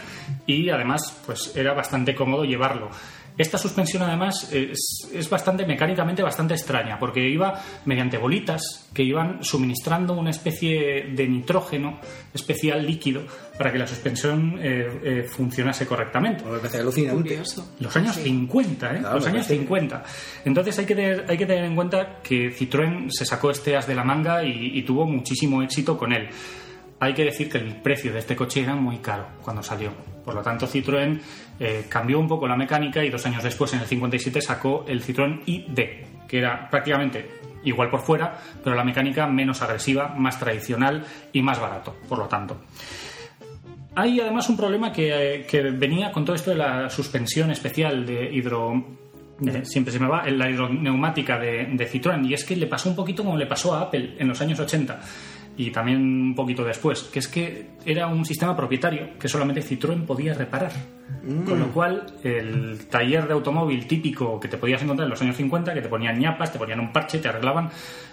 [0.46, 2.90] y además pues era bastante cómodo llevarlo.
[3.38, 9.42] Esta suspensión además es, es bastante mecánicamente bastante extraña porque iba mediante bolitas que iban
[9.42, 11.98] suministrando una especie de nitrógeno
[12.34, 13.22] especial líquido
[13.56, 16.44] para que la suspensión eh, eh, funcionase correctamente.
[16.44, 17.42] Me parece alucinante.
[17.80, 18.98] Los años 50, ¿eh?
[19.00, 19.56] Claro, los años parece.
[19.56, 20.04] 50.
[20.44, 23.86] Entonces hay que, tener, hay que tener en cuenta que Citroën se sacó este as
[23.86, 26.28] de la manga y, y tuvo muchísimo éxito con él.
[27.00, 29.90] Hay que decir que el precio de este coche era muy caro cuando salió.
[30.24, 31.20] Por lo tanto, Citroën
[31.60, 35.02] eh, cambió un poco la mecánica y dos años después, en el 57, sacó el
[35.02, 37.30] Citroën ID, que era prácticamente
[37.64, 42.26] igual por fuera, pero la mecánica menos agresiva, más tradicional y más barato, por lo
[42.26, 42.60] tanto.
[43.94, 48.06] Hay además un problema que, eh, que venía con todo esto de la suspensión especial
[48.06, 48.82] de hidro.
[49.38, 52.88] de- siempre se me va, la hidroneumática de, de Citroën, y es que le pasó
[52.88, 55.00] un poquito como le pasó a Apple en los años 80
[55.56, 60.04] y también un poquito después, que es que era un sistema propietario que solamente Citroën
[60.04, 60.72] podía reparar.
[61.44, 65.36] Con lo cual, el taller de automóvil típico que te podías encontrar en los años
[65.36, 67.70] 50, que te ponían ñapas, te ponían un parche, te arreglaban,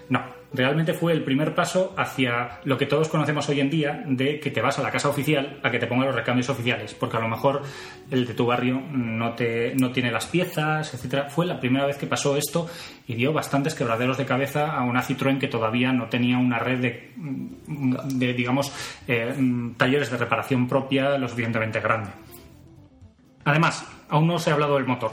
[0.10, 0.22] no,
[0.54, 4.50] realmente fue el primer paso hacia lo que todos conocemos hoy en día de que
[4.50, 7.20] te vas a la casa oficial a que te pongan los recambios oficiales, porque a
[7.20, 7.62] lo mejor
[8.10, 11.30] el de tu barrio no, te, no tiene las piezas, etcétera.
[11.30, 12.68] Fue la primera vez que pasó esto
[13.08, 16.80] y dio bastantes quebraderos de cabeza a una Citroën que todavía no tenía una red
[16.80, 18.72] de, de digamos,
[19.08, 19.34] eh,
[19.78, 22.10] talleres de reparación propia lo suficientemente grande.
[23.46, 25.12] Además, aún no os he hablado del motor.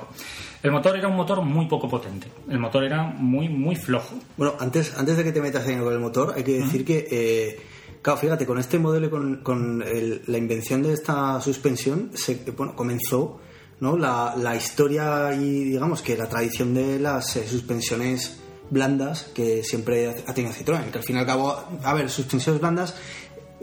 [0.62, 2.28] El motor era un motor muy poco potente.
[2.48, 4.16] El motor era muy, muy flojo.
[4.36, 7.06] Bueno, antes, antes de que te metas en con el motor, hay que decir que,
[7.10, 7.60] eh,
[8.02, 12.42] claro, fíjate, con este modelo y con, con el- la invención de esta suspensión, se,
[12.56, 13.40] bueno, comenzó
[13.78, 13.98] ¿no?
[13.98, 20.08] La, la historia y, digamos, que la tradición de las eh, suspensiones blandas que siempre
[20.26, 21.54] ha tenido Citroën, que al fin y al cabo,
[21.84, 22.96] a ver, suspensiones blandas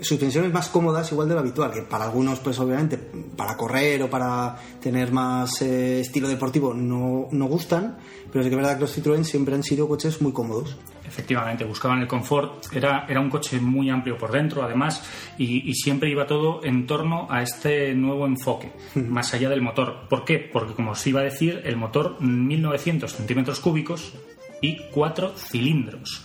[0.02, 4.10] suspensiones más cómodas igual de lo habitual, que para algunos pues obviamente para correr o
[4.10, 7.98] para tener más eh, estilo deportivo no, no gustan,
[8.32, 10.78] pero es que es verdad que los Citroën siempre han sido coches muy cómodos.
[11.06, 15.04] Efectivamente, buscaban el confort, era, era un coche muy amplio por dentro además
[15.38, 20.08] y, y siempre iba todo en torno a este nuevo enfoque, más allá del motor.
[20.10, 20.40] ¿Por qué?
[20.40, 24.14] Porque como os iba a decir, el motor 1900 centímetros cúbicos
[24.60, 26.24] y cuatro cilindros.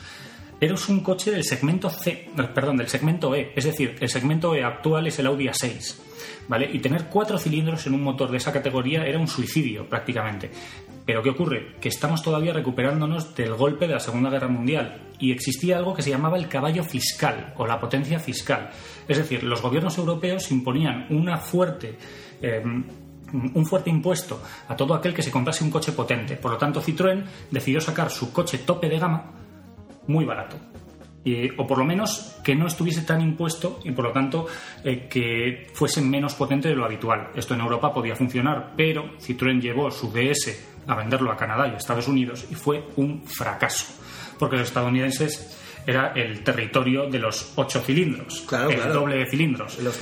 [0.61, 4.65] Eres un coche del segmento C, perdón, del segmento E, es decir, el segmento E
[4.65, 5.95] actual es el Audi A6,
[6.49, 6.69] ¿vale?
[6.73, 10.51] Y tener cuatro cilindros en un motor de esa categoría era un suicidio prácticamente.
[11.07, 11.77] Pero ¿qué ocurre?
[11.81, 16.03] Que estamos todavía recuperándonos del golpe de la Segunda Guerra Mundial y existía algo que
[16.03, 18.71] se llamaba el caballo fiscal o la potencia fiscal.
[19.07, 21.97] Es decir, los gobiernos europeos imponían una fuerte
[22.43, 22.63] eh,
[23.33, 26.37] un fuerte impuesto a todo aquel que se comprase un coche potente.
[26.37, 29.33] Por lo tanto, Citroën decidió sacar su coche tope de gama
[30.09, 30.57] muy barato.
[31.59, 34.47] O por lo menos que no estuviese tan impuesto y por lo tanto
[34.83, 37.29] eh, que fuese menos potente de lo habitual.
[37.35, 41.73] Esto en Europa podía funcionar, pero Citroën llevó su DS a venderlo a Canadá y
[41.73, 43.85] a Estados Unidos y fue un fracaso.
[44.39, 45.55] Porque los estadounidenses
[45.87, 48.95] era el territorio de los ocho cilindros, Claro, el claro.
[48.95, 49.79] doble de cilindros.
[49.81, 49.99] Los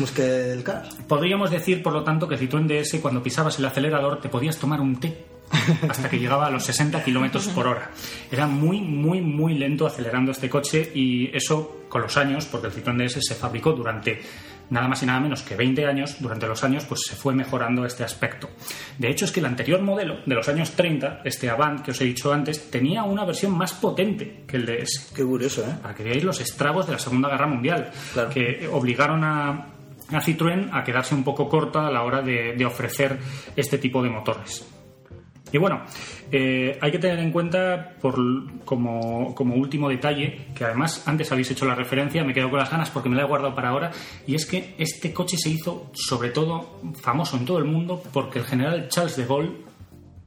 [0.62, 0.94] Cars.
[1.08, 4.80] Podríamos decir, por lo tanto, que Citroën DS, cuando pisabas el acelerador, te podías tomar
[4.80, 5.24] un té
[5.88, 7.90] hasta que llegaba a los 60 kilómetros por hora.
[8.30, 12.72] Era muy, muy, muy lento acelerando este coche y eso con los años, porque el
[12.72, 14.20] Citroën DS se fabricó durante
[14.68, 17.86] nada más y nada menos que 20 años, durante los años pues se fue mejorando
[17.86, 18.50] este aspecto.
[18.98, 22.00] De hecho es que el anterior modelo de los años 30, este Avant que os
[22.00, 25.72] he dicho antes, tenía una versión más potente que el DS Qué curioso, ¿eh?
[25.80, 28.30] para que veáis los estragos de la Segunda Guerra Mundial, Claro.
[28.30, 32.66] que obligaron a, a Citroën a quedarse un poco corta a la hora de, de
[32.66, 33.16] ofrecer
[33.54, 34.66] este tipo de motores.
[35.52, 35.82] Y bueno,
[36.32, 38.16] eh, hay que tener en cuenta, por,
[38.64, 42.70] como, como último detalle, que además antes habéis hecho la referencia, me quedo con las
[42.70, 43.90] ganas porque me la he guardado para ahora,
[44.26, 48.40] y es que este coche se hizo sobre todo famoso en todo el mundo porque
[48.40, 49.52] el general Charles de Gaulle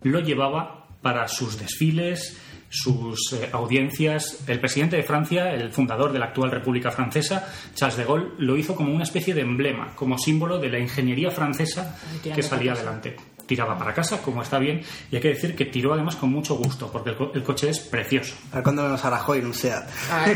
[0.04, 2.38] lo llevaba para sus desfiles,
[2.70, 4.44] sus eh, audiencias.
[4.48, 8.58] El presidente de Francia, el fundador de la actual República Francesa, Charles de Gaulle, lo
[8.58, 13.18] hizo como una especie de emblema, como símbolo de la ingeniería francesa que salía adelante.
[13.50, 16.54] Tiraba para casa, como está bien, y hay que decir que tiró además con mucho
[16.56, 18.36] gusto, porque el, co- el coche es precioso.
[18.52, 19.90] A ver cuándo vemos a Rajoy en un SEAT.
[20.12, 20.36] Hay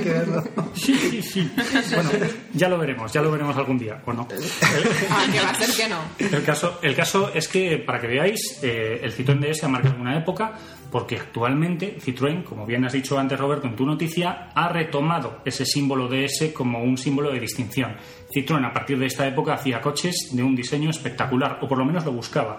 [0.00, 0.42] que verlo.
[0.74, 1.52] Sí, sí, sí.
[1.94, 2.08] Bueno,
[2.54, 4.26] ya lo veremos, ya lo veremos algún día, ¿o no?
[5.10, 5.98] Ah, que va a ser que no.
[6.36, 9.96] El caso, el caso es que, para que veáis, eh, el Citroën DS ha marcado
[10.00, 10.54] una época
[10.94, 15.66] porque actualmente Citroën, como bien has dicho antes Roberto en tu noticia, ha retomado ese
[15.66, 17.96] símbolo DS como un símbolo de distinción.
[18.32, 21.84] Citroën a partir de esta época hacía coches de un diseño espectacular, o por lo
[21.84, 22.58] menos lo buscaba.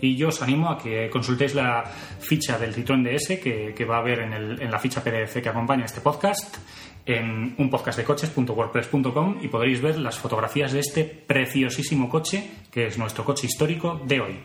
[0.00, 1.82] Y yo os animo a que consultéis la
[2.20, 5.42] ficha del Citroën DS que, que va a haber en, el- en la ficha PDF
[5.42, 6.58] que acompaña este podcast
[7.04, 13.48] en unpodcastdecoches.wordpress.com y podréis ver las fotografías de este preciosísimo coche que es nuestro coche
[13.48, 14.38] histórico de hoy.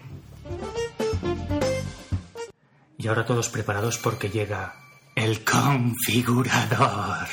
[3.08, 4.76] Ahora todos preparados porque llega
[5.16, 7.28] el configurador.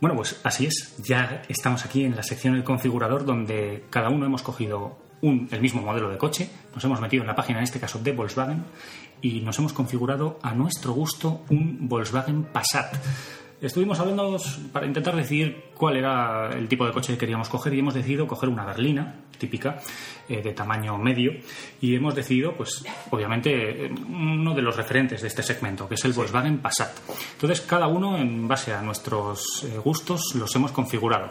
[0.00, 0.94] Bueno, pues así es.
[0.98, 5.80] Ya estamos aquí en la sección del configurador donde cada uno hemos cogido el mismo
[5.80, 8.64] modelo de coche, nos hemos metido en la página, en este caso de Volkswagen,
[9.22, 12.94] y nos hemos configurado a nuestro gusto un Volkswagen Passat.
[13.64, 14.36] Estuvimos hablando
[14.74, 18.26] para intentar decidir cuál era el tipo de coche que queríamos coger y hemos decidido
[18.26, 19.78] coger una berlina típica
[20.28, 21.32] eh, de tamaño medio
[21.80, 26.12] y hemos decidido, pues obviamente, uno de los referentes de este segmento, que es el
[26.12, 26.90] Volkswagen Passat.
[27.32, 31.30] Entonces, cada uno, en base a nuestros eh, gustos, los hemos configurado.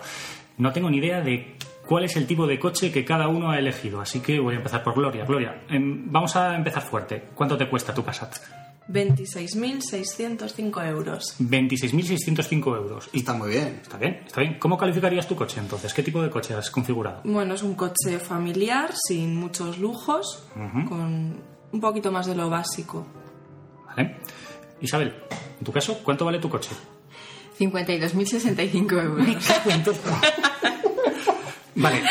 [0.58, 1.56] No tengo ni idea de
[1.86, 4.58] cuál es el tipo de coche que cada uno ha elegido, así que voy a
[4.58, 5.24] empezar por Gloria.
[5.26, 7.26] Gloria, em, vamos a empezar fuerte.
[7.36, 8.63] ¿Cuánto te cuesta tu Passat?
[8.90, 11.36] 26.605 euros.
[11.40, 13.10] 26.605 euros.
[13.14, 13.80] Y Está muy bien.
[13.82, 14.58] Está bien, está bien.
[14.60, 15.94] ¿Cómo calificarías tu coche entonces?
[15.94, 17.22] ¿Qué tipo de coche has configurado?
[17.24, 20.44] Bueno, es un coche familiar, sin muchos lujos,
[20.88, 21.38] con
[21.72, 23.06] un poquito más de lo básico.
[23.88, 24.18] ¿Vale?
[24.82, 25.14] Isabel,
[25.60, 26.72] en tu caso, ¿cuánto vale tu coche?
[27.60, 29.28] 52.065 euros.
[31.76, 32.04] Vale.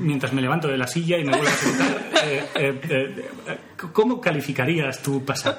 [0.00, 3.58] Mientras me levanto de la silla y me vuelvo a sentar, eh, eh, eh,
[3.92, 5.58] ¿cómo calificarías tu Passat?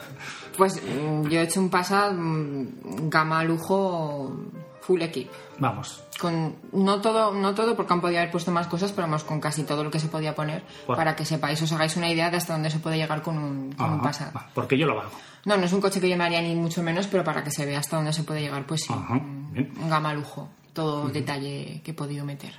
[0.58, 4.36] Pues mm, yo he hecho un Passat mm, gama lujo
[4.82, 5.30] full equip.
[5.60, 6.04] Vamos.
[6.20, 9.40] Con, no todo, no todo porque han podido haber puesto más cosas, pero vamos con
[9.40, 12.38] casi todo lo que se podía poner para que sepáis, os hagáis una idea de
[12.38, 14.34] hasta dónde se puede llegar con un, con un Passat.
[14.54, 15.14] Porque yo lo valgo.
[15.46, 17.52] No, no es un coche que yo me haría ni mucho menos, pero para que
[17.52, 18.94] se vea hasta dónde se puede llegar, pues sí.
[18.94, 20.50] Ajá, un gama lujo.
[20.74, 22.54] todo detalle que he podido meter,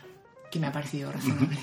[0.53, 1.59] que me ha parecido razonable.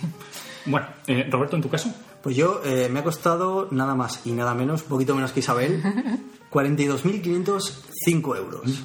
[0.66, 4.32] Bueno, eh, Roberto, en tu caso, Pues yo eh, me ha costado nada más y
[4.34, 5.82] nada menos, un poquito menos que Isabel,
[6.52, 8.84] 42.505 euros.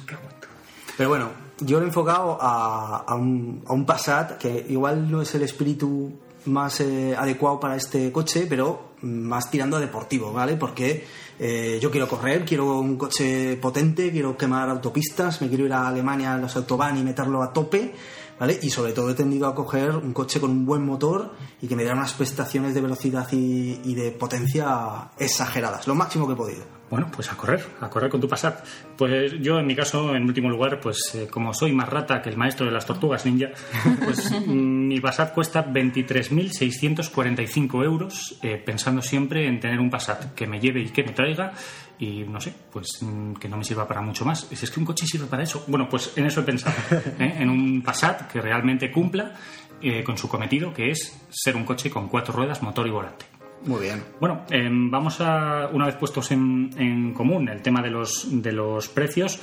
[0.95, 1.29] Pero bueno,
[1.59, 5.41] yo lo he enfocado a, a un, a un Passat que igual no es el
[5.41, 6.13] espíritu
[6.45, 10.55] más eh, adecuado para este coche, pero más tirando a deportivo, ¿vale?
[10.55, 11.05] Porque
[11.39, 15.87] eh, yo quiero correr, quiero un coche potente, quiero quemar autopistas, me quiero ir a
[15.87, 17.93] Alemania a los autobahn y meterlo a tope,
[18.39, 18.59] ¿vale?
[18.61, 21.75] Y sobre todo he tendido a coger un coche con un buen motor y que
[21.75, 26.37] me diera unas prestaciones de velocidad y, y de potencia exageradas, lo máximo que he
[26.37, 26.75] podido.
[26.89, 28.63] Bueno, pues a correr, a correr con tu Passat.
[28.95, 32.29] Pues yo, en mi caso, en último lugar, pues eh, como soy más rata que
[32.29, 33.49] el maestro de las tortugas ninja,
[34.05, 40.45] pues mm, mi Passat cuesta 23.645 euros, eh, pensando siempre en tener un Passat que
[40.45, 41.53] me lleve y que me traiga
[41.99, 44.47] y, no sé, pues mm, que no me sirva para mucho más.
[44.51, 45.63] Si es que un coche sirve para eso.
[45.67, 46.75] Bueno, pues en eso he pensado,
[47.19, 47.35] ¿eh?
[47.39, 49.33] en un Passat que realmente cumpla
[49.81, 53.25] eh, con su cometido, que es ser un coche con cuatro ruedas, motor y volante.
[53.65, 54.03] Muy bien.
[54.19, 58.51] Bueno, eh, vamos a, una vez puestos en, en común el tema de los, de
[58.51, 59.39] los precios,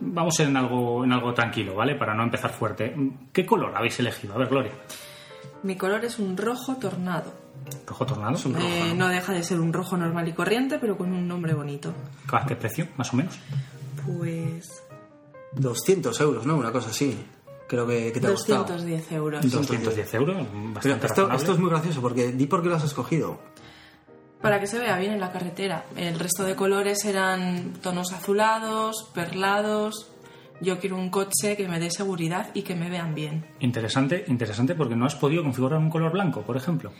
[0.00, 1.94] vamos en algo, en algo tranquilo, ¿vale?
[1.94, 2.94] Para no empezar fuerte.
[3.32, 4.34] ¿Qué color habéis elegido?
[4.34, 4.72] A ver, Gloria.
[5.62, 7.41] Mi color es un rojo tornado.
[7.86, 8.38] ¿Rojo tornado?
[8.58, 11.92] Eh, no deja de ser un rojo normal y corriente, pero con un nombre bonito.
[12.30, 13.38] ¿A qué precio, más o menos?
[14.06, 14.82] Pues
[15.52, 16.56] 200 euros, ¿no?
[16.56, 17.18] Una cosa así.
[17.68, 18.64] Creo que, que te ha gustado.
[18.64, 19.50] 210 euros.
[19.50, 20.36] 210 euros,
[20.74, 21.36] bastante esto, razonable.
[21.36, 23.40] esto es muy gracioso porque di por qué lo has escogido.
[24.40, 25.84] Para que se vea bien en la carretera.
[25.96, 30.08] El resto de colores eran tonos azulados, perlados.
[30.60, 33.46] Yo quiero un coche que me dé seguridad y que me vean bien.
[33.60, 36.92] Interesante, interesante porque no has podido configurar un color blanco, por ejemplo.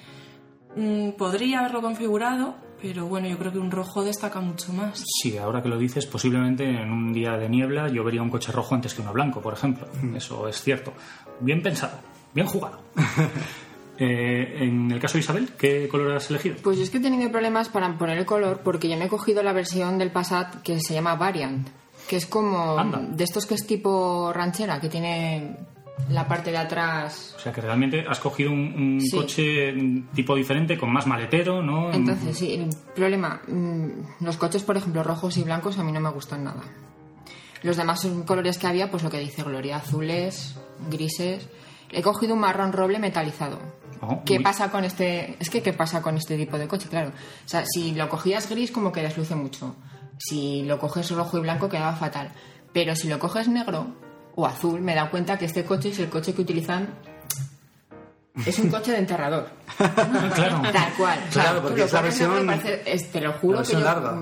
[0.76, 5.02] Mm, podría haberlo configurado, pero bueno, yo creo que un rojo destaca mucho más.
[5.22, 8.52] Sí, ahora que lo dices, posiblemente en un día de niebla yo vería un coche
[8.52, 9.86] rojo antes que uno blanco, por ejemplo.
[10.16, 10.92] Eso es cierto.
[11.40, 11.98] Bien pensado,
[12.34, 12.80] bien jugado.
[13.98, 16.56] Eh, en el caso de Isabel, ¿qué color has elegido?
[16.62, 19.08] Pues yo es que he tenido problemas para poner el color porque yo me he
[19.08, 21.68] cogido la versión del Passat que se llama Variant,
[22.08, 22.98] que es como Anda.
[22.98, 25.56] de estos que es tipo ranchera, que tiene
[26.08, 27.34] la parte de atrás.
[27.36, 29.16] O sea que realmente has cogido un, un Sí.
[29.16, 29.74] coche
[30.14, 31.92] tipo diferente, con más maletero, ¿no?
[31.92, 36.00] Entonces, sí, el problema, mm, los coches, por ejemplo, rojos y blancos a mí no
[36.00, 36.62] me gustan nada.
[37.62, 40.56] Los demás colores que había, pues lo que dice Gloria, azules,
[40.90, 41.48] grises.
[41.90, 43.58] He cogido un marrón roble metalizado.
[44.00, 45.36] Oh, ¿Qué muy- pasa con este...?
[45.38, 46.88] Es que, ¿qué pasa con este tipo de coche?
[46.88, 47.10] Claro.
[47.10, 49.76] O sea, si lo cogías gris, como que desluce mucho.
[50.18, 52.32] Si lo coges rojo y blanco, quedaba fatal.
[52.72, 53.94] Pero si lo coges negro
[54.34, 56.88] o azul, me he dado cuenta que este coche es el coche que utilizan...
[58.46, 59.46] Es un coche de enterrador.
[59.76, 60.62] claro.
[60.72, 61.18] Tal cual.
[61.28, 64.18] O Claro, porque es la y versión- parece- es- te lo juro que yo larga.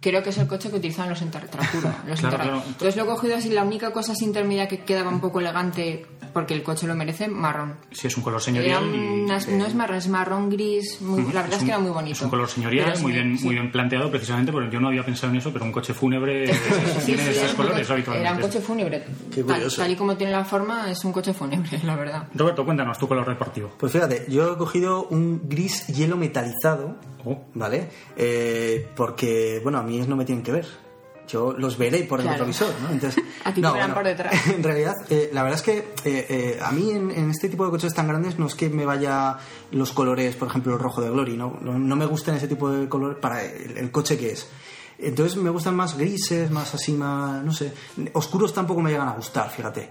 [0.00, 2.62] Creo que es el coche que utilizan los juro, los Claro.
[2.66, 6.06] Entonces lo he cogido así, la única cosa así intermedia que quedaba un poco elegante,
[6.32, 7.74] porque el coche lo merece, marrón.
[7.90, 9.26] Si es un color Era señorial y...
[9.26, 11.00] no es marrón, es marrón gris.
[11.00, 12.12] muy- la verdad es, un- que era muy bonito.
[12.16, 13.44] Es un color señorial, sí, muy bien, sí.
[13.44, 16.46] muy bien planteado, precisamente porque yo no había pensado en eso, pero un coche fúnebre
[16.54, 16.60] Sí,
[17.06, 18.28] tiene sí, esos un colores coche- habitualmente.
[18.28, 19.04] Era un coche fúnebre.
[19.34, 19.82] Qué Tal, curioso.
[19.82, 22.28] tal y como tiene la forma, es un coche fúnebre, la verdad.
[22.34, 23.72] Roberto, cuéntanos tu color deportivo.
[23.78, 27.36] Pues fíjate, yo he cogido un gris hielo metalizado, Oh.
[27.54, 27.88] ¿vale?
[28.16, 30.66] Eh, porque, bueno, a mí no me tienen que ver.
[31.28, 32.38] Yo los veré por el Claro.
[32.46, 32.90] retrovisor, ¿no?
[32.90, 34.34] Entonces, A ti te verán por detrás.
[34.46, 37.64] En realidad, eh, la verdad es que eh, eh, a mí en, en este tipo
[37.66, 39.36] de coches tan grandes no es que me vaya
[39.70, 41.58] los colores, por ejemplo, el rojo de Glory, ¿no?
[41.60, 44.48] No, no me gustan ese tipo de colores para el, el coche que es.
[45.00, 47.72] Entonces me gustan más grises, más así, más, no sé.
[48.14, 49.90] Oscuros tampoco me llegan a gustar, fíjate.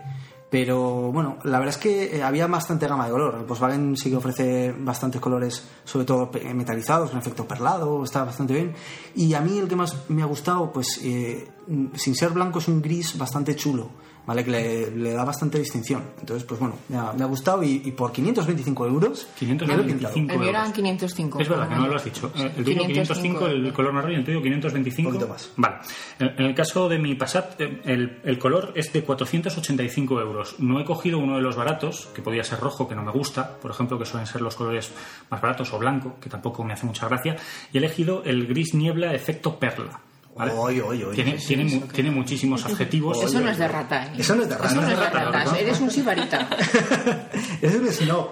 [0.49, 3.35] Pero bueno, la verdad es que eh, había bastante gama de color.
[3.39, 8.23] El Volkswagen sí que ofrece bastantes colores, sobre todo pe- metalizados, con efecto perlado, está
[8.23, 8.73] bastante bien.
[9.13, 12.59] Y a mí el que más me ha gustado, pues eh, mm, sin ser blanco,
[12.59, 13.89] es un gris bastante chulo,
[14.27, 14.43] ¿vale?
[14.43, 16.03] Que le, le da bastante distinción.
[16.19, 19.27] Entonces, pues bueno, me ha, me ha gustado y, y por 525 euros.
[19.41, 20.13] me lo he pintado.
[20.13, 20.75] 525 El mío eran euros.
[20.75, 21.39] 505.
[21.39, 22.31] Es verdad que no lo has dicho.
[22.35, 25.09] Eh, El tuyo 505, el color marrón y el tuyo 525.
[25.09, 25.49] Un poquito más.
[25.55, 25.75] Vale.
[26.19, 30.55] En en el caso de mi Passat, eh, el, el color es de 485 euros.
[30.59, 33.57] No he cogido uno de los baratos, que podía ser rojo, que no me gusta,
[33.57, 34.91] por ejemplo, que suelen ser los colores
[35.29, 37.37] más baratos, o blanco, que tampoco me hace mucha gracia.
[37.71, 40.01] Y he elegido el gris niebla efecto perla.
[40.37, 40.51] ¿Vale?
[40.53, 41.15] Oy, oy, oy.
[41.15, 43.21] tiene, tiene, mu- tiene muchísimos adjetivos.
[43.23, 44.11] Eso no es de rata, ¿eh?
[44.17, 44.67] Eso no es de rata.
[44.69, 45.43] Eso no es de rata, rata.
[45.45, 45.55] ¿no?
[45.55, 46.47] Eres un sibarita.
[47.61, 48.29] es un snob.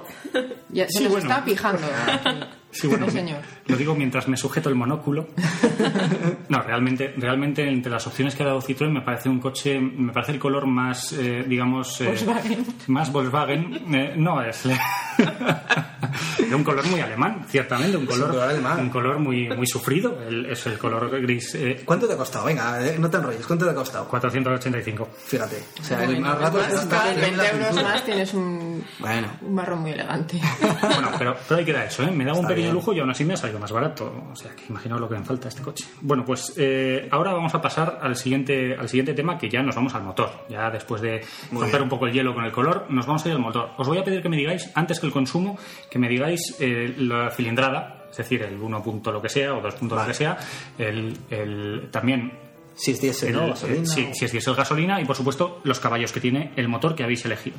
[0.70, 1.30] Ya, se Sí, nos bueno.
[1.30, 1.88] está pijando.
[2.76, 3.40] Sí, bueno, No, me- señor.
[3.68, 5.28] lo digo mientras me sujeto el monóculo.
[6.48, 10.14] No, realmente, realmente entre las opciones que ha dado Citroën me parece un coche, me
[10.14, 12.66] parece el color más, eh, digamos, eh, Volkswagen.
[12.88, 13.74] más Volkswagen.
[13.94, 14.64] Eh, no es.
[16.50, 18.80] de un color muy alemán, ciertamente, un color, color alemán.
[18.80, 22.46] un color muy, muy sufrido, el- es el color gris eh, ¿Cuánto te ha costado?
[22.46, 23.46] Venga, eh, no te enrolles.
[23.46, 24.08] ¿Cuánto te ha costado?
[24.08, 25.10] 485.
[25.26, 25.64] Fíjate.
[25.82, 28.84] O sea, el Bueno, más rato se está está en 20 euros más tienes un,
[29.00, 30.40] Bueno, un marrón muy elegante.
[30.82, 32.12] Bueno, pero, pero ahí queda eso, ¿eh?
[32.12, 34.12] Me daba un Está pequeño lujo y aún así me ha salido más barato.
[34.32, 35.86] O sea, que imaginaos lo que me falta este coche.
[36.02, 39.76] Bueno, pues eh, ahora vamos a pasar al siguiente, al siguiente tema, que ya nos
[39.76, 40.30] vamos al motor.
[40.50, 41.84] Ya después de Muy romper bien.
[41.84, 43.72] un poco el hielo con el color, nos vamos a ir al motor.
[43.78, 45.58] Os voy a pedir que me digáis, antes que el consumo,
[45.90, 49.62] que me digáis eh, la cilindrada, es decir, el 1 punto lo que sea o
[49.62, 50.08] 2 puntos Vale.
[50.08, 50.38] lo que sea,
[50.78, 52.32] el, el- también
[52.74, 55.80] si es diésel, eh, Gasolina, sí, o- si es diésel gasolina y por supuesto los
[55.80, 57.58] caballos que tiene el motor que habéis elegido.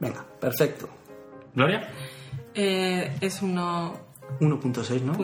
[0.00, 0.88] Venga, perfecto.
[1.54, 1.88] Gloria,
[2.60, 3.94] Eh, es 1.6,
[4.40, 5.14] 1.6, ¿no?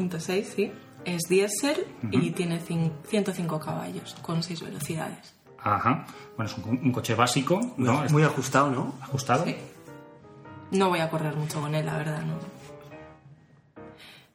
[0.55, 0.72] sí.
[1.05, 5.35] Es diésel y tiene cin- 105 caballos con 6 velocidades.
[5.59, 6.07] ajá.
[6.37, 8.01] Bueno, es un, un coche básico, ¿no?
[8.01, 8.95] Muy, muy ajustado, ¿no?
[9.03, 9.45] ajustado.
[9.45, 9.55] Sí.
[10.70, 12.35] No voy a correr mucho con él, la verdad, no.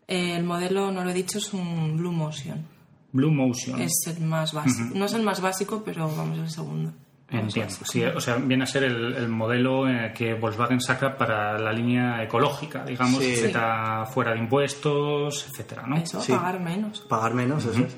[0.07, 2.65] El modelo, no lo he dicho, es un Blue Motion.
[3.11, 3.79] Blue Motion.
[3.81, 4.91] Es el más básico.
[4.95, 6.93] No es el más básico, pero vamos, el segundo.
[7.31, 7.73] Entiendo.
[7.83, 11.71] Sí, o sea, viene a ser el, el modelo eh, que Volkswagen saca para la
[11.71, 13.35] línea ecológica, digamos, Sí.
[13.35, 15.97] que está fuera de impuestos, etcétera, ¿no?
[15.97, 16.31] Eso, Sí.
[16.33, 17.01] pagar menos.
[17.01, 17.95] Pagar menos, eso es.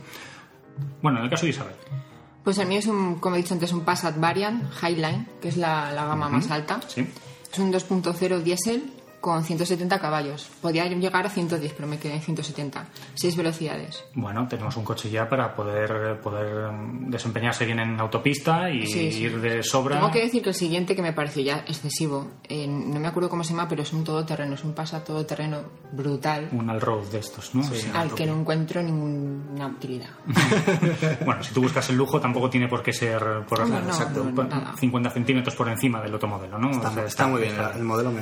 [1.02, 1.76] Bueno, en el caso de Isabel.
[2.44, 5.58] Pues el mío es un, como he dicho antes, un Passat Variant Highline, que es
[5.58, 6.80] la, la gama más alta.
[6.88, 7.08] Sí.
[7.54, 8.92] Es un 2.0 diésel
[9.22, 10.50] con 170 caballos.
[10.62, 12.86] Podía llegar a 110, pero me quedé en 170.
[13.14, 14.04] Seis velocidades.
[14.16, 19.12] Bueno, tenemos un coche ya para poder, poder mm, desempeñarse bien en autopista y Sí,
[19.12, 19.22] sí.
[19.24, 19.98] ir de sobra.
[19.98, 23.30] Tengo que decir que el siguiente que me pareció ya excesivo, eh, no me acuerdo
[23.30, 25.60] cómo se llama, pero es un todoterreno, es un Passat todoterreno
[25.94, 27.64] brutal, Un all-road de estos, ¿no?
[27.64, 27.88] Sí.
[27.94, 30.10] al que no encuentro ninguna utilidad.
[31.26, 34.24] Bueno, si tú buscas el lujo, tampoco tiene por qué ser por No, no, exacto.
[34.24, 34.74] no, por nada.
[34.78, 36.70] 50 centímetros por encima del otro modelo, ¿no?
[36.70, 38.22] O Está, sea, está muy bien, está- el modelo me...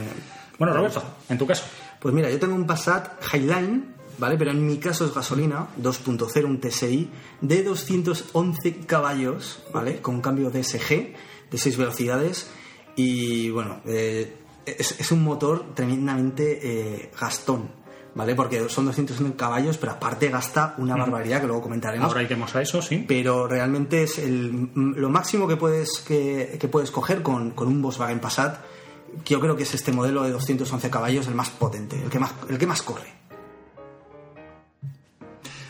[0.59, 1.63] Bueno, Roberto, en tu caso.
[1.99, 4.37] Pues mira, yo tengo un Passat Highline, ¿vale?
[4.37, 7.09] Pero en mi caso es gasolina, 2.0, un TSI,
[7.41, 10.01] de 211 caballos, ¿vale?
[10.01, 11.15] Con un cambio DSG
[11.49, 12.51] de 6 velocidades.
[12.95, 14.35] Y bueno, eh,
[14.65, 17.69] es, es un motor tremendamente eh, gastón,
[18.13, 18.35] ¿vale?
[18.35, 22.09] Porque son 211 caballos, pero aparte gasta una barbaridad que luego comentaremos.
[22.09, 23.05] Ahora iremos a eso, sí.
[23.07, 27.81] pero realmente es el, lo máximo que puedes, que, que puedes coger con, con un
[27.81, 28.57] Volkswagen Passat,
[29.25, 32.33] yo creo que es este modelo de 211 caballos el más potente, el que más,
[32.49, 33.18] el que más corre.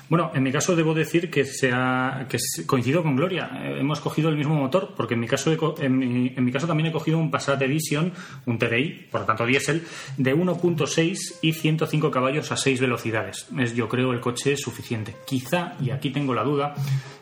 [0.10, 3.52] Bueno, en mi caso debo decir que, sea, que coincido con Gloria.
[3.64, 6.52] Eh, Hemos cogido el mismo motor, porque en mi, caso he en, mi, en mi
[6.52, 8.12] caso también he cogido un Passat Edition,
[8.48, 9.84] un TDI, por lo tanto diésel,
[10.18, 13.48] de 1.6 y 105 caballos a 6 velocidades.
[13.58, 15.16] Es, yo creo, el coche suficiente.
[15.28, 16.74] Quizá, y aquí tengo la duda,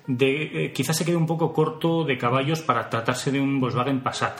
[0.07, 3.99] de, eh, quizá se quede un poco corto de caballos para tratarse de un Volkswagen
[3.99, 4.39] Passat.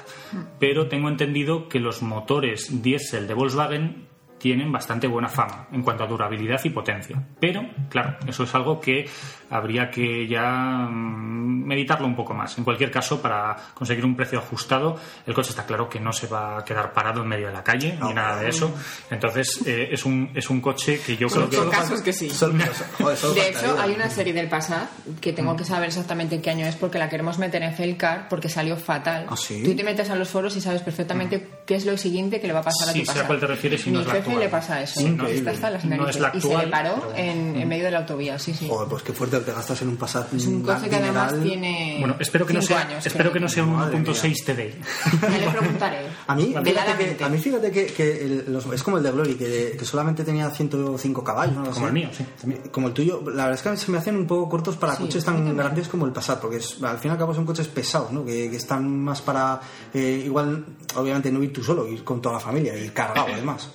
[0.58, 4.07] Pero tengo entendido que los motores diésel de Volkswagen
[4.38, 7.22] tienen bastante buena fama en cuanto a durabilidad y potencia.
[7.40, 9.10] Pero, claro, eso es algo que
[9.50, 12.58] habría que ya mm, meditarlo un poco más.
[12.58, 16.28] En cualquier caso, para conseguir un precio ajustado, el coche está claro que no se
[16.28, 18.74] va a quedar parado en medio de la calle ni No, nada de eso.
[19.10, 21.56] Entonces, eh, es, un, es un coche que yo creo que...
[21.58, 22.30] Son casos que sí.
[22.30, 24.88] Joder, De hecho, hay una serie del Passat
[25.22, 28.28] que tengo que saber exactamente en qué año es porque la queremos meter en Failcar
[28.30, 29.26] porque salió fatal.
[29.30, 29.62] ¿Ah, sí?
[29.64, 32.54] Tú te metes a los foros y sabes perfectamente qué es lo siguiente que le
[32.54, 33.28] va a pasar Sí, a tu sé a Passat.
[33.28, 34.40] cuál te refieres y Mi no es la jefe actual.
[34.44, 35.00] le pasa eso.
[35.00, 37.56] Sí, no, Está hasta las no es la y se le actual, paró pero- en,
[37.56, 38.68] en medio de la autovía, sí, sí.
[38.70, 40.34] Joder, pues qué fuerte te gastas en un Passat.
[40.34, 43.06] Es un coche que además tiene Bueno, espero que no sea, años.
[43.06, 44.74] espero que no sea un Madre 1.6 TDI.
[45.22, 45.98] Ya le preguntaré.
[46.28, 49.12] A mí, fíjate que, a mí fíjate que, que el- los- es como el de
[49.12, 51.56] Glory, que, que solamente tenía 105 caballos.
[51.56, 51.72] ¿no?
[51.72, 52.62] Como el mío, sí, también.
[52.72, 53.22] Como el tuyo.
[53.26, 55.56] La verdad es que se me hacen un poco cortos para Sí, coches a tan
[55.56, 58.24] grandes como el Passat, porque es- al fin y al cabo son coches pesados, ¿no?
[58.26, 59.60] que, que están más para.
[59.94, 60.66] eh, igual,
[60.96, 63.70] obviamente, no ir tú solo, ir con toda la familia, ir cargado además.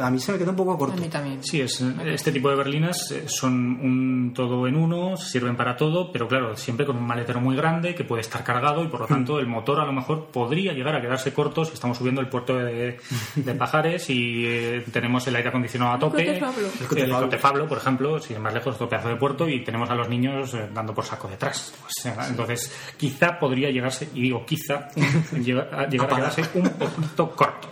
[0.00, 1.00] A mí se me queda un poco A corto.
[1.00, 1.42] mí también.
[1.42, 6.12] Sí, es, este tipo de berlinas eh, son un todo en uno, sirven para todo,
[6.12, 9.06] pero claro, siempre con un maletero muy grande que puede estar cargado y por lo
[9.08, 12.28] tanto el motor a lo mejor podría llegar a quedarse corto si estamos subiendo el
[12.28, 12.98] puerto de,
[13.34, 16.24] de Pajares y eh, tenemos el aire acondicionado a tope.
[16.24, 16.68] Cotefablo.
[16.80, 17.26] El Cotefablo.
[17.26, 20.08] Cotefablo, por ejemplo, si es más lejos, otro pedazo de puerto y tenemos a los
[20.08, 21.74] niños eh, dando por saco detrás.
[21.82, 24.88] Pues, eh, Entonces, quizá podría llegarse, y digo quizá,
[25.42, 27.68] llegar a, llegar a quedarse un poquito corto.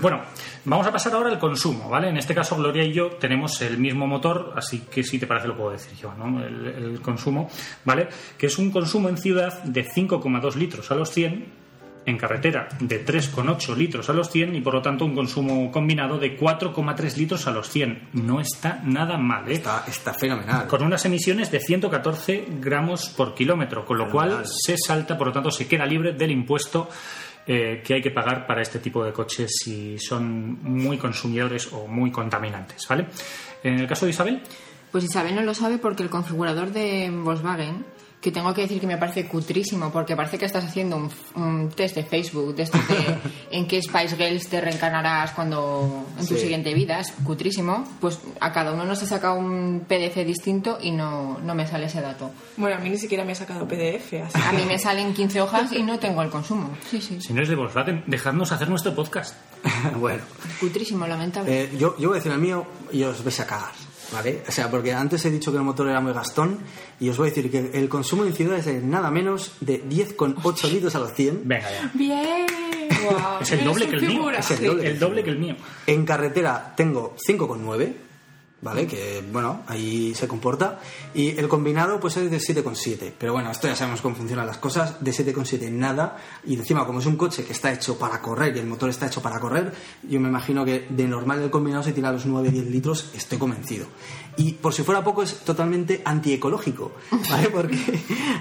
[0.00, 0.22] Bueno,
[0.64, 2.08] vamos a pasar ahora al consumo, ¿vale?
[2.08, 5.48] En este caso, Gloria y yo tenemos el mismo motor, así que si te parece
[5.48, 6.44] lo puedo decir yo, ¿no?
[6.44, 7.50] El, el consumo,
[7.84, 8.08] ¿vale?
[8.38, 11.60] Que es un consumo en ciudad de 5,2 litros a los 100,
[12.06, 16.18] en carretera de 3,8 litros a los 100 y por lo tanto un consumo combinado
[16.18, 18.08] de 4,3 litros a los 100.
[18.14, 19.54] No está nada mal, ¿eh?
[19.54, 20.66] Está, está fenomenal.
[20.66, 24.36] con unas emisiones de 114 gramos por kilómetro, con lo Fenomenal.
[24.38, 26.88] cual se salta, por lo tanto se queda libre del impuesto
[27.46, 31.86] eh, que hay que pagar para este tipo de coches si son muy consumidores o
[31.86, 33.06] muy contaminantes, ¿vale?
[33.62, 34.42] En el caso de Isabel,
[34.92, 37.84] Pues Isabel no lo sabe porque el configurador de Volkswagen,
[38.20, 41.70] que tengo que decir que me parece cutrísimo, porque parece que estás haciendo un, un
[41.70, 43.16] test de Facebook, de estos de
[43.50, 46.40] en qué Spice Girls te reencarnarás cuando en tu Sí.
[46.42, 50.90] siguiente vida, es cutrísimo, pues a cada uno nos ha sacado un PDF distinto y
[50.90, 52.30] no, no me sale ese dato.
[52.58, 55.40] Bueno, a mí ni siquiera me ha sacado PDF, así A mí me salen 15
[55.40, 56.70] hojas y no tengo el consumo.
[56.90, 57.20] Sí, sí.
[57.22, 59.34] señores de Volkswagen, dejadnos hacer nuestro podcast.
[59.96, 60.22] bueno,
[60.60, 61.62] Cutrísimo, lamentable.
[61.64, 63.72] eh, yo, yo voy a decir el mío y os vais a cagar,
[64.12, 64.42] ¿vale?
[64.48, 66.58] O sea, porque antes he dicho que el motor era muy gastón
[66.98, 69.82] y os voy a decir que el consumo en ciudad es de nada menos de
[69.84, 71.42] 10,8 litros a los 100.
[71.44, 71.90] Venga ya.
[71.94, 72.46] Bien.
[73.04, 74.30] Guau, Es el doble que el mío.
[74.30, 74.86] Es el Sí, doble.
[74.90, 75.56] el doble que el mío.
[75.86, 77.92] En carretera tengo 5,9,
[78.62, 78.86] ¿vale?
[78.86, 80.80] Que, bueno, ahí se comporta.
[81.14, 83.12] Y el combinado, pues es de 7,7.
[83.18, 85.02] Pero bueno, esto ya sabemos cómo funcionan las cosas.
[85.02, 86.18] De 7,7 nada.
[86.44, 89.06] Y encima, como es un coche que está hecho para correr y el motor está
[89.06, 92.26] hecho para correr, yo me imagino que de normal el combinado se tira a los
[92.26, 93.86] 9-10 litros, estoy convencido.
[94.36, 96.92] Y por si fuera poco, es totalmente antiecológico,
[97.28, 97.48] ¿vale?
[97.52, 97.78] Porque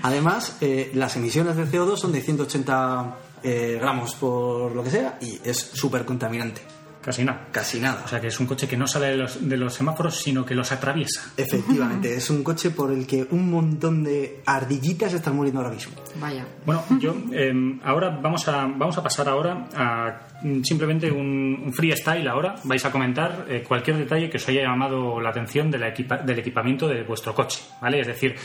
[0.02, 5.18] además eh, las emisiones de CO2 son de 180 eh, gramos por lo que sea
[5.22, 6.62] y es súper contaminante.
[7.10, 7.47] Casi nada.
[7.51, 8.03] Casi nada.
[8.05, 10.45] O sea que es un coche que no sale de los, de los semáforos, sino
[10.45, 11.32] que los atraviesa.
[11.36, 15.93] Efectivamente, es un coche por el que un montón de ardillitas están muriendo ahora mismo.
[16.20, 16.45] Vaya.
[16.68, 21.74] Bueno, yo eh, ahora vamos a, vamos a pasar ahora a mm, simplemente un, un
[21.74, 22.53] freestyle ahora.
[22.64, 26.18] Vais a comentar eh, cualquier detalle que os haya llamado la atención de la equipa-
[26.18, 28.01] del equipamiento de vuestro coche, ¿vale?
[28.01, 28.36] Es decir,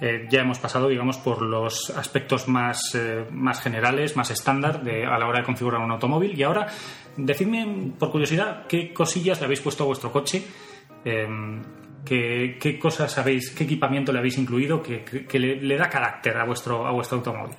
[0.00, 5.18] eh, ya hemos pasado, digamos, por los aspectos más, eh, más generales, más estándar a
[5.18, 6.66] la hora de configurar un automóvil y ahora
[7.16, 10.44] decidme, por curiosidad, qué cosillas le habéis puesto a vuestro coche.
[11.04, 11.26] eh,
[12.04, 16.92] ¿Qué, cosas habéis, qué equipamiento le habéis incluido que, le da carácter a vuestro, a
[16.92, 17.56] vuestro automóvil?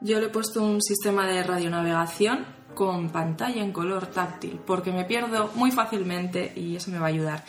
[0.00, 5.04] Yo le he puesto un sistema de radionavegación con pantalla en color táctil, porque me
[5.04, 7.44] pierdo muy fácilmente y eso me va a ayudar.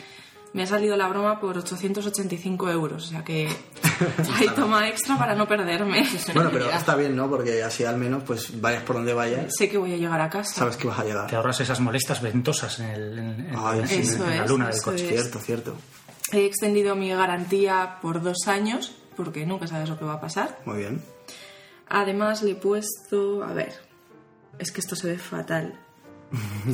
[0.52, 3.46] Me ha salido la broma por 885 euros, o sea que
[4.38, 6.06] hay toma extra para no perderme.
[6.34, 7.28] Bueno, pero está bien, ¿no?
[7.28, 10.30] Porque así al menos, pues vayas por donde vayas, Sé que voy a llegar a
[10.30, 10.54] casa.
[10.54, 11.26] sabes que vas a llegar.
[11.28, 13.94] Te ahorras esas molestas ventosas en, el- en- en- Ay, en- sí.
[14.00, 15.04] Eso en la es, luna del coche.
[15.04, 15.20] es.
[15.20, 15.76] Cierto, cierto.
[16.32, 20.58] He extendido mi garantía por dos años, porque nunca sabes lo que va a pasar.
[20.64, 21.02] Muy bien.
[21.88, 23.44] Además le he puesto...
[23.44, 23.74] A ver,
[24.58, 25.78] es que esto se ve fatal.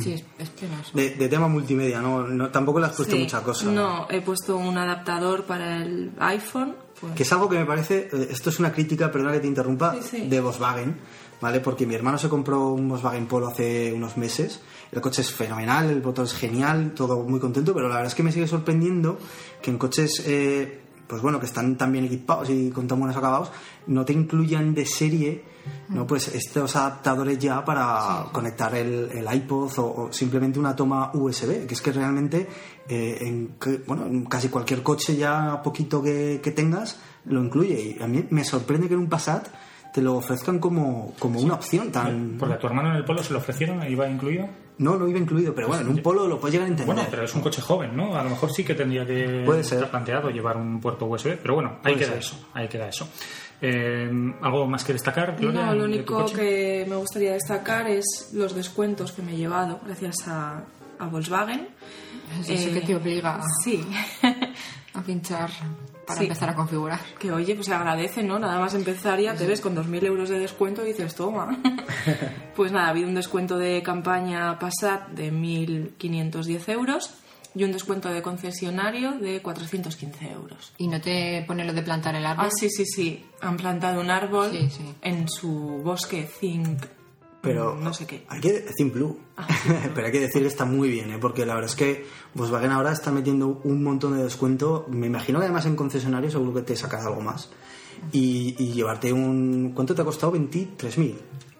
[0.01, 0.91] Sí, es, es penoso.
[0.93, 2.27] De, de tema multimedia, ¿no?
[2.27, 3.21] no tampoco le has puesto Sí.
[3.21, 3.65] mucha cosa.
[3.71, 6.75] No, he puesto un adaptador para el iPhone.
[6.99, 9.47] pues- Que es algo que me parece, eh, esto es una crítica, perdona que te
[9.47, 10.27] interrumpa, Sí, sí.
[10.27, 10.97] de Volkswagen,
[11.41, 11.59] ¿vale?
[11.59, 14.61] Porque mi hermano se compró un Volkswagen Polo hace unos meses.
[14.91, 18.15] El coche es fenomenal, el motor es genial, todo muy contento, pero la verdad es
[18.15, 19.17] que me sigue sorprendiendo
[19.61, 23.17] que en coches, eh, pues bueno, que están tan bien equipados y con tan buenos
[23.17, 23.51] acabados,
[23.87, 25.43] no te incluyan de serie,
[25.89, 26.05] ¿no?
[26.07, 31.65] Pues estos adaptadores ya para conectar el, el iPod o, o simplemente una toma USB,
[31.67, 32.47] que es que realmente
[32.89, 37.95] eh, en, que- bueno, en casi cualquier coche ya poquito que, que tengas lo incluye.
[37.99, 39.47] Y a mí me sorprende que en un Passat
[39.93, 42.37] te lo ofrezcan como, como una opción tan...
[42.39, 44.49] Porque a tu hermano en el polo se lo ofrecieron, iba incluido.
[44.79, 46.95] No, no iba incluido, pero bueno, en un Polo lo puedes llegar a entender.
[46.95, 48.15] Bueno, pero es un coche joven, ¿no?
[48.17, 49.75] A lo mejor sí que tendría que Puede ser.
[49.77, 52.17] estar planteado llevar un puerto USB, pero bueno, ahí Puede queda ser.
[52.17, 53.07] eso, ahí queda eso.
[53.65, 54.09] Eh,
[54.41, 55.67] ¿Algo más que destacar, Gloria?
[55.67, 60.15] No, lo único que me gustaría destacar es los descuentos que me he llevado gracias
[60.27, 60.61] a,
[60.99, 61.69] a Volkswagen.
[62.41, 63.81] Eso sí que te obliga a- Sí.
[64.93, 65.49] a pinchar
[66.05, 66.25] para Sí.
[66.25, 66.99] empezar a configurar.
[67.17, 68.37] que oye, pues se agradece, ¿no?
[68.37, 71.57] Nada más empezar ya te ves con 2.000 euros de descuento y dices, toma.
[72.57, 77.13] pues nada, ha habido un descuento de campaña Passat de 1.510 euros
[77.55, 80.73] y un descuento de concesionario de 415 euros.
[80.77, 82.45] Y no te pone lo de plantar el árbol.
[82.47, 83.25] Ah, sí, sí, sí.
[83.41, 84.95] Han plantado un árbol Sí, sí.
[85.01, 85.49] en su
[85.83, 86.83] bosque Zinc.
[87.41, 88.25] Pero no sé qué.
[88.29, 89.19] Hay que Think Blue.
[89.35, 89.45] Ah,
[89.93, 91.17] Pero hay que decir que está muy bien, ¿eh?
[91.19, 94.85] porque la verdad es que Volkswagen ahora está metiendo un montón de descuento.
[94.89, 97.49] Me imagino que además en concesionario seguro que te sacará algo más.
[98.13, 99.73] Y, y llevarte un.
[99.75, 100.33] ¿Cuánto te ha costado?
[100.33, 101.15] 23.000.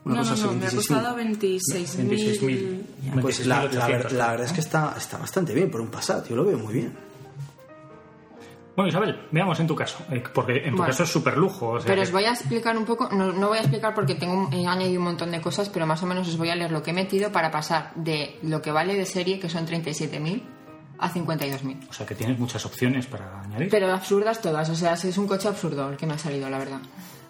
[0.06, 0.76] Una No, cosa no, así, no, me ha 26.000.
[0.76, 2.10] costado 26.000.
[2.10, 3.22] 26.000.
[3.22, 6.28] Pues la, la, 26.800, la verdad es que está, está bastante bien por un Passat,
[6.30, 6.94] yo lo veo muy bien.
[8.76, 10.86] Bueno, Isabel, veamos en tu caso, eh, porque en tu Bueno.
[10.92, 11.70] caso es súper lujo.
[11.74, 13.94] o sea Pero que- os voy a explicar un poco, no, no voy a explicar
[13.94, 16.56] porque tengo he añadido un montón de cosas, pero más o menos os voy a
[16.56, 19.68] leer lo que he metido para pasar de lo que vale de serie, que son
[19.68, 20.42] 37.000,
[20.98, 21.88] a 52.000.
[21.88, 23.70] O sea que tienes muchas opciones para añadir.
[23.70, 26.58] Pero absurdas todas, o sea, es un coche absurdo el que me ha salido, la
[26.58, 26.80] verdad.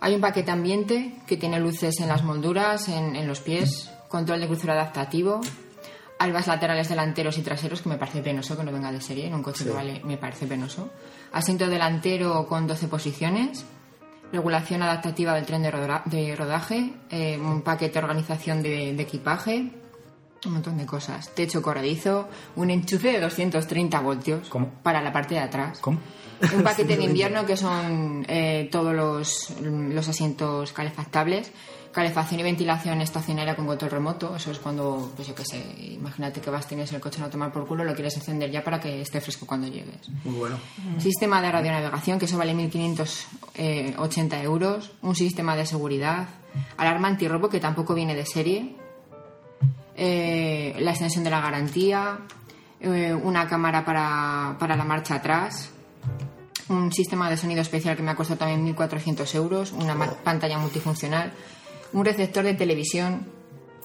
[0.03, 4.41] Hay un paquete ambiente que tiene luces en las molduras, en, en los pies, control
[4.41, 5.39] de crucero adaptativo,
[6.19, 9.34] albas laterales delanteros y traseros, que me parece penoso que no venga de serie, en
[9.34, 10.89] un coche que vale, me parece penoso.
[11.31, 13.63] Asiento delantero con 12 posiciones,
[14.34, 19.03] regulación adaptativa del tren de, roda- de rodaje, eh, un paquete de organización de, de
[19.03, 19.71] equipaje,
[20.45, 21.30] un montón de cosas.
[21.34, 22.27] Techo corredizo,
[22.57, 24.69] un enchufe de 230 voltios ¿Cómo?
[24.84, 25.80] para la parte de atrás.
[25.80, 25.99] ¿Cómo?
[26.56, 31.52] Un paquete de invierno que son eh, todos los, los asientos calefactables,
[31.91, 34.36] calefacción y ventilación estacionaria con control remoto.
[34.36, 37.52] Eso es cuando, pues yo qué sé, imagínate que vas, tienes el coche no tomar
[37.53, 40.10] por culo, lo quieres encender ya para que esté fresco cuando llegues.
[40.24, 40.57] Muy bueno.
[40.98, 44.91] Sistema de radionavegación, que eso vale 1.580 euros.
[45.02, 46.28] Un sistema de seguridad.
[46.78, 48.76] Alarma antirrobo, que tampoco viene de serie.
[49.95, 52.20] eh, la extensión de la garantía.
[52.80, 55.70] eh, una cámara para, para la marcha atrás.
[56.69, 59.72] Un sistema de sonido especial que me ha costado también 1.400 euros.
[59.73, 61.34] Una ma- pantalla multifuncional.
[61.94, 63.27] Un receptor de televisión.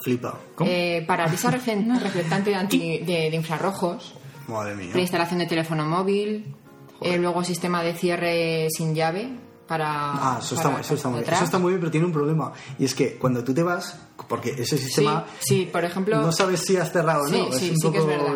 [0.03, 0.39] Flipa.
[0.55, 0.71] ¿Cómo?
[0.71, 4.15] eh, parabrisas refle- reflectante de, anti- de- de infrarrojos
[4.47, 4.91] Madre mía.
[4.93, 6.55] preinstalación de teléfono móvil,
[7.01, 9.29] eh, luego sistema de cierre sin llave
[9.67, 9.87] para.
[9.91, 11.25] Ah, eso está, para- eso, está muy bien.
[11.25, 11.39] atrás.
[11.41, 12.53] eso está muy bien, pero tiene un problema.
[12.79, 13.99] Y es que cuando tú te vas,
[14.29, 16.23] porque ese Sí, sistema sí, por ejemplo.
[16.23, 17.53] no sabes si has cerrado o Sí, no.
[17.53, 17.93] sí, es un sí poco...
[17.93, 18.35] que es verdad.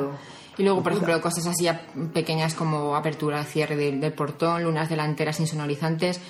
[0.58, 1.68] Y luego, por ejemplo, cosas así
[2.12, 6.20] pequeñas como apertura, cierre del, del portón, lunas delanteras insonorizantes,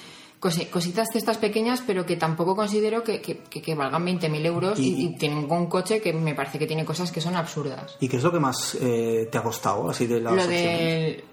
[0.40, 4.78] cosi- cositas de estas pequeñas, pero que tampoco considero que, que, que- valgan 20.000 euros
[4.78, 7.96] y, Y- y tienen un coche que me parece que tiene cosas que son absurdas.
[8.00, 11.24] ¿Y qué es lo que más eh, te ha costado así de las Lo del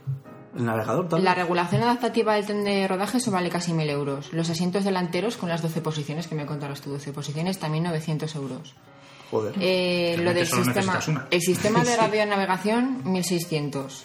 [0.58, 1.24] ¿El navegador tal?
[1.24, 4.34] La regulación adaptativa del tren de rodaje eso vale casi 1.000 euros.
[4.34, 8.34] Los asientos delanteros con las 12 posiciones, que me contarás tú 12 posiciones, también 900
[8.36, 8.74] euros.
[9.32, 9.56] Joder.
[9.60, 14.04] Eh, lo del sistema, el sistema de radionavegación 1.600.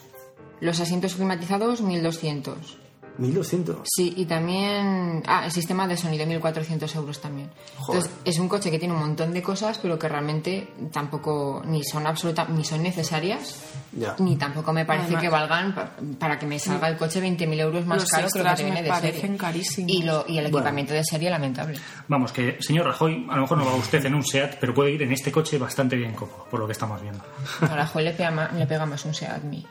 [0.60, 2.83] Los asientos climatizados 1.200.
[3.18, 3.78] 1200.
[3.84, 5.22] Sí, y también...
[5.26, 7.50] Ah, el sistema de sonido 1.400 euros también.
[7.78, 8.02] Joder.
[8.02, 11.84] Entonces, es un coche que tiene un montón de cosas, pero que realmente tampoco ni
[11.84, 13.60] son absoluta, ni son necesarias,
[13.92, 14.16] Ya.
[14.18, 17.60] ni tampoco me parece Además- que valgan pa- para que me salga el coche 20.000
[17.60, 19.10] euros más Los caro que lo que te viene me de serie.
[19.12, 19.90] parecen carísimos.
[19.90, 20.58] Y, lo, y el Bueno.
[20.58, 21.78] equipamiento de serie lamentable.
[22.08, 24.92] Vamos, que señor Rajoy, a lo mejor no va usted en un SEAT, pero puede
[24.92, 27.22] ir en este coche bastante bien cómodo, por lo que estamos viendo.
[27.60, 29.66] A la Joy le pega, le pega más un Seat Mii.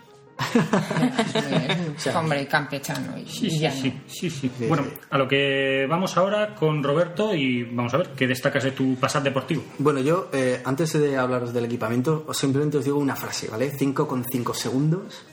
[1.98, 3.70] Es hombre campechano y, Sí, sí,
[4.08, 4.66] sí, sí, sí.
[4.68, 8.72] Bueno, a lo que vamos ahora con Roberto y vamos a ver qué destacas de
[8.72, 9.64] tu Passat deportivo.
[9.78, 13.72] Bueno, yo, eh, antes de hablaros del equipamiento, os simplemente os digo una frase, ¿vale?
[13.72, 15.24] 5,5 segundos,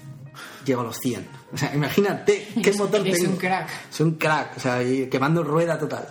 [0.64, 1.28] llego a los 100.
[1.52, 3.32] O sea, imagínate qué motor eres tengo.
[3.32, 3.68] un crack.
[3.90, 6.06] Soy un crack, o sea, y quemando rueda total.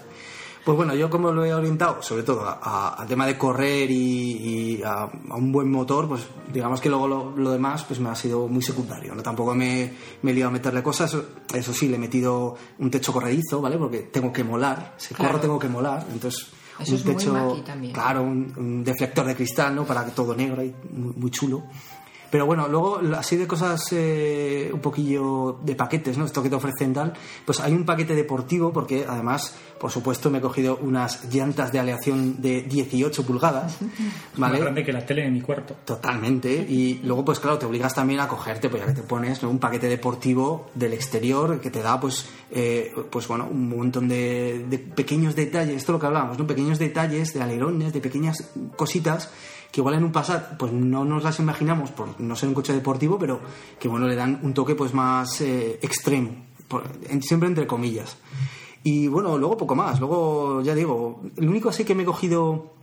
[0.69, 3.89] Pues bueno, yo como lo he orientado, sobre todo a- a- al tema de correr
[3.89, 6.21] y, y a, a un buen motor, pues
[6.53, 9.15] digamos que luego lo, lo demás pues me ha sido muy secundario.
[9.15, 9.23] ¿no?
[9.23, 9.91] Tampoco me,
[10.21, 11.17] me he liado a meterle cosas,
[11.55, 13.79] eso sí, le he metido un techo corredizo, ¿vale?
[13.79, 15.31] Porque tengo que molar, si Claro.
[15.31, 16.45] corro tengo que molar, entonces
[16.79, 17.91] Eso un techo, también.
[17.91, 19.85] claro, un, un deflector de cristal, ¿no?
[19.85, 21.63] Para que todo negro y muy, muy chulo.
[22.31, 26.25] Pero bueno, luego así de cosas eh, un poquillo de paquetes, ¿no?
[26.25, 27.13] Esto que te ofrecen tal,
[27.45, 31.79] pues hay un paquete deportivo porque además, por supuesto, me he cogido unas llantas de
[31.79, 33.77] aleación de 18 pulgadas,
[34.37, 35.75] Más grande que la tele de mi cuarto.
[35.85, 36.51] Totalmente.
[36.51, 39.49] Y luego, pues claro, te obligas también a cogerte, pues ya que te pones ¿no?
[39.49, 44.65] un paquete deportivo del exterior que te da, pues, eh, pues bueno, un montón de,
[44.69, 45.77] de pequeños detalles.
[45.77, 46.45] Esto es lo que hablábamos, ¿no?
[46.45, 49.29] Pequeños detalles de alerones, de pequeñas cositas
[49.71, 52.73] que igual en un Passat, pues no nos las imaginamos por no ser un coche
[52.73, 53.39] deportivo, pero
[53.79, 56.31] que bueno, le dan un toque pues más eh, extremo,
[57.21, 58.17] siempre entre comillas.
[58.83, 59.99] Y bueno, luego poco más.
[59.99, 62.73] Luego, ya digo, el único así que me he cogido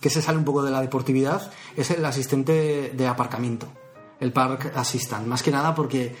[0.00, 3.66] que se sale un poco de la deportividad es el asistente de aparcamiento,
[4.20, 5.26] el Park Assistant.
[5.26, 6.14] Más que nada porque,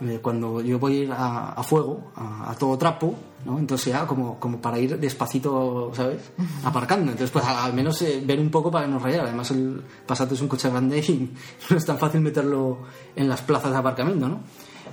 [0.00, 3.14] eh, cuando yo voy a ir a, fuego, a todo trapo,
[3.46, 3.58] ¿no?
[3.58, 6.32] entonces ya como, como para ir despacito, ¿sabes?
[6.64, 7.12] Aparcando.
[7.12, 9.20] Entonces, pues al menos eh, ver un poco para no rayar.
[9.20, 11.32] Además, el Passat es un coche grande y
[11.70, 12.78] no es tan fácil meterlo
[13.14, 14.40] en las plazas de aparcamiento, ¿no?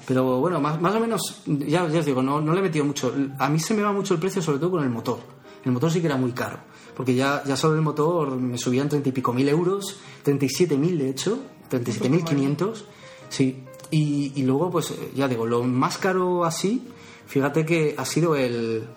[0.08, 2.86] Pero bueno, más, más o menos, ya, ya os digo, no, no le he metido
[2.86, 3.14] mucho.
[3.40, 5.20] A mí se me va mucho el precio, sobre todo con el motor.
[5.66, 6.60] El motor sí que era muy caro,
[6.96, 11.10] porque ya, ya solo el motor me subían treinta y pico mil euros, 37.000 de
[11.10, 11.40] hecho,
[11.72, 12.84] 37.500,
[13.30, 13.64] sí.
[13.90, 16.86] Y, y luego, pues ya digo, lo más caro así,
[17.26, 18.88] fíjate que ha sido el,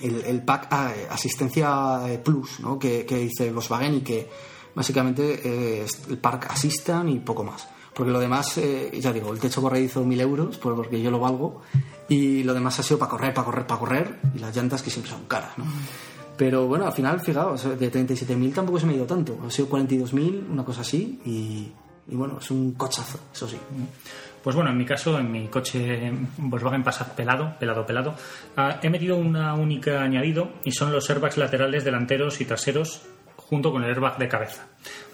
[0.00, 2.78] el, el pack ah, eh, asistencia eh, plus ¿no?
[2.78, 4.28] que, que dice Volkswagen y que
[4.78, 7.68] básicamente eh, el Park Assistant y poco más.
[7.92, 11.18] Porque lo demás, eh, ya digo, el techo corredizo mil euros, pues porque yo lo
[11.18, 11.62] valgo,
[12.08, 14.90] y lo demás ha sido para correr, para correr, para correr, y las llantas que
[14.90, 15.64] siempre son caras, ¿no?
[16.36, 19.68] Pero bueno, al final, fijaos, de 37.000 tampoco se me ha ido tanto, ha sido
[19.68, 21.72] 42.000, una cosa así, y,
[22.08, 23.58] y bueno, es un cochazo, eso sí.
[24.42, 28.14] Pues bueno, en mi caso, en mi coche Volkswagen Passat pelado, pelado, pelado,
[28.56, 33.02] ah, he metido una única añadido y son los airbags laterales delanteros y traseros
[33.36, 34.66] junto con el airbag de cabeza.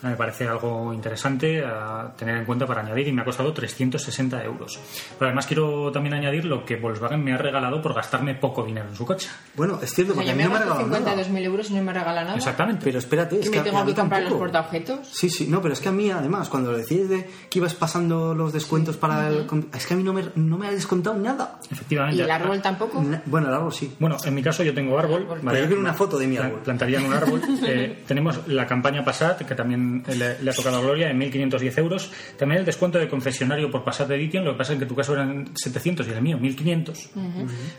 [0.03, 4.45] Me parece algo interesante a tener en cuenta para añadir y me ha costado 360
[4.45, 4.79] euros.
[5.19, 8.87] Pero además quiero también añadir lo que Volkswagen me ha regalado por gastarme poco dinero
[8.89, 9.29] en su coche.
[9.55, 11.25] Bueno, es cierto, O sea, porque a yo mí me no me ha regalado nada.
[11.25, 12.37] 52.000 euros y no me regala nada.
[12.37, 12.83] Exactamente.
[12.85, 15.09] Pero espérate, es ¿Y que me tengo que comprar los portaobjetos?
[15.11, 18.35] Sí, sí, no, pero es que a mí además, cuando decías de que ibas pasando
[18.35, 19.47] los descuentos para el...
[19.75, 21.59] Es que a mí no me, no me ha descontado nada.
[21.71, 22.19] Efectivamente.
[22.21, 23.01] ¿Y el árbol tampoco?
[23.03, 23.95] Na- Bueno, el árbol sí.
[23.99, 25.27] Bueno, en mi caso yo tengo árbol.
[25.43, 26.61] Pero yo quiero una foto de mi árbol.
[26.61, 27.41] Plantaría en un árbol.
[27.67, 31.79] Eh, tenemos la campaña Passat, que también le, le ha tocado a Gloria, en 1.510
[31.79, 32.13] euros.
[32.39, 34.95] También el descuento de concesionario por Passat Edition, lo que pasa es que en tu
[34.95, 37.11] caso eran 700 y el mío 1.500.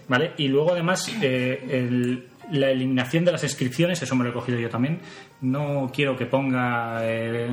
[0.07, 0.31] ¿Vale?
[0.37, 4.59] Y luego además eh, el- la eliminación de las inscripciones, eso me lo he cogido
[4.59, 4.99] yo también.
[5.41, 7.49] No quiero que ponga eh,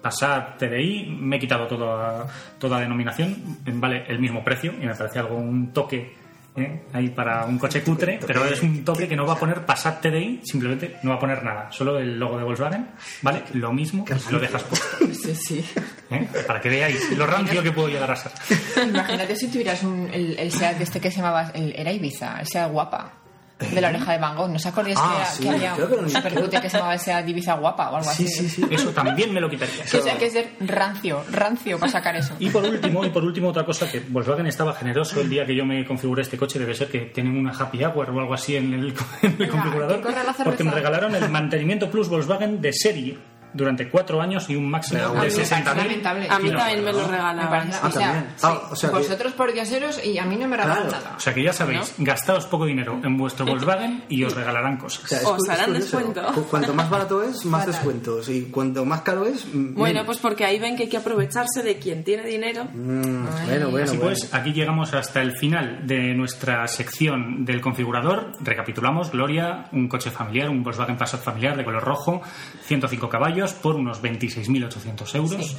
[0.00, 2.26] Passat TDI, me he quitado toda,
[2.58, 3.36] toda denominación,
[3.74, 6.14] vale el mismo precio y me parece algo un toque
[6.62, 6.82] ¿eh?
[6.92, 10.00] ahí para un coche cutre, pero es un toque que no va a poner Passat
[10.00, 12.88] TDI, simplemente no va a poner nada, solo el logo de Volkswagen,
[13.22, 13.42] ¿vale?
[13.54, 15.64] Lo mismo, lo dejas puesto, Sí, sí.
[16.10, 16.28] ¿eh?
[16.46, 18.32] para que veáis lo rancio que puedo llegar a ser.
[18.88, 21.50] Imagínate si tuvieras un, el, el SEAT este que se llamaba...
[21.54, 23.12] el- era Ibiza, el SEAT guapa.
[23.58, 24.48] De la oreja de Van Gogh.
[24.50, 26.94] ¿No os acordáis Ah, que, sí, que había creo que un supercute que se llamaba
[26.94, 28.28] el SEAT Ibiza guapa o algo Sí, así?
[28.28, 28.64] sí, sí.
[28.70, 29.82] Eso también me lo quitaría.
[29.82, 32.34] Que sea que ser rancio, rancio para sacar eso.
[32.38, 35.56] Y por último, y por último otra cosa que Volkswagen estaba generoso el día que
[35.56, 38.54] yo me configuré este coche, debe ser que tienen una happy hour o algo así
[38.56, 40.00] en el, en el configurador,
[40.44, 43.18] porque me regalaron el mantenimiento plus Volkswagen de serie
[43.52, 46.28] durante cuatro años y un máximo de A mí me 60.000 parece lamentable.
[46.30, 47.48] A mí también me lo Me regalaban.
[47.48, 50.48] parece- Ah, o sea, Ah, o sea que- vosotros por dioseros y a mí no
[50.48, 50.90] me regalan Claro.
[51.04, 51.14] nada.
[51.16, 54.88] O sea que ya sabéis, gastaos poco dinero en vuestro Volkswagen y os regalarán O
[54.90, 55.24] sea, cosas.
[55.26, 56.22] Os harán descuento.
[56.34, 57.74] Cu- Cuanto más barato es, más Fatal.
[57.74, 58.28] descuentos.
[58.28, 60.06] Y cuanto más caro es, mm, Bueno, menos.
[60.06, 62.64] pues porque ahí ven que hay que aprovecharse de quien tiene dinero.
[62.72, 64.00] Mm, bueno, bueno, Así bueno.
[64.14, 68.32] pues, aquí llegamos hasta el final de nuestra sección del configurador.
[68.40, 72.20] Recapitulamos, Gloria, un coche familiar, un Volkswagen Passat familiar de color rojo,
[72.62, 75.56] 105 caballos por unos 26.800 euros.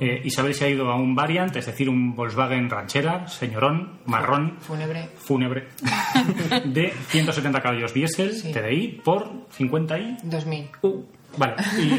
[0.00, 4.56] Eh, Isabel se ha ido a un Variant, es decir, un Volkswagen ranchera, señorón, marrón,
[4.60, 5.08] Fúnebre.
[5.16, 5.68] fúnebre,
[6.64, 8.52] de 170 caballos diésel, Sí.
[8.52, 10.70] TDI, por 50 y 2000.
[10.82, 11.02] Uh,
[11.36, 11.54] vale.
[11.78, 11.90] Y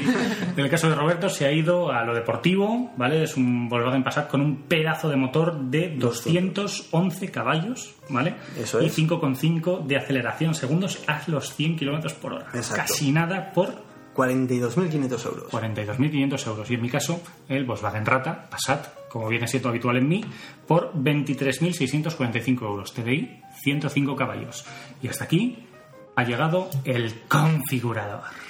[0.59, 3.23] en el caso de Roberto se ha ido a lo deportivo, ¿vale?
[3.23, 8.35] Es un Volkswagen Passat con un pedazo de motor de 211 caballos, ¿vale?
[8.59, 8.97] Eso y es.
[8.97, 12.47] 5,5 de aceleración segundos a los 100 kilómetros por hora.
[12.53, 12.81] Exacto.
[12.91, 15.51] Casi nada por 42.500 euros.
[15.51, 16.71] 42.500 euros.
[16.71, 20.25] Y en mi caso, el Volkswagen Rata Passat, como viene siendo habitual en mí,
[20.67, 22.93] por 23.645 euros.
[22.93, 24.65] TDI, 105 caballos.
[25.01, 25.67] Y hasta aquí
[26.15, 28.42] ha llegado el configurador.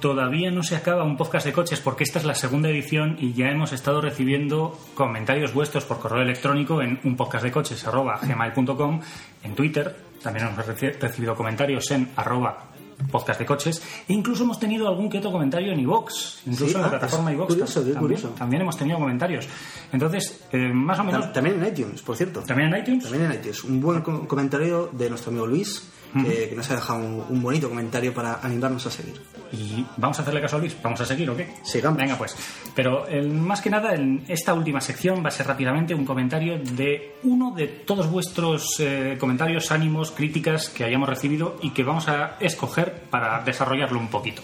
[0.00, 3.32] Todavía no se acaba un podcast de coches porque esta es la segunda edición y
[3.34, 9.00] ya hemos estado recibiendo comentarios vuestros por correo electrónico en unpodcastdecoches.gmail.com
[9.44, 12.64] en Twitter, también hemos reci- recibido comentarios en arroba
[13.10, 16.74] podcast de coches e incluso hemos tenido algún que otro comentario en iVox, incluso Sí,
[16.76, 18.28] en la ah, plataforma es iVox curioso, también, curioso.
[18.30, 19.46] también hemos tenido comentarios.
[19.92, 21.26] Entonces, eh, más o menos...
[21.26, 22.40] Tam- También en iTunes, por cierto.
[22.40, 23.04] ¿También en iTunes?
[23.04, 23.64] También en iTunes.
[23.64, 25.90] Un buen co- comentario de nuestro amigo Luis,
[26.24, 29.20] que, que nos ha dejado un, un bonito comentario para animarnos a seguir.
[29.52, 30.76] ¿Y vamos a hacerle caso a Luis?
[30.82, 31.48] ¿Vamos a seguir o qué?
[31.62, 31.98] Sigamos.
[31.98, 32.36] Venga, pues.
[32.74, 36.58] Pero el- más que nada, en esta última sección va a ser rápidamente un comentario
[36.58, 42.08] de uno de todos vuestros eh, comentarios, ánimos, críticas que hayamos recibido y que vamos
[42.08, 44.42] a escoger para desarrollarlo un poquito.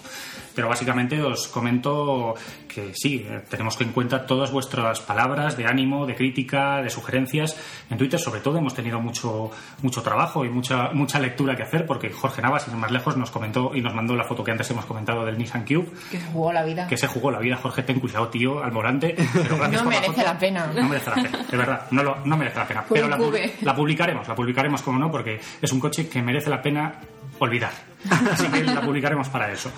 [0.55, 2.35] Pero básicamente os comento
[2.69, 7.57] que sí, eh, tenemos en cuenta todas vuestras palabras de ánimo, de crítica, de sugerencias.
[7.91, 9.51] En Twitter, sobre todo, hemos tenido mucho,
[9.83, 13.17] mucho trabajo y mucha, mucha lectura que hacer porque Jorge Navas, sin ir más lejos,
[13.17, 16.19] nos comentó y nos mandó la foto que antes hemos comentado del Nissan Cube Que
[16.21, 16.87] se jugó la vida.
[16.87, 17.57] que se jugó la vida.
[17.57, 19.15] Jorge, ten cuidado, tío, al volante.
[19.33, 20.23] Pero No merece foto.
[20.23, 20.67] la pena.
[20.75, 21.87] No merece la pena, de verdad.
[21.91, 22.83] No, lo- no merece la pena.
[22.85, 23.17] Por Pero la,
[23.63, 26.95] la publicaremos, la publicaremos, como no, porque es un coche que merece la pena
[27.39, 27.73] olvidar.
[28.33, 29.71] Así que la publicaremos para eso.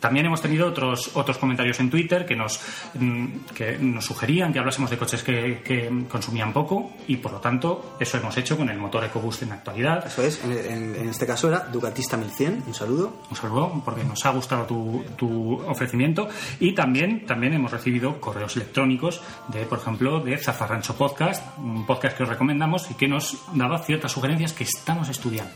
[0.00, 2.60] También hemos tenido otros, otros comentarios en Twitter que nos,
[2.94, 7.38] mm, que nos sugerían que hablásemos de coches que, que consumían poco y por lo
[7.40, 10.06] tanto eso hemos hecho con el motor EcoBoost en la actualidad.
[10.06, 13.20] Eso es, en, en- en este caso era Ducatista 1100, un saludo.
[13.30, 16.28] Un saludo porque nos ha gustado tu, tu ofrecimiento
[16.58, 22.16] y también, también hemos recibido correos electrónicos de, por ejemplo, de Zafarrancho Podcast, un podcast
[22.16, 25.52] que os recomendamos y que nos daba ciertas sugerencias que estamos estudiando.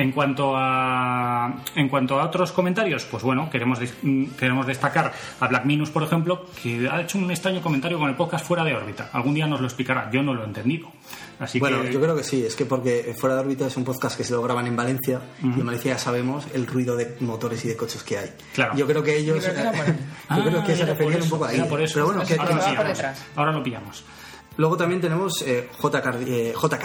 [0.00, 5.12] En cuanto a en cuanto a otros comentarios, pues bueno, queremos des- mm, queremos destacar
[5.40, 8.64] a Black Minus, por ejemplo, que ha hecho un extraño comentario con el podcast fuera
[8.64, 9.10] de órbita.
[9.12, 10.10] Algún día nos lo explicará.
[10.10, 10.88] Yo no lo he entendido.
[11.38, 13.84] Así Bueno, que yo creo que sí, es que porque Fuera de órbita es un
[13.84, 17.16] podcast que se lo graban en Valencia y en Valencia ya sabemos el ruido de
[17.20, 18.30] motores y de coches que hay.
[18.54, 18.74] Claro.
[18.76, 19.36] Yo creo que ellos.
[19.44, 19.96] Yo creo que era por ahí.
[20.36, 21.60] yo creo que Ah, se por referían un poco ahí.
[21.62, 21.94] por eso.
[21.94, 22.42] Pero bueno, que- Eso
[22.76, 23.26] que detrás.
[23.36, 24.04] Ahora lo pillamos.
[24.56, 26.02] Luego también tenemos eh, J.
[26.02, 26.78] Car- eh, J.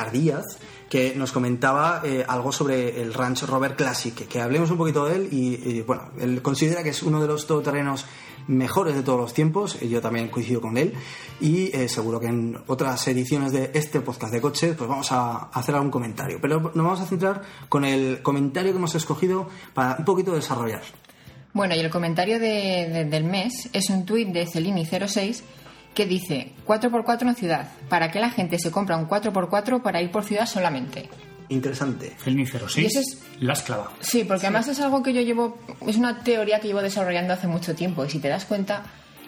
[0.89, 5.15] Que nos comentaba eh, algo sobre el Ranch Rover Classic, que, hablemos un poquito de
[5.15, 8.05] él y, bueno, él considera que es uno de los todoterrenos
[8.47, 10.93] mejores de todos los tiempos, yo también coincido con él,
[11.41, 15.73] y seguro que en otras ediciones de este podcast de coches pues vamos a hacer
[15.73, 20.05] algún comentario, pero nos vamos a centrar con el comentario que hemos escogido para un
[20.05, 20.83] poquito desarrollar.
[21.53, 25.41] Bueno, y el comentario de- del mes es un tuit de Celini06
[25.95, 27.69] que dice 4x4 en ciudad.
[27.89, 31.09] ¿Para qué la gente se compra un 4x4 para ir por ciudad solamente?
[31.49, 32.11] Interesante.
[32.17, 33.91] Felni Y 06, ese es- la has clavado.
[34.01, 35.57] Sí, porque además es algo que yo llevo,
[35.87, 38.83] es una teoría que llevo desarrollando hace mucho tiempo y si te das cuenta,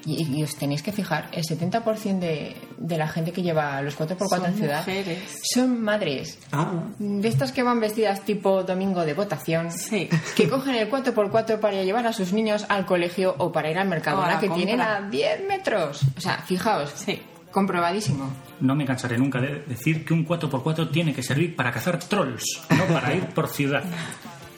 [0.05, 3.97] y, y os tenéis que fijar, el 70% de, de la gente que lleva los
[3.97, 5.19] 4x4 Son en ciudad mujeres.
[5.53, 6.39] son madres.
[6.51, 10.09] Ah, De estas que van vestidas tipo domingo de votación, Sí.
[10.35, 13.87] que cogen el 4x4 para llevar a sus niños al colegio o para ir al
[13.87, 14.65] mercado, O a la que compra.
[14.65, 16.01] tienen a 10 metros.
[16.17, 17.21] O sea, fijaos, Sí.
[17.51, 18.29] comprobadísimo.
[18.59, 22.43] No me cansaré nunca de decir que un 4x4 tiene que servir para cazar trolls,
[22.69, 23.83] no para ir por ciudad.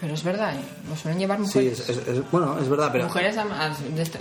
[0.01, 0.61] Pero es verdad, ¿eh?
[0.89, 1.79] lo suelen llevar sí, mujeres.
[1.81, 3.05] es, es- es- bueno, es verdad, pero...
[3.05, 3.77] Mujeres además,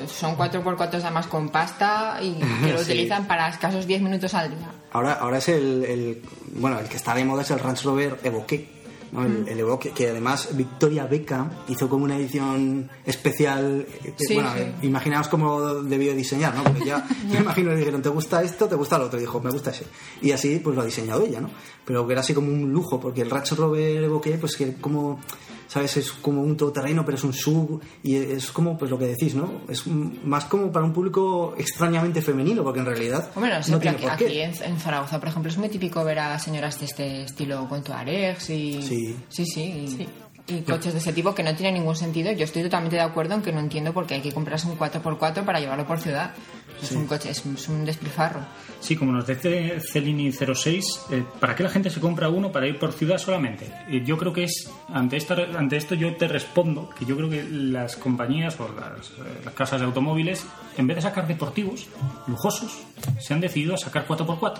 [0.08, 2.34] son 4x4 además con pasta y
[2.64, 2.84] que lo Sí.
[2.92, 4.68] utilizan para escasos 10 minutos al día.
[4.92, 6.22] Ahora, ahora es el, el-
[6.54, 8.76] bueno el que está de moda es el Range Rover Evoque,
[9.12, 9.24] ¿no?
[9.24, 9.48] el, Mm.
[9.48, 13.86] el Evoque que además Victoria Beckham hizo como una edición especial.
[14.04, 14.86] eh, Sí, bueno, sí.
[14.86, 16.64] imaginaos cómo debió diseñar, ¿no?
[16.64, 19.40] Porque ya me imagino le dijeron te gusta esto, te gusta lo otro, y dijo
[19.40, 19.84] me gusta ese
[20.22, 21.50] y así pues lo ha diseñado ella, ¿no?
[21.84, 25.20] Pero que era así como un lujo porque el Range Rover Evoque pues que como
[25.68, 25.98] ¿Sabes?
[25.98, 27.80] Es como un todoterreno, pero es un sub.
[28.02, 29.60] Y es como, pues lo que decís, ¿no?
[29.68, 33.30] Es un- más como para un público extrañamente femenino, porque en realidad.
[33.34, 34.24] Bueno, no tiene aquí, por qué.
[34.26, 37.68] aquí en, en Zaragoza, por ejemplo, es muy típico ver a señoras de este estilo
[37.68, 38.82] con tuaregs y...
[38.82, 39.16] Sí.
[39.28, 39.60] Sí, sí.
[39.62, 40.08] y-
[40.50, 42.32] Y coches de ese tipo que no tienen ningún sentido.
[42.32, 44.78] Yo estoy totalmente de acuerdo en que no entiendo por qué hay que comprarse un
[44.78, 46.32] 4x4 para llevarlo por ciudad.
[46.82, 48.40] Es un coche, es, es un despilfarro.
[48.80, 52.78] Sí, como nos dice Celini06, eh, ¿para qué la gente se compra uno para ir
[52.78, 53.70] por ciudad solamente?
[54.04, 57.44] Yo creo que es, ante, esta, ante esto yo te respondo que yo creo que
[57.44, 60.44] las compañías o las, eh, las casas de automóviles,
[60.76, 61.86] en vez de sacar deportivos
[62.26, 62.78] lujosos,
[63.18, 64.58] se han decidido a sacar 4x4.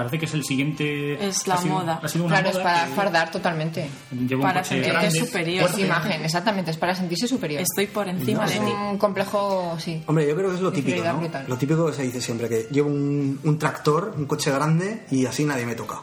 [0.00, 1.26] Parece que es el siguiente...
[1.28, 2.00] Es la ha sido- moda.
[2.02, 3.88] Ha sido una Claro, es para fardar totalmente.
[4.26, 5.64] lleva para sentirte superior.
[5.64, 5.86] Es fuerte.
[5.86, 7.60] imagen, exactamente, es para sentirse superior.
[7.62, 8.72] Estoy por encima es de ti.
[8.72, 10.02] un complejo, sí.
[10.06, 11.20] Hombre, yo creo que es lo típico, ¿no?
[11.48, 15.26] Lo típico que se dice siempre, que llevo un, un tractor, un coche grande y
[15.26, 16.00] así nadie me toca.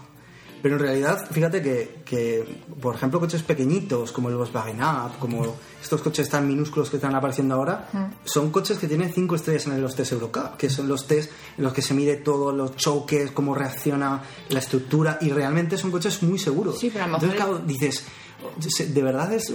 [0.61, 5.55] Pero en realidad, fíjate que, que, por ejemplo, coches pequeñitos como el Volkswagen Up, como
[5.81, 7.89] estos coches tan minúsculos que están apareciendo ahora,
[8.25, 11.63] son coches que tienen cinco estrellas en los test Eurocar, que son los test en
[11.63, 16.21] los que se mide todos los choques, cómo reacciona la estructura, y realmente son coches
[16.23, 16.79] muy seguros.
[16.79, 18.05] Sí, pero a lo mejor Entonces, claro, dices,
[18.75, 19.53] ¿se- ¿de verdad es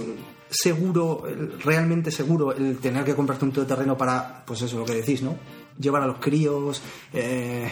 [0.49, 1.23] seguro,
[1.63, 5.35] realmente seguro, el tener que comprarte un todoterreno para, pues eso, lo que decís, ¿no?
[5.79, 6.81] Llevar a los críos,
[7.13, 7.67] eh,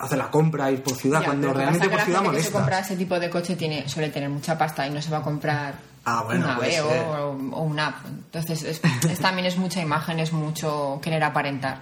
[0.00, 2.78] hacer la compra, ir por ciudad, Ya, cuando realmente por ciudad gente que se compra
[2.80, 5.74] ese tipo de coche tiene, suele tener mucha pasta y no se va a comprar
[6.04, 6.82] Ah, bueno, una ser.
[6.82, 8.06] o, o una app.
[8.06, 11.80] Entonces, es, es- también es mucha imagen, es mucho querer aparentar.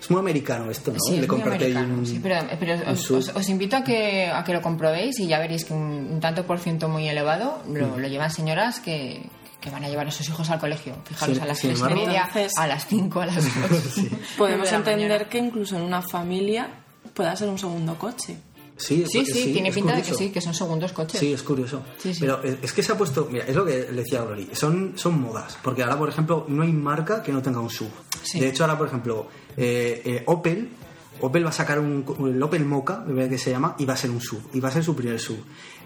[0.00, 0.98] Es muy americano esto, ¿no?
[1.00, 4.30] Sí, De es muy americano, un- sí, pero, pero os, os- os invito a que,
[4.30, 7.62] a que lo comprobéis y ya veréis que un, un tanto por ciento muy elevado
[7.68, 7.98] lo, Mm.
[7.98, 9.28] lo llevan señoras que,
[9.60, 10.94] que van a llevar a sus hijos al colegio.
[11.04, 13.34] Fijaros, Sin- a las tres y media, a las 5, a las
[13.70, 13.98] 2.
[14.38, 16.68] Podemos entender que incluso en una familia
[17.18, 18.36] pueda ser un segundo coche.
[18.76, 21.18] Sí, es- Sí, sí, tiene es pinta de que sí, que son segundos coches.
[21.18, 21.82] Sí, es curioso.
[21.98, 22.20] Sí, sí.
[22.20, 24.92] Pero es que se ha puesto, mira, es lo que le decía a Glory, son,
[24.94, 25.58] son modas.
[25.64, 27.90] Porque ahora, por ejemplo, no hay marca que no tenga un sub.
[28.22, 28.38] Sí.
[28.38, 29.26] De hecho, ahora, por ejemplo,
[29.56, 30.68] eh, eh, Opel,
[31.20, 34.10] Opel va a sacar un, el Opel Mocha, que se llama, y va a ser
[34.10, 34.40] un sub.
[34.54, 35.38] Y va a ser su primer sub.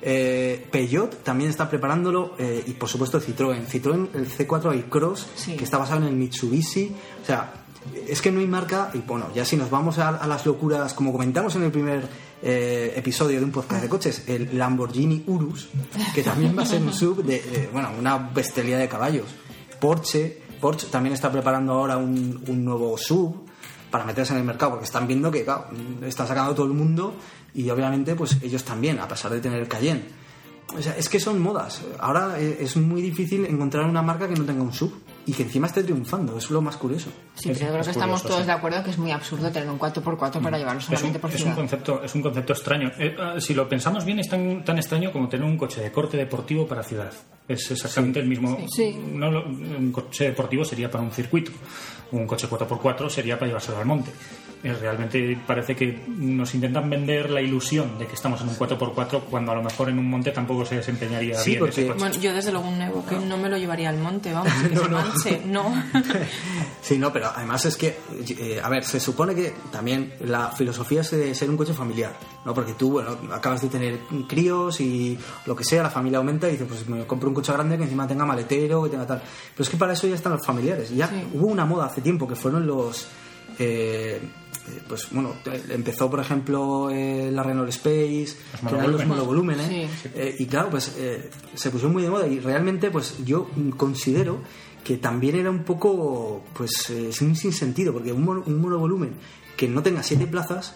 [0.03, 3.67] Eh, Peugeot también está preparándolo, eh, y por supuesto Citroën.
[3.67, 5.57] Citroën, el C4 y Cross, Sí.
[5.57, 6.93] que está basado en el Mitsubishi.
[7.23, 7.62] O sea,
[8.09, 11.13] es que no hay marca, y bueno, ya si nos vamos a, las locuras, como
[11.13, 12.09] comentamos en el primer
[12.43, 15.69] eh, episodio de un podcast de coches, el Lamborghini Urus,
[16.15, 19.27] que también va a ser un sub de, de, bueno, una bestialidad de caballos.
[19.81, 23.45] Porsche, Porsche también está preparando ahora un, un nuevo sub
[23.91, 25.67] para meterse en el mercado, porque están viendo que, claro,
[26.03, 27.15] está sacando todo el mundo
[27.55, 30.05] y obviamente pues ellos también, a pesar de tener el Cayenne.
[30.77, 31.83] O sea, es que son modas.
[31.99, 34.93] Ahora eh, es muy difícil encontrar una marca que no tenga un sub
[35.27, 36.37] y que encima esté triunfando.
[36.37, 37.11] Es lo más curioso.
[37.35, 38.47] Sí, Es- pero yo creo es que estamos curioso, todos sí.
[38.47, 41.31] de acuerdo que es muy absurdo tener un 4x4 para llevarlo Es un, solamente por
[41.33, 42.91] es un concepto, es un concepto extraño.
[42.99, 45.93] Eh, ah, si lo pensamos bien, es tan, tan extraño como tener un coche de
[45.93, 47.13] corte deportivo para ciudad.
[47.49, 48.57] Es exactamente el mismo.
[48.75, 48.97] Sí.
[49.13, 51.51] No, un coche deportivo sería para un circuito.
[52.13, 54.11] Un coche 4x4 sería para llevárselo al monte.
[54.65, 59.23] Eh, Realmente parece que nos intentan vender la ilusión de que estamos en un 4x4
[59.29, 61.99] cuando a lo mejor en un monte tampoco se desempeñaría Sí, bien porque- ese coche.
[61.99, 64.77] Bueno, yo desde luego un Evo que no me lo llevaría al monte, vamos, que
[64.77, 65.75] se manche, no.
[66.81, 67.97] Sí, no, pero además es que,
[68.39, 72.13] eh, a ver, se supone que también la filosofía es de ser un coche familiar,
[72.45, 72.55] ¿no?
[72.55, 73.99] Porque tú, bueno, acabas de tener
[74.29, 77.53] críos y lo que sea, la familia aumenta y dices, pues me compro un coche
[77.53, 79.19] grande que encima tenga maletero, que tenga tal.
[79.21, 80.91] Pero es que para eso ya están los familiares.
[80.95, 81.15] Ya Sí.
[81.35, 83.07] hubo una moda hace tiempo que fueron los...
[83.59, 84.21] eh, eh,
[84.89, 88.37] pues bueno, eh, empezó por ejemplo eh, la Renault Space,
[88.69, 89.67] que eran los monovolúmenes.
[89.67, 89.87] Sí.
[90.15, 94.41] eh, y claro, pues eh, se puso muy de moda y realmente pues yo considero
[94.85, 99.15] que también era un poco pues eh, sin, sin sentido, porque un, mono- un monovolumen
[99.57, 100.75] que no tenga siete plazas,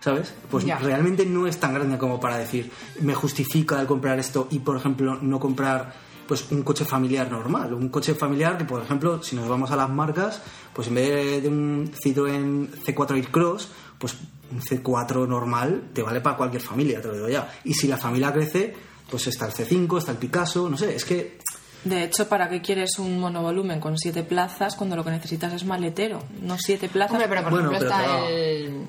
[0.00, 0.32] ¿sabes?
[0.50, 0.78] Pues Ya.
[0.78, 4.76] realmente no es tan grande como para decir, me justifica el comprar esto y por
[4.76, 5.94] ejemplo no comprar
[6.26, 9.76] pues un coche familiar normal, un coche familiar que por ejemplo si nos vamos a
[9.76, 10.42] las marcas,
[10.72, 14.14] pues en vez de un Citroën C4 Aircross, pues
[14.50, 17.50] un C4 normal te vale para cualquier familia, te lo digo ya.
[17.64, 18.74] Y si la familia crece,
[19.10, 21.38] pues está el C5, está el Picasso, no sé, es que
[21.84, 25.64] De hecho, ¿para qué quieres un monovolumen con siete plazas cuando lo que necesitas es
[25.64, 26.22] maletero?
[26.42, 27.12] No siete plazas.
[27.12, 28.28] Hombre, pero por Bueno, ejemplo pero está claro.
[28.28, 28.86] el,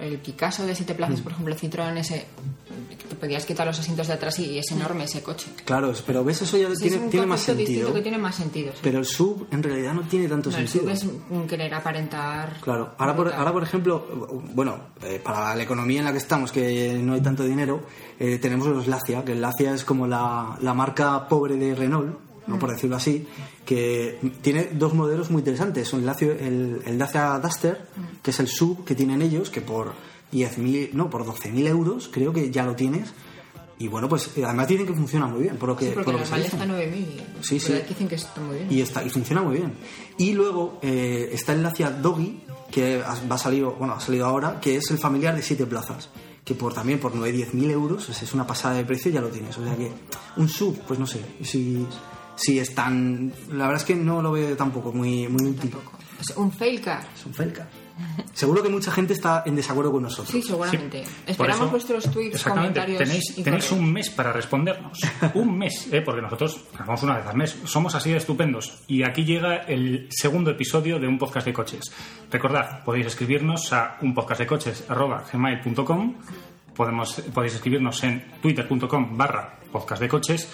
[0.00, 2.26] el Picasso de siete plazas, por ejemplo, el Citroën ese,
[3.20, 5.48] podías quitar los asientos de atrás y es enorme ese coche.
[5.64, 7.92] claro, pero ves eso ya tiene, es un tiene más sentido.
[7.94, 8.72] que tiene más sentido.
[8.72, 8.78] sí.
[8.82, 10.94] Pero el sub en realidad no tiene tanto No, el sentido.
[10.96, 12.60] sub es un querer aparentar.
[12.60, 14.06] Claro, ahora por, ahora por ejemplo,
[14.54, 17.80] bueno, eh, para la economía en la que estamos, que no hay tanto dinero,
[18.18, 22.18] eh, tenemos los Lacia, que el Lacia es como la, la marca pobre de Renault,
[22.46, 22.58] ¿no?
[22.58, 23.26] por decirlo así,
[23.64, 25.92] que tiene dos modelos muy interesantes.
[25.92, 27.86] Un Lacio, el, el Dacia Duster,
[28.22, 29.94] que es el sub que tienen ellos, que por
[30.32, 33.12] 10.000, no, por 12.000 euros creo que ya lo tienes.
[33.78, 36.04] Y bueno, pues eh, además dicen que funciona muy bien, por lo que, Sí, porque
[36.04, 37.06] por lo que se está a 9.000.
[37.42, 37.74] Sí, sí.
[37.86, 38.72] Dicen que está muy bien.
[38.72, 39.74] Y, está, y funciona muy bien.
[40.16, 42.40] Y luego eh, está el Lacia Doggy,
[42.70, 45.66] que ha, va a salir, bueno, ha salido ahora, que es el familiar de siete
[45.66, 46.08] plazas.
[46.42, 49.28] Que por también por 9 mil euros, es es una pasada de precio, ya lo
[49.28, 49.58] tienes.
[49.58, 49.90] O sea que
[50.36, 51.84] un sub, pues no sé, si,
[52.36, 53.32] si es tan.
[53.50, 55.72] La verdad es que no lo veo tampoco muy, muy útil.
[56.20, 57.06] Es un fail car.
[57.14, 57.68] Es un Felcar.
[58.34, 60.28] Seguro que mucha gente está en desacuerdo con nosotros.
[60.28, 61.00] Sí, seguramente.
[61.02, 62.98] Por Esperamos eso- vuestros tweets, comentarios.
[62.98, 64.98] Tenéis, tenéis un mes para respondernos.
[65.34, 66.02] un mes, ¿eh?
[66.02, 67.56] porque nosotros grabamos una vez al mes.
[67.64, 68.82] Somos así de estupendos.
[68.86, 71.90] Y aquí llega el segundo episodio de un podcast de coches.
[72.30, 76.14] Recordad, podéis escribirnos a unpodcastdecoches.gmail.com
[76.74, 80.46] Podemos, podéis escribirnos en twitter.com barra podcast de coches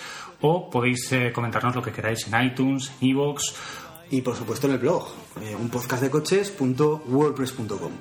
[0.42, 3.42] o podéis eh, comentarnos lo que queráis en iTunes, en iVoox.
[4.10, 5.08] Y por supuesto en el blog,
[5.40, 7.92] eh, un podcast de coches.wordpress.com.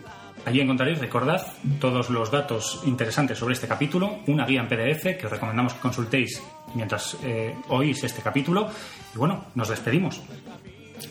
[0.45, 1.45] Allí encontraréis, recordad,
[1.79, 5.79] todos los datos interesantes sobre este capítulo, una guía en PDF que os recomendamos que
[5.79, 6.41] consultéis
[6.73, 8.67] mientras eh, oís este capítulo.
[9.13, 10.19] Y bueno, nos despedimos.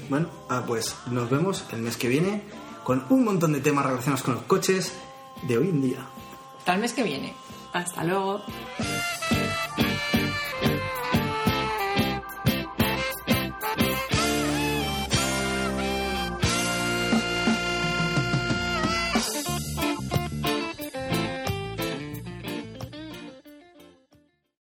[0.08, 2.42] Bueno, ah, pues nos vemos el mes que viene
[2.82, 4.92] con un montón de temas relacionados con los coches
[5.46, 5.98] de hoy en día.
[6.58, 7.32] Hasta el mes que viene.
[7.72, 8.42] Hasta luego.